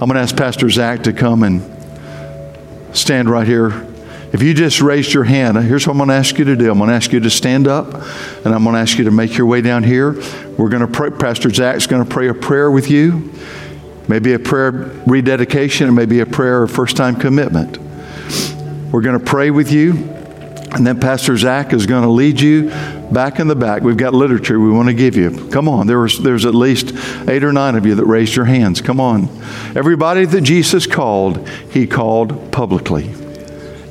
I'm 0.00 0.06
going 0.06 0.14
to 0.14 0.20
ask 0.20 0.36
Pastor 0.36 0.70
Zach 0.70 1.02
to 1.02 1.12
come 1.12 1.42
and 1.42 1.62
stand 2.96 3.28
right 3.28 3.46
here. 3.46 3.86
If 4.32 4.42
you 4.42 4.54
just 4.54 4.80
raised 4.80 5.12
your 5.12 5.24
hand, 5.24 5.58
here's 5.58 5.86
what 5.86 5.92
I'm 5.92 5.98
going 5.98 6.08
to 6.08 6.14
ask 6.14 6.38
you 6.38 6.44
to 6.44 6.56
do. 6.56 6.70
I'm 6.70 6.78
going 6.78 6.88
to 6.88 6.94
ask 6.94 7.12
you 7.12 7.20
to 7.20 7.30
stand 7.30 7.66
up, 7.66 7.92
and 8.44 8.54
I'm 8.54 8.62
going 8.62 8.74
to 8.74 8.80
ask 8.80 8.96
you 8.96 9.04
to 9.04 9.10
make 9.10 9.36
your 9.36 9.46
way 9.46 9.60
down 9.60 9.82
here. 9.82 10.12
We're 10.56 10.68
going 10.68 10.80
to 10.80 10.88
pray. 10.88 11.10
Pastor 11.10 11.50
Zach's 11.50 11.86
going 11.86 12.04
to 12.04 12.08
pray 12.08 12.28
a 12.28 12.34
prayer 12.34 12.70
with 12.70 12.90
you. 12.90 13.32
Maybe 14.08 14.32
a 14.32 14.38
prayer 14.38 14.70
rededication, 15.06 15.88
or 15.88 15.92
maybe 15.92 16.20
a 16.20 16.26
prayer 16.26 16.62
of 16.62 16.70
first 16.70 16.96
time 16.96 17.16
commitment. 17.16 17.78
We're 18.92 19.02
going 19.02 19.18
to 19.18 19.24
pray 19.24 19.50
with 19.50 19.70
you, 19.70 19.92
and 20.72 20.86
then 20.86 21.00
Pastor 21.00 21.36
Zach 21.36 21.72
is 21.72 21.86
going 21.86 22.02
to 22.02 22.08
lead 22.08 22.40
you 22.40 22.70
back 23.10 23.40
in 23.40 23.48
the 23.48 23.56
back. 23.56 23.82
We've 23.82 23.96
got 23.96 24.14
literature 24.14 24.60
we 24.60 24.70
want 24.70 24.88
to 24.88 24.94
give 24.94 25.16
you. 25.16 25.48
Come 25.48 25.68
on, 25.68 25.86
there 25.86 25.98
was, 25.98 26.18
there's 26.18 26.46
at 26.46 26.54
least 26.54 26.92
eight 27.28 27.42
or 27.42 27.52
nine 27.52 27.74
of 27.74 27.84
you 27.86 27.96
that 27.96 28.04
raised 28.06 28.36
your 28.36 28.44
hands. 28.44 28.80
Come 28.80 29.00
on. 29.00 29.28
Everybody 29.74 30.24
that 30.26 30.42
Jesus 30.42 30.86
called, 30.86 31.48
he 31.70 31.86
called 31.86 32.52
publicly. 32.52 33.12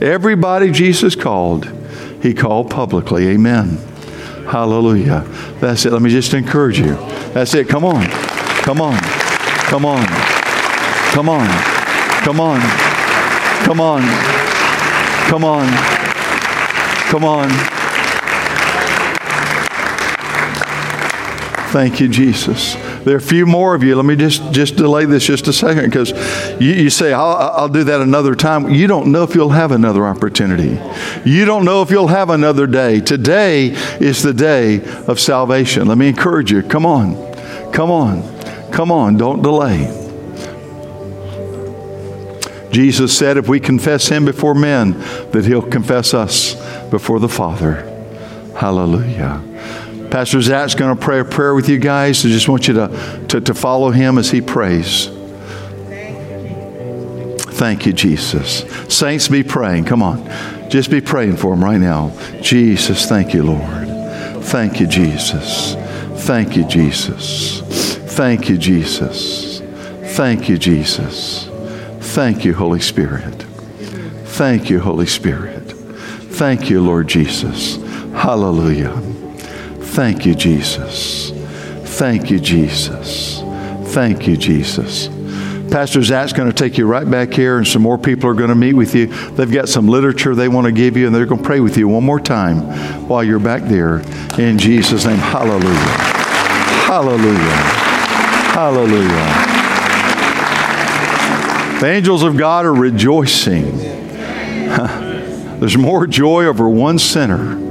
Everybody 0.02 0.72
Jesus 0.72 1.16
called, 1.16 1.70
he 2.22 2.34
called 2.34 2.70
publicly. 2.70 3.28
Amen. 3.28 3.78
Hallelujah. 4.48 5.26
That's 5.60 5.86
it. 5.86 5.92
Let 5.92 6.02
me 6.02 6.10
just 6.10 6.34
encourage 6.34 6.80
you. 6.80 6.96
That's 7.34 7.54
it. 7.54 7.68
Come 7.68 7.84
on. 7.84 8.08
Come 8.64 8.82
on. 8.82 8.98
Come 9.00 9.86
on. 9.86 10.08
Come 11.12 11.30
on. 11.30 11.48
Come 12.24 12.40
on. 12.40 12.60
Come 13.64 13.80
on. 13.82 13.82
Come 13.82 13.82
on. 13.82 14.02
Come 15.30 15.44
on. 15.44 15.99
Thank 21.72 22.00
you, 22.00 22.08
Jesus. 22.08 22.74
There 23.04 23.14
are 23.14 23.18
a 23.18 23.22
few 23.22 23.46
more 23.46 23.76
of 23.76 23.84
you. 23.84 23.96
Let 23.96 24.06
me 24.06 24.16
just, 24.16 24.52
just 24.52 24.76
delay 24.76 25.06
this 25.06 25.26
just 25.26 25.48
a 25.48 25.54
second 25.54 25.86
because 25.86 26.12
you, 26.60 26.72
you 26.72 26.90
say, 26.90 27.14
I'll, 27.14 27.36
I'll 27.36 27.70
do 27.70 27.84
that 27.84 28.02
another 28.02 28.34
time. 28.34 28.70
You 28.70 28.88
don't 28.88 29.12
know 29.12 29.24
if 29.24 29.36
you'll 29.36 29.50
have 29.50 29.72
another 29.72 30.06
opportunity. 30.08 30.80
You 31.30 31.46
don't 31.46 31.66
know 31.66 31.84
if 31.84 31.92
you'll 31.92 32.08
have 32.08 32.32
another 32.32 32.66
day. 32.66 33.02
Today 33.02 33.68
is 34.00 34.24
the 34.24 34.34
day 34.34 34.84
of 35.08 35.20
salvation. 35.20 35.88
Let 35.88 35.98
me 35.98 36.10
encourage 36.10 36.52
you. 36.52 36.64
Come 36.64 36.86
on. 36.86 37.16
Come 37.72 37.92
on. 37.92 38.24
Come 38.72 38.92
on. 38.92 39.18
Don't 39.18 39.44
delay. 39.44 39.99
Jesus 42.72 43.18
said, 43.18 43.38
if 43.38 43.48
we 43.48 43.60
confess 43.60 44.08
Him 44.08 44.26
before 44.26 44.54
men, 44.54 45.00
that 45.32 45.46
He'll 45.46 45.62
confess 45.62 46.14
us 46.14 46.56
before 46.90 47.20
the 47.20 47.30
Father. 47.30 47.86
Hallelujah. 48.56 49.42
Pastor 50.12 50.42
Zach's 50.42 50.74
going 50.74 50.96
to 50.96 51.02
pray 51.02 51.20
a 51.20 51.26
prayer 51.26 51.54
with 51.54 51.70
you 51.70 51.78
guys. 51.78 52.26
I 52.26 52.30
just 52.30 52.50
want 52.50 52.68
you 52.68 52.74
to, 52.74 53.26
to, 53.30 53.42
to 53.42 53.54
follow 53.54 53.92
him 53.92 54.18
as 54.18 54.32
he 54.32 54.42
prays. 54.42 55.08
Thank 57.60 57.86
you, 57.86 57.94
Jesus. 57.94 58.64
Saints, 58.94 59.28
be 59.28 59.44
praying. 59.44 59.86
Come 59.86 60.02
on. 60.02 60.28
Just 60.70 60.90
be 60.90 61.02
praying 61.02 61.38
for 61.38 61.54
him 61.54 61.64
right 61.64 61.78
now. 61.78 62.12
Jesus, 62.42 63.06
thank 63.06 63.34
you, 63.34 63.44
Lord. 63.44 63.88
Thank 64.46 64.80
you, 64.80 64.88
Jesus. 64.88 65.76
Thank 66.26 66.56
you, 66.56 66.66
Jesus. 66.66 67.62
Thank 68.16 68.50
you, 68.50 68.58
Jesus. 68.58 69.60
Thank 70.16 70.50
you, 70.50 70.58
Jesus. 70.58 71.49
Thank 72.10 72.44
you, 72.44 72.56
Holy 72.56 72.80
Spirit. 72.80 73.44
Thank 74.26 74.70
you, 74.72 74.80
Holy 74.80 75.06
Spirit. 75.06 75.72
Thank 76.32 76.68
you, 76.68 76.82
Lord 76.82 77.08
Jesus. 77.08 77.76
Hallelujah. 78.14 79.00
Thank 79.80 80.26
you, 80.26 80.34
Jesus. 80.34 81.30
Thank 82.00 82.32
you, 82.32 82.40
Jesus. 82.40 83.42
Thank 83.94 84.28
you, 84.28 84.38
Jesus. 84.38 85.08
Pastor 85.72 86.02
Zach's 86.02 86.34
going 86.34 86.52
to 86.52 86.56
take 86.56 86.80
you 86.80 86.88
right 86.88 87.10
back 87.10 87.32
here, 87.32 87.60
and 87.60 87.68
some 87.68 87.84
more 87.84 88.00
people 88.00 88.28
are 88.28 88.34
going 88.34 88.50
to 88.50 88.56
meet 88.56 88.74
with 88.74 88.96
you. 88.96 89.06
They've 89.06 89.52
got 89.52 89.70
some 89.70 89.88
literature 89.88 90.34
they 90.34 90.50
want 90.50 90.66
to 90.66 90.72
give 90.72 90.98
you, 90.98 91.06
and 91.06 91.16
they're 91.16 91.28
going 91.28 91.42
to 91.42 91.48
pray 91.48 91.60
with 91.60 91.78
you 91.78 91.88
one 91.88 92.04
more 92.04 92.20
time 92.20 93.08
while 93.08 93.24
you're 93.24 93.38
back 93.38 93.62
there. 93.64 94.00
In 94.40 94.58
Jesus' 94.58 95.06
name, 95.06 95.20
hallelujah. 95.20 95.76
Hallelujah. 96.88 97.56
Hallelujah. 98.56 99.49
The 101.80 101.88
angels 101.88 102.24
of 102.24 102.38
God 102.38 102.66
are 102.66 102.74
rejoicing. 102.74 103.78
There's 105.60 105.78
more 105.78 106.08
joy 106.08 106.46
over 106.46 106.70
one 106.70 107.00
sinner 107.00 107.70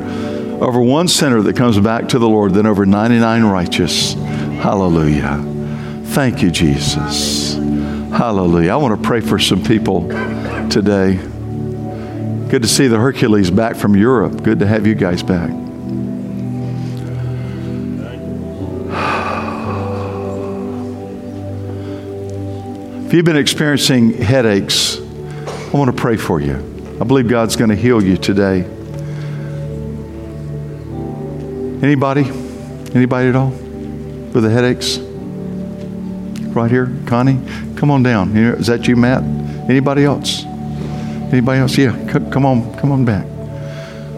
over 0.60 0.80
one 0.80 1.06
sinner 1.06 1.40
that 1.42 1.56
comes 1.56 1.78
back 1.78 2.08
to 2.08 2.18
the 2.18 2.28
Lord 2.28 2.52
than 2.52 2.66
over 2.66 2.84
99 2.84 3.44
righteous. 3.44 4.14
Hallelujah. 4.14 5.40
Thank 6.06 6.42
you, 6.42 6.50
Jesus. 6.50 7.54
Hallelujah. 7.54 8.72
I 8.72 8.76
want 8.76 9.00
to 9.00 9.06
pray 9.06 9.20
for 9.20 9.38
some 9.38 9.62
people 9.62 10.08
today. 10.68 11.14
Good 12.48 12.62
to 12.62 12.68
see 12.68 12.88
the 12.88 12.98
Hercules 12.98 13.50
back 13.50 13.76
from 13.76 13.94
Europe. 13.94 14.42
Good 14.42 14.58
to 14.60 14.66
have 14.66 14.86
you 14.86 14.94
guys 14.94 15.22
back. 15.22 15.50
If 23.08 23.14
you've 23.14 23.24
been 23.24 23.38
experiencing 23.38 24.12
headaches, 24.12 24.98
I 24.98 25.70
want 25.72 25.90
to 25.90 25.98
pray 25.98 26.18
for 26.18 26.42
you. 26.42 26.56
I 27.00 27.04
believe 27.04 27.26
God's 27.26 27.56
going 27.56 27.70
to 27.70 27.74
heal 27.74 28.04
you 28.04 28.18
today. 28.18 28.64
Anybody? 31.82 32.24
Anybody 32.94 33.30
at 33.30 33.34
all? 33.34 33.48
With 33.48 34.42
the 34.42 34.50
headaches? 34.50 34.98
Right 36.54 36.70
here, 36.70 36.94
Connie? 37.06 37.40
Come 37.76 37.90
on 37.90 38.02
down. 38.02 38.36
Is 38.36 38.66
that 38.66 38.86
you, 38.86 38.94
Matt? 38.94 39.22
Anybody 39.70 40.04
else? 40.04 40.44
Anybody 40.44 41.60
else? 41.60 41.78
Yeah, 41.78 41.96
C- 42.12 42.30
come 42.30 42.44
on, 42.44 42.76
come 42.76 42.92
on 42.92 43.06
back. 43.06 43.24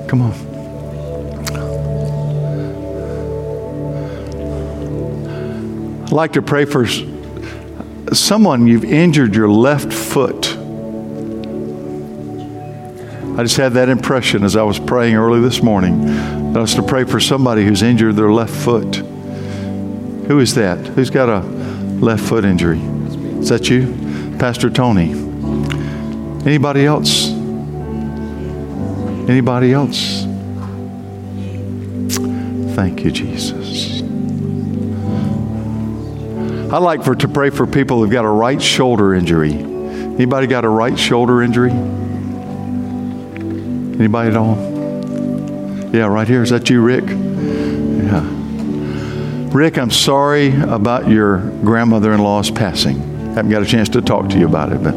Come 0.09 0.23
on. 0.23 0.33
I'd 6.07 6.11
like 6.11 6.33
to 6.33 6.43
pray 6.43 6.65
for 6.65 6.85
someone 8.13 8.67
you've 8.67 8.85
injured 8.85 9.35
your 9.35 9.49
left 9.49 9.93
foot. 9.93 10.57
I 13.39 13.43
just 13.43 13.57
had 13.57 13.73
that 13.75 13.89
impression 13.89 14.43
as 14.45 14.57
I 14.57 14.63
was 14.63 14.79
praying 14.79 15.15
early 15.15 15.41
this 15.41 15.63
morning. 15.63 16.09
I 16.57 16.61
was 16.61 16.75
to 16.75 16.83
pray 16.83 17.05
for 17.05 17.21
somebody 17.21 17.65
who's 17.65 17.83
injured 17.83 18.17
their 18.17 18.33
left 18.33 18.55
foot. 18.55 18.97
Who 18.97 20.41
is 20.41 20.55
that? 20.57 20.79
Who's 20.79 21.11
got 21.11 21.29
a 21.29 21.41
left 21.41 22.25
foot 22.25 22.45
injury? 22.45 22.81
Is 23.39 23.49
that 23.49 23.71
you? 23.71 24.37
Pastor 24.39 24.71
Tony. 24.71 25.11
Anybody 26.45 26.87
else? 26.87 27.29
Anybody 29.29 29.73
else? 29.73 30.25
Thank 32.75 33.05
you, 33.05 33.11
Jesus. 33.11 33.60
I 36.73 36.79
like 36.79 37.03
for 37.03 37.17
to 37.17 37.27
pray 37.27 37.51
for 37.51 37.67
people 37.67 37.99
who've 37.99 38.13
got 38.13 38.25
a 38.25 38.29
right 38.29 38.63
shoulder 38.63 39.13
injury. 39.13 39.53
Anybody 39.53 40.47
got 40.47 40.65
a 40.65 40.69
right 40.69 40.97
shoulder 40.97 41.43
injury? 41.43 41.73
Anybody 43.99 44.31
at 44.31 44.37
all? 44.37 44.57
Yeah, 45.93 46.07
right 46.07 46.29
here. 46.29 46.45
Is 46.45 46.51
that 46.51 46.71
you, 46.71 46.81
Rick? 46.81 47.07
Yeah. 47.09 48.25
Rick, 49.53 49.79
I'm 49.79 49.91
sorry 49.91 50.55
about 50.61 51.09
your 51.09 51.39
grandmother 51.63 52.13
in 52.13 52.21
law's 52.21 52.53
passing. 52.53 53.01
Haven't 53.35 53.51
got 53.51 53.63
a 53.63 53.67
chance 53.67 53.89
to 53.89 54.01
talk 54.01 54.29
to 54.29 54.39
you 54.39 54.47
about 54.47 54.71
it, 54.73 54.81
but 54.81 54.95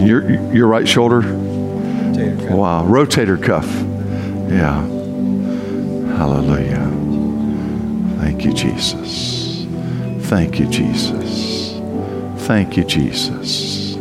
your, 0.00 0.30
your 0.54 0.68
right 0.68 0.86
shoulder? 0.86 1.22
Rotator 1.22 2.38
cuff. 2.38 2.50
Wow, 2.50 2.84
rotator 2.86 3.42
cuff. 3.42 3.66
Yeah. 4.48 4.80
Hallelujah. 6.16 6.88
Thank 8.20 8.44
you, 8.44 8.52
Jesus. 8.52 9.33
Thank 10.24 10.58
you, 10.58 10.66
Jesus. 10.66 11.74
Thank 12.46 12.76
you, 12.76 12.84
Jesus. 12.84 13.94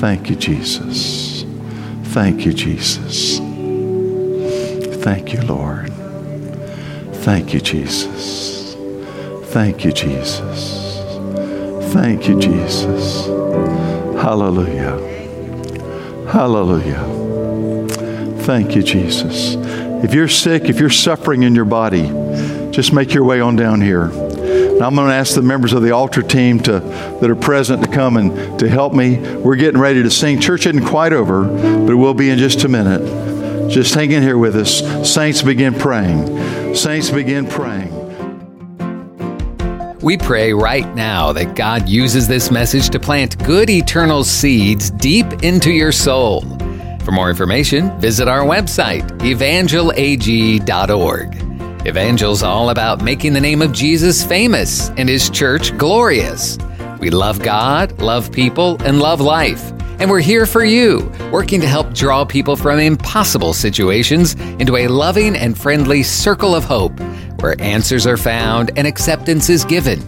Thank 0.00 0.30
you, 0.30 0.36
Jesus. 0.36 1.44
Thank 2.04 2.46
you, 2.46 2.52
Jesus. 2.52 3.38
Thank 5.02 5.32
you, 5.32 5.42
Lord. 5.42 5.92
Thank 7.22 7.52
you, 7.52 7.60
Jesus. 7.60 8.74
Thank 9.52 9.84
you, 9.84 9.92
Jesus. 9.92 10.96
Thank 11.92 12.28
you, 12.28 12.40
Jesus. 12.40 13.26
Hallelujah. 14.22 14.96
Hallelujah. 16.28 17.04
Thank 18.44 18.74
you, 18.74 18.82
Jesus. 18.82 19.56
If 20.02 20.14
you're 20.14 20.28
sick, 20.28 20.64
if 20.64 20.80
you're 20.80 20.90
suffering 20.90 21.42
in 21.42 21.54
your 21.54 21.66
body, 21.66 22.08
just 22.70 22.92
make 22.92 23.12
your 23.12 23.24
way 23.24 23.40
on 23.40 23.54
down 23.54 23.80
here. 23.80 24.10
And 24.82 24.88
I'm 24.88 24.96
going 24.96 25.10
to 25.10 25.14
ask 25.14 25.36
the 25.36 25.42
members 25.42 25.72
of 25.74 25.82
the 25.82 25.92
altar 25.92 26.22
team 26.22 26.58
to, 26.64 26.80
that 26.80 27.30
are 27.30 27.36
present 27.36 27.84
to 27.84 27.88
come 27.88 28.16
and 28.16 28.58
to 28.58 28.68
help 28.68 28.92
me. 28.92 29.18
We're 29.36 29.54
getting 29.54 29.80
ready 29.80 30.02
to 30.02 30.10
sing. 30.10 30.40
Church 30.40 30.66
isn't 30.66 30.86
quite 30.86 31.12
over, 31.12 31.44
but 31.44 31.92
it 31.92 31.94
will 31.94 32.14
be 32.14 32.30
in 32.30 32.38
just 32.38 32.64
a 32.64 32.68
minute. 32.68 33.70
Just 33.70 33.94
hang 33.94 34.10
in 34.10 34.24
here 34.24 34.38
with 34.38 34.56
us. 34.56 34.80
Saints 35.08 35.40
begin 35.40 35.72
praying. 35.72 36.74
Saints 36.74 37.10
begin 37.10 37.46
praying. 37.46 37.92
We 40.00 40.18
pray 40.18 40.52
right 40.52 40.92
now 40.96 41.32
that 41.32 41.54
God 41.54 41.88
uses 41.88 42.26
this 42.26 42.50
message 42.50 42.90
to 42.90 42.98
plant 42.98 43.38
good 43.44 43.70
eternal 43.70 44.24
seeds 44.24 44.90
deep 44.90 45.44
into 45.44 45.70
your 45.70 45.92
soul. 45.92 46.40
For 47.04 47.12
more 47.12 47.30
information, 47.30 47.96
visit 48.00 48.26
our 48.26 48.40
website, 48.40 49.06
evangelag.org. 49.20 51.41
Evangel's 51.84 52.44
all 52.44 52.70
about 52.70 53.02
making 53.02 53.32
the 53.32 53.40
name 53.40 53.60
of 53.60 53.72
Jesus 53.72 54.24
famous 54.24 54.90
and 54.90 55.08
his 55.08 55.28
church 55.28 55.76
glorious. 55.76 56.56
We 57.00 57.10
love 57.10 57.42
God, 57.42 58.00
love 58.00 58.30
people, 58.30 58.80
and 58.84 59.00
love 59.00 59.20
life. 59.20 59.72
And 59.98 60.08
we're 60.08 60.20
here 60.20 60.46
for 60.46 60.64
you, 60.64 61.10
working 61.32 61.60
to 61.60 61.66
help 61.66 61.92
draw 61.92 62.24
people 62.24 62.54
from 62.54 62.78
impossible 62.78 63.52
situations 63.52 64.34
into 64.60 64.76
a 64.76 64.86
loving 64.86 65.34
and 65.34 65.58
friendly 65.58 66.04
circle 66.04 66.54
of 66.54 66.62
hope 66.62 66.98
where 67.40 67.60
answers 67.60 68.06
are 68.06 68.16
found 68.16 68.70
and 68.76 68.86
acceptance 68.86 69.50
is 69.50 69.64
given. 69.64 70.00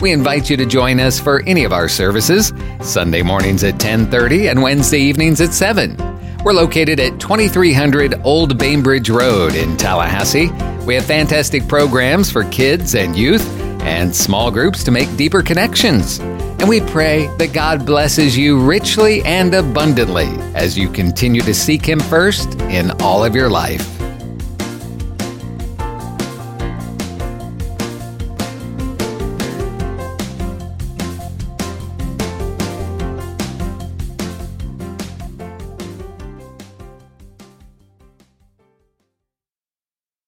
We 0.00 0.10
invite 0.10 0.50
you 0.50 0.56
to 0.56 0.66
join 0.66 0.98
us 0.98 1.20
for 1.20 1.44
any 1.46 1.62
of 1.62 1.72
our 1.72 1.88
services, 1.88 2.52
Sunday 2.80 3.22
mornings 3.22 3.62
at 3.62 3.78
10:30 3.78 4.48
and 4.48 4.60
Wednesday 4.60 4.98
evenings 4.98 5.40
at 5.40 5.54
7. 5.54 6.11
We're 6.44 6.54
located 6.54 6.98
at 6.98 7.20
2300 7.20 8.22
Old 8.24 8.58
Bainbridge 8.58 9.08
Road 9.10 9.54
in 9.54 9.76
Tallahassee. 9.76 10.50
We 10.84 10.96
have 10.96 11.04
fantastic 11.04 11.68
programs 11.68 12.32
for 12.32 12.42
kids 12.44 12.96
and 12.96 13.16
youth 13.16 13.48
and 13.82 14.14
small 14.14 14.50
groups 14.50 14.82
to 14.84 14.90
make 14.90 15.14
deeper 15.16 15.42
connections. 15.42 16.18
And 16.18 16.68
we 16.68 16.80
pray 16.80 17.28
that 17.38 17.52
God 17.52 17.86
blesses 17.86 18.36
you 18.36 18.60
richly 18.60 19.22
and 19.22 19.54
abundantly 19.54 20.26
as 20.56 20.76
you 20.76 20.88
continue 20.90 21.42
to 21.42 21.54
seek 21.54 21.86
Him 21.86 22.00
first 22.00 22.60
in 22.62 22.90
all 23.00 23.24
of 23.24 23.36
your 23.36 23.48
life. 23.48 24.01